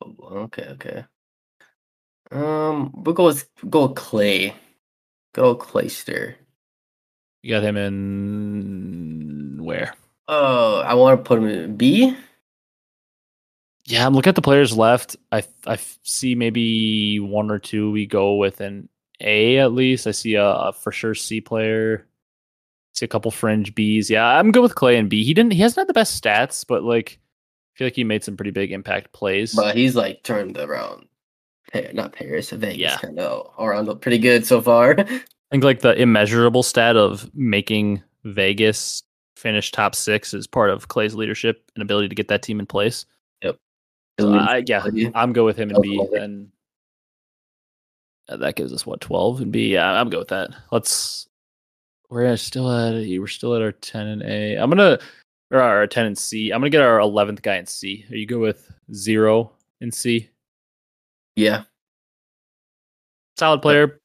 [0.00, 1.04] Oh, okay, okay.
[2.30, 4.54] Um, we'll go with go with Clay.
[5.34, 6.34] Good old Clayster.
[7.42, 9.27] you got him in
[9.68, 9.94] where?
[10.26, 12.16] Oh, I want to put him in B.
[13.86, 15.16] Yeah, I'm looking at the players left.
[15.32, 18.88] I I see maybe one or two we go with an
[19.20, 20.06] A at least.
[20.06, 22.06] I see a, a for sure C player.
[22.92, 24.10] see a couple fringe Bs.
[24.10, 25.24] Yeah, I'm good with Clay and B.
[25.24, 25.52] He didn't.
[25.54, 27.18] He hasn't had the best stats, but like,
[27.74, 29.54] I feel like he made some pretty big impact plays.
[29.54, 31.06] But he's like turned around.
[31.94, 32.96] Not Paris, Vegas, Yeah.
[32.98, 34.96] kind of around pretty good so far.
[34.98, 35.04] I
[35.50, 39.02] think like the immeasurable stat of making Vegas
[39.38, 42.66] finish top six is part of Clay's leadership and ability to get that team in
[42.66, 43.06] place.
[44.20, 44.84] So I, yeah,
[45.14, 46.04] I'm go with him and B.
[46.18, 46.50] And
[48.26, 49.74] that gives us what 12 and B.
[49.74, 50.50] Yeah, I'm go with that.
[50.72, 51.28] Let's.
[52.10, 54.56] We're still at we're still at our 10 and A.
[54.56, 54.98] I'm gonna
[55.52, 56.50] or our 10 and C.
[56.50, 58.06] I'm gonna get our 11th guy in C.
[58.10, 60.28] Are you good with zero in C?
[61.36, 61.62] Yeah,
[63.38, 64.00] Solid player,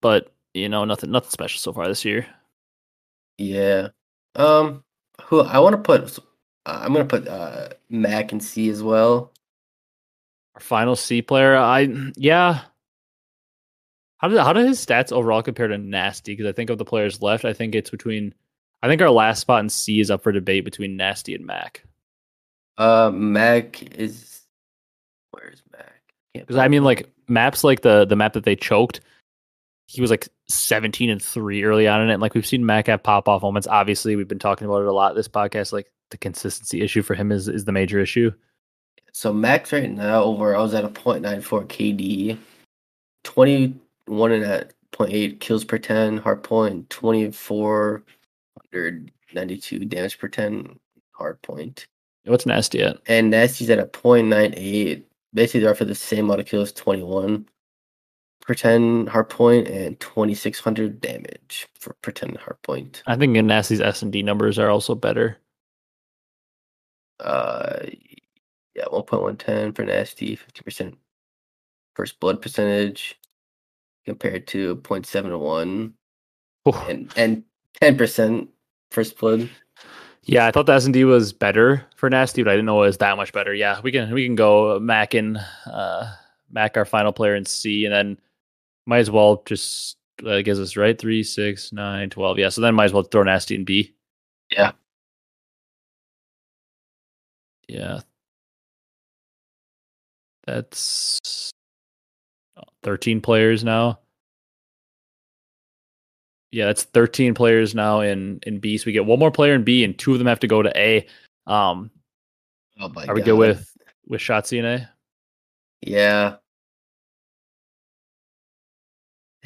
[0.00, 2.26] but you know nothing nothing special so far this year.
[3.38, 3.88] yeah.
[4.36, 4.84] Um,
[5.24, 6.18] who I want to put?
[6.66, 9.32] Uh, I'm gonna put uh Mac and C as well.
[10.54, 12.60] Our final C player, I yeah.
[14.18, 16.32] How did how do his stats overall compare to Nasty?
[16.32, 18.34] Because I think of the players left, I think it's between.
[18.82, 21.82] I think our last spot in C is up for debate between Nasty and Mac.
[22.78, 24.42] Uh, Mac is
[25.30, 26.02] where's Mac?
[26.34, 29.00] Because I mean, like maps like the the map that they choked,
[29.86, 32.20] he was like 17 and three early on in it.
[32.20, 33.66] Like we've seen Mac have pop off moments.
[33.66, 35.72] Obviously, we've been talking about it a lot this podcast.
[35.72, 38.30] Like the consistency issue for him is is the major issue.
[39.12, 42.38] So Max right now overall is at a 0.94 KD,
[43.24, 50.78] 21 and at 0.8 kills per 10 hard point, 2492 damage per 10
[51.12, 51.86] hard point.
[52.24, 52.98] What's nasty at?
[53.06, 55.02] And Nasty's at a 0.98.
[55.32, 57.48] Basically, they're for the same amount of kills, 21
[58.54, 63.02] 10 hard point and 2600 damage for 10 hard point.
[63.06, 65.38] I think Nasty's S and D numbers are also better.
[67.20, 67.80] Uh,
[68.74, 70.94] yeah, 1.110 for Nasty, 50%
[71.94, 73.18] first blood percentage
[74.04, 75.92] compared to 0.71
[76.66, 77.44] Oh, and and
[77.80, 78.48] 10%
[78.90, 79.48] first blood.
[80.24, 82.82] yeah, I thought the S and D was better for Nasty, but I didn't know
[82.82, 83.54] it was that much better.
[83.54, 86.12] Yeah, we can we can go Mac and uh,
[86.50, 88.18] Mac our final player in C, and then
[88.86, 89.96] might as well just
[90.26, 92.38] uh, gives us right three, six, nine, twelve.
[92.38, 93.94] Yeah, so then might as well throw Nasty in B.
[94.50, 94.72] Yeah.
[97.68, 98.00] Yeah.
[100.46, 101.50] That's
[102.84, 103.98] 13 players now.
[106.52, 108.78] Yeah, that's 13 players now in in B.
[108.78, 110.62] So we get one more player in B, and two of them have to go
[110.62, 111.06] to A.
[111.46, 111.90] Um,
[112.78, 113.26] Oh my are we god.
[113.26, 113.76] good with
[114.06, 114.90] with Shotzzy in A?
[115.82, 116.36] Yeah.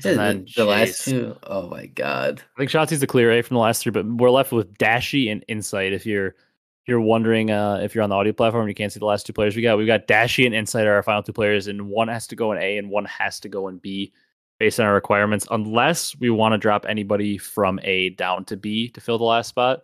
[0.02, 1.36] Then the last two.
[1.44, 2.42] Oh my god.
[2.56, 5.28] I think Shotzzy's the clear A from the last three, but we're left with Dashy
[5.30, 5.92] and Insight.
[5.92, 8.98] If you're if you're wondering uh, if you're on the audio platform you can't see
[8.98, 11.32] the last two players we got, we've got Dashy and Insight are our final two
[11.32, 14.12] players, and one has to go in A and one has to go in B
[14.58, 18.88] based on our requirements, unless we want to drop anybody from A down to B
[18.90, 19.80] to fill the last spot.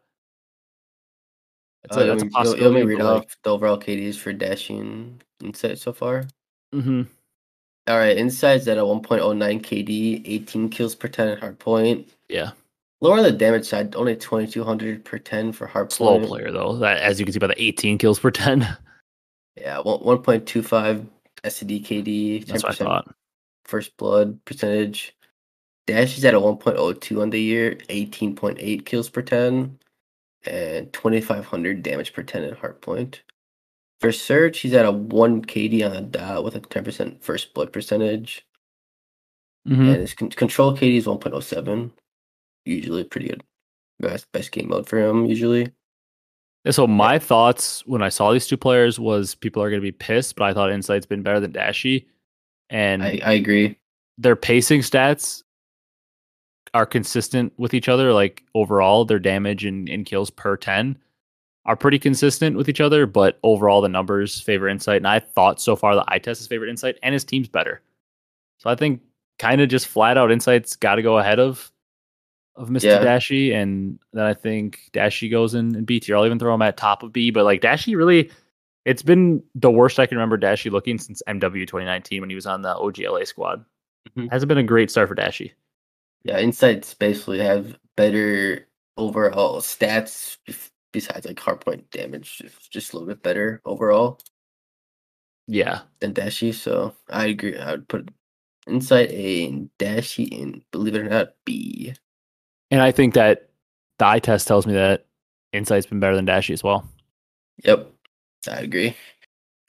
[1.83, 2.63] That's Uh, a, that's a me- want- possibility.
[2.65, 6.25] want me read off the overall KDs for Dashy and Insight so far?
[6.75, 7.07] mhm.
[7.89, 12.09] All right, Insight's at a 1.09 KD, 18 kills per 10 at hard point.
[12.29, 12.51] Yeah,
[13.01, 16.29] Lower on the damage side, only 2200 per 10 for hard slow point.
[16.29, 16.77] player though.
[16.79, 18.67] That, as you can see by the 18 kills per 10.
[19.59, 21.07] Yeah, one- 1.25
[21.45, 23.15] SCD KD, That's what I thought.
[23.65, 25.17] first blood percentage.
[25.87, 29.79] Dash is at a 1.02 on the year, 18.8 kills per 10,
[30.45, 33.23] and 2500 damage per 10 at hard point.
[34.01, 37.73] For Surge, he's at a 1 KD on the dot with a 10% first blood
[37.73, 38.47] percentage.
[39.67, 39.79] Mhm.
[39.93, 41.93] And his con- control KD is 1.07.
[42.65, 43.43] Usually pretty good.
[43.99, 45.73] Best, best game mode for him, usually.
[46.65, 49.87] Yeah, So my thoughts when I saw these two players was people are going to
[49.87, 52.07] be pissed, but I thought Insight's been better than Dashy,
[52.69, 53.79] and I, I agree.
[54.19, 55.43] their pacing stats
[56.75, 58.13] are consistent with each other.
[58.13, 60.99] Like overall, their damage and, and kills per ten
[61.67, 64.99] are pretty consistent with each other, but overall the numbers favor Insight.
[64.99, 67.83] And I thought so far that I test his favorite Insight, and his team's better.
[68.59, 69.03] So I think
[69.39, 71.71] kind of just flat out Insight's got to go ahead of
[72.55, 72.85] of Mr.
[72.85, 73.05] Yeah.
[73.05, 76.17] Dashy, and then I think Dashy goes in, in B tier.
[76.17, 78.31] I'll even throw him at top of B, but like Dashy really.
[78.87, 82.47] It's been the worst I can remember Dashy looking since MW 2019 when he was
[82.47, 83.65] on the OGLA squad.
[84.17, 84.31] Mhm.
[84.31, 85.53] Hasn't been a great start for Dashy.
[86.23, 90.39] Yeah, Insights basically have better overall stats
[90.97, 94.19] besides like hardpoint damage, just- just a little bit better overall
[95.47, 95.83] Yeah.
[96.01, 96.53] than Dashy.
[96.53, 97.55] So I agree.
[97.59, 98.09] I would put
[98.67, 101.93] Insight A and Dashy in, believe it or not, B.
[102.71, 103.51] And I think that
[103.99, 105.07] the eye test tells me that
[105.53, 106.89] Insight's been better than Dashy as well.
[107.65, 107.93] Yep,
[108.49, 108.97] I agree.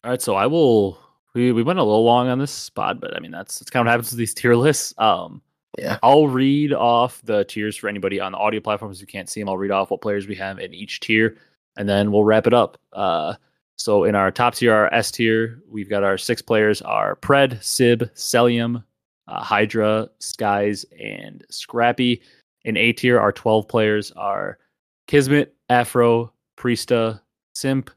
[0.06, 0.98] All right, so I will.
[1.36, 3.82] We, we went a little long on this spot, but I mean that's that's kind
[3.82, 4.94] of what happens with these tier lists.
[4.98, 5.42] Um,
[5.78, 6.00] Yeah.
[6.02, 9.50] I'll read off the tiers for anybody on the audio platforms who can't see them.
[9.50, 11.38] I'll read off what players we have in each tier,
[11.78, 12.80] and then we'll wrap it up.
[12.94, 13.36] Uh,
[13.78, 17.64] so in our top tier, our S tier, we've got our six players: are Pred,
[17.64, 18.84] Sib, Cellium,
[19.28, 22.22] uh, Hydra, Skyz, and Scrappy.
[22.66, 24.58] In A tier, our twelve players are
[25.06, 27.22] Kismet, Afro, Priestahh,
[27.54, 27.92] Simp,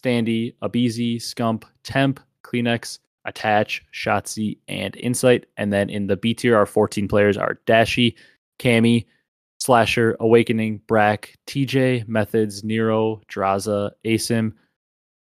[0.00, 5.46] Standy, Abezy, Scump, Temp, CleanX, Attach, Shotzzy, and Insight.
[5.56, 8.14] And then in the B tier, our 14 players are Dashy,
[8.58, 9.06] Cammy,
[9.58, 14.52] Slasher, Owakening, Brack, TJ, Methodz, Nero, Drazah, Asim,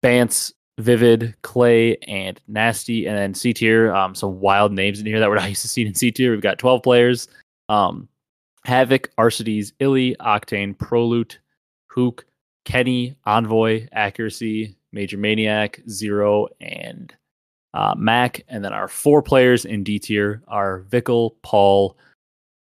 [0.01, 3.05] Bance, Vivid, Clay, and Nasty.
[3.05, 5.67] And then C tier, um, some wild names in here that we're not used to
[5.67, 6.31] seeing in C tier.
[6.31, 7.27] We've got 12 players.
[7.69, 8.07] Um,
[8.67, 11.37] Havok, Arcitys, Illey, Octane, Prolute,
[11.87, 12.25] Hook,
[12.65, 17.13] Kenny, Envoy, Accuracy, MajorManiak, Zero, and
[17.73, 21.97] uh, Mac, and then our four players in D tier are Vickle, Paul,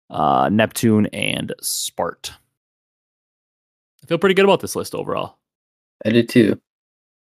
[0.10, 2.32] uh, Neptune, and Spart.
[4.03, 5.38] I feel pretty good about this list overall.
[6.06, 6.60] I did too.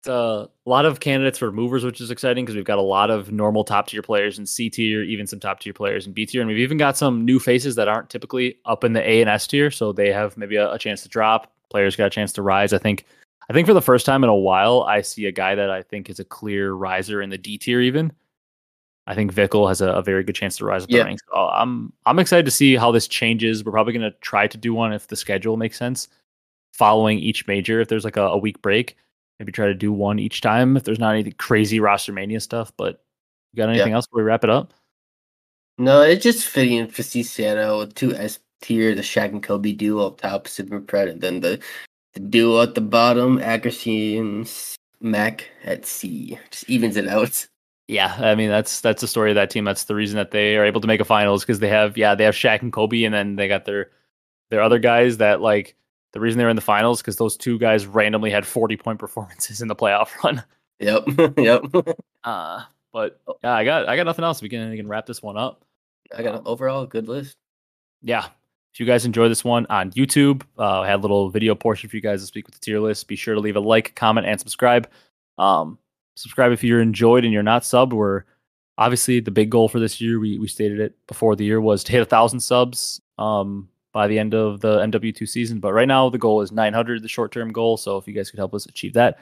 [0.01, 3.11] It's a lot of candidates for movers, which is exciting because we've got a lot
[3.11, 6.25] of normal top tier players in C tier, even some top tier players in B
[6.25, 9.21] tier, and we've even got some new faces that aren't typically up in the A
[9.21, 11.51] and S tier, so they have maybe a, a chance to drop.
[11.69, 12.73] Players got a chance to rise.
[12.73, 13.05] I think.
[13.51, 15.81] I think for the first time in a while, I see a guy that I
[15.81, 17.81] think is a clear riser in the D tier.
[17.81, 18.13] Even
[19.07, 20.99] I think Vickle has a, a very good chance to rise up Yeah.
[20.99, 21.21] the ranks.
[21.29, 23.65] So I'm I'm excited to see how this changes.
[23.65, 26.07] We're probably going to try to do one if the schedule makes sense,
[26.71, 27.81] following each major.
[27.81, 28.95] If there's like a, a week break,
[29.37, 30.77] maybe try to do one each time.
[30.77, 33.03] If there's not any crazy roster mania stuff, but
[33.51, 34.73] you got anything else before we wrap it up?
[35.77, 39.43] No, it's just fitting in for C Santa with two S tier, the Shaq and
[39.43, 41.59] Kobe duo up top, Super Pred, and then the
[42.13, 44.51] the duo at the bottom, Accuracy and
[44.99, 46.37] Mac at C.
[46.49, 47.47] Just evens it out.
[47.87, 49.65] Yeah, I mean that's that's the story of that team.
[49.65, 52.15] That's the reason that they are able to make a finals because they have yeah
[52.15, 53.91] they have Shaq and Kobe, and then they got their
[54.49, 55.75] their other guys that like
[56.13, 59.61] the reason they're in the finals because those two guys randomly had forty point performances
[59.61, 60.43] in the playoff run.
[60.79, 61.95] Yep, yep.
[62.23, 62.63] Uh,
[62.93, 64.41] but yeah, I got I got nothing else.
[64.41, 65.65] We can we can wrap this one up.
[66.15, 67.35] I got an overall good list.
[68.01, 68.27] yeah,
[68.73, 71.89] if you guys enjoy this one on YouTube, uh, I had a little video portion
[71.89, 73.07] for you guys to speak with the tier list.
[73.07, 74.89] Be sure to leave a like, comment, and subscribe.
[75.37, 75.77] Um,
[76.15, 77.91] subscribe if you're enjoyed and you're not subbed.
[77.93, 78.23] We're
[78.77, 80.19] obviously the big goal for this year.
[80.19, 84.07] We we stated it before the year was to hit a thousand subs um, by
[84.07, 85.59] the end of the MW2 season.
[85.59, 87.75] But right now the goal is 900, the short term goal.
[87.75, 89.19] So if you guys could help us achieve that,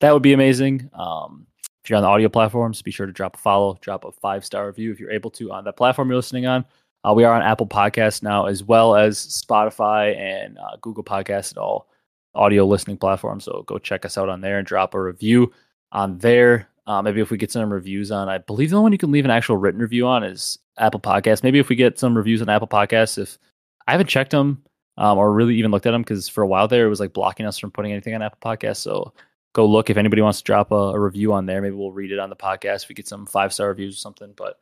[0.00, 0.88] that would be amazing.
[0.94, 1.46] Um,
[1.84, 4.44] if you're on the audio platforms, be sure to drop a follow, drop a five
[4.44, 6.64] star review if you're able to on that platform you're listening on.
[7.06, 11.50] Uh, we are on Apple Podcasts now, as well as Spotify and uh, Google Podcasts
[11.50, 11.88] and all
[12.34, 13.44] audio listening platforms.
[13.44, 15.52] So go check us out on there and drop a review
[15.92, 16.68] on there.
[16.86, 19.12] Uh, maybe if we get some reviews on, I believe the only one you can
[19.12, 21.42] leave an actual written review on is Apple Podcasts.
[21.44, 23.38] Maybe if we get some reviews on Apple Podcasts, if
[23.86, 24.62] I haven't checked them
[24.96, 27.12] um, or really even looked at them, because for a while there it was like
[27.12, 28.78] blocking us from putting anything on Apple Podcasts.
[28.78, 29.12] So
[29.52, 31.62] go look if anybody wants to drop a, a review on there.
[31.62, 33.98] Maybe we'll read it on the podcast if we get some five star reviews or
[33.98, 34.34] something.
[34.36, 34.58] But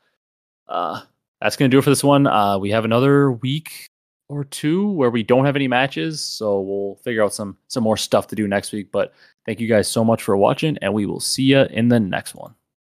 [0.68, 1.02] uh,
[1.40, 2.26] that's going to do it for this one.
[2.26, 3.88] Uh, we have another week
[4.28, 7.96] or two where we don't have any matches, so we'll figure out some some more
[7.96, 8.90] stuff to do next week.
[8.92, 9.12] But
[9.46, 12.34] thank you guys so much for watching, and we will see you in the next
[12.34, 12.54] one.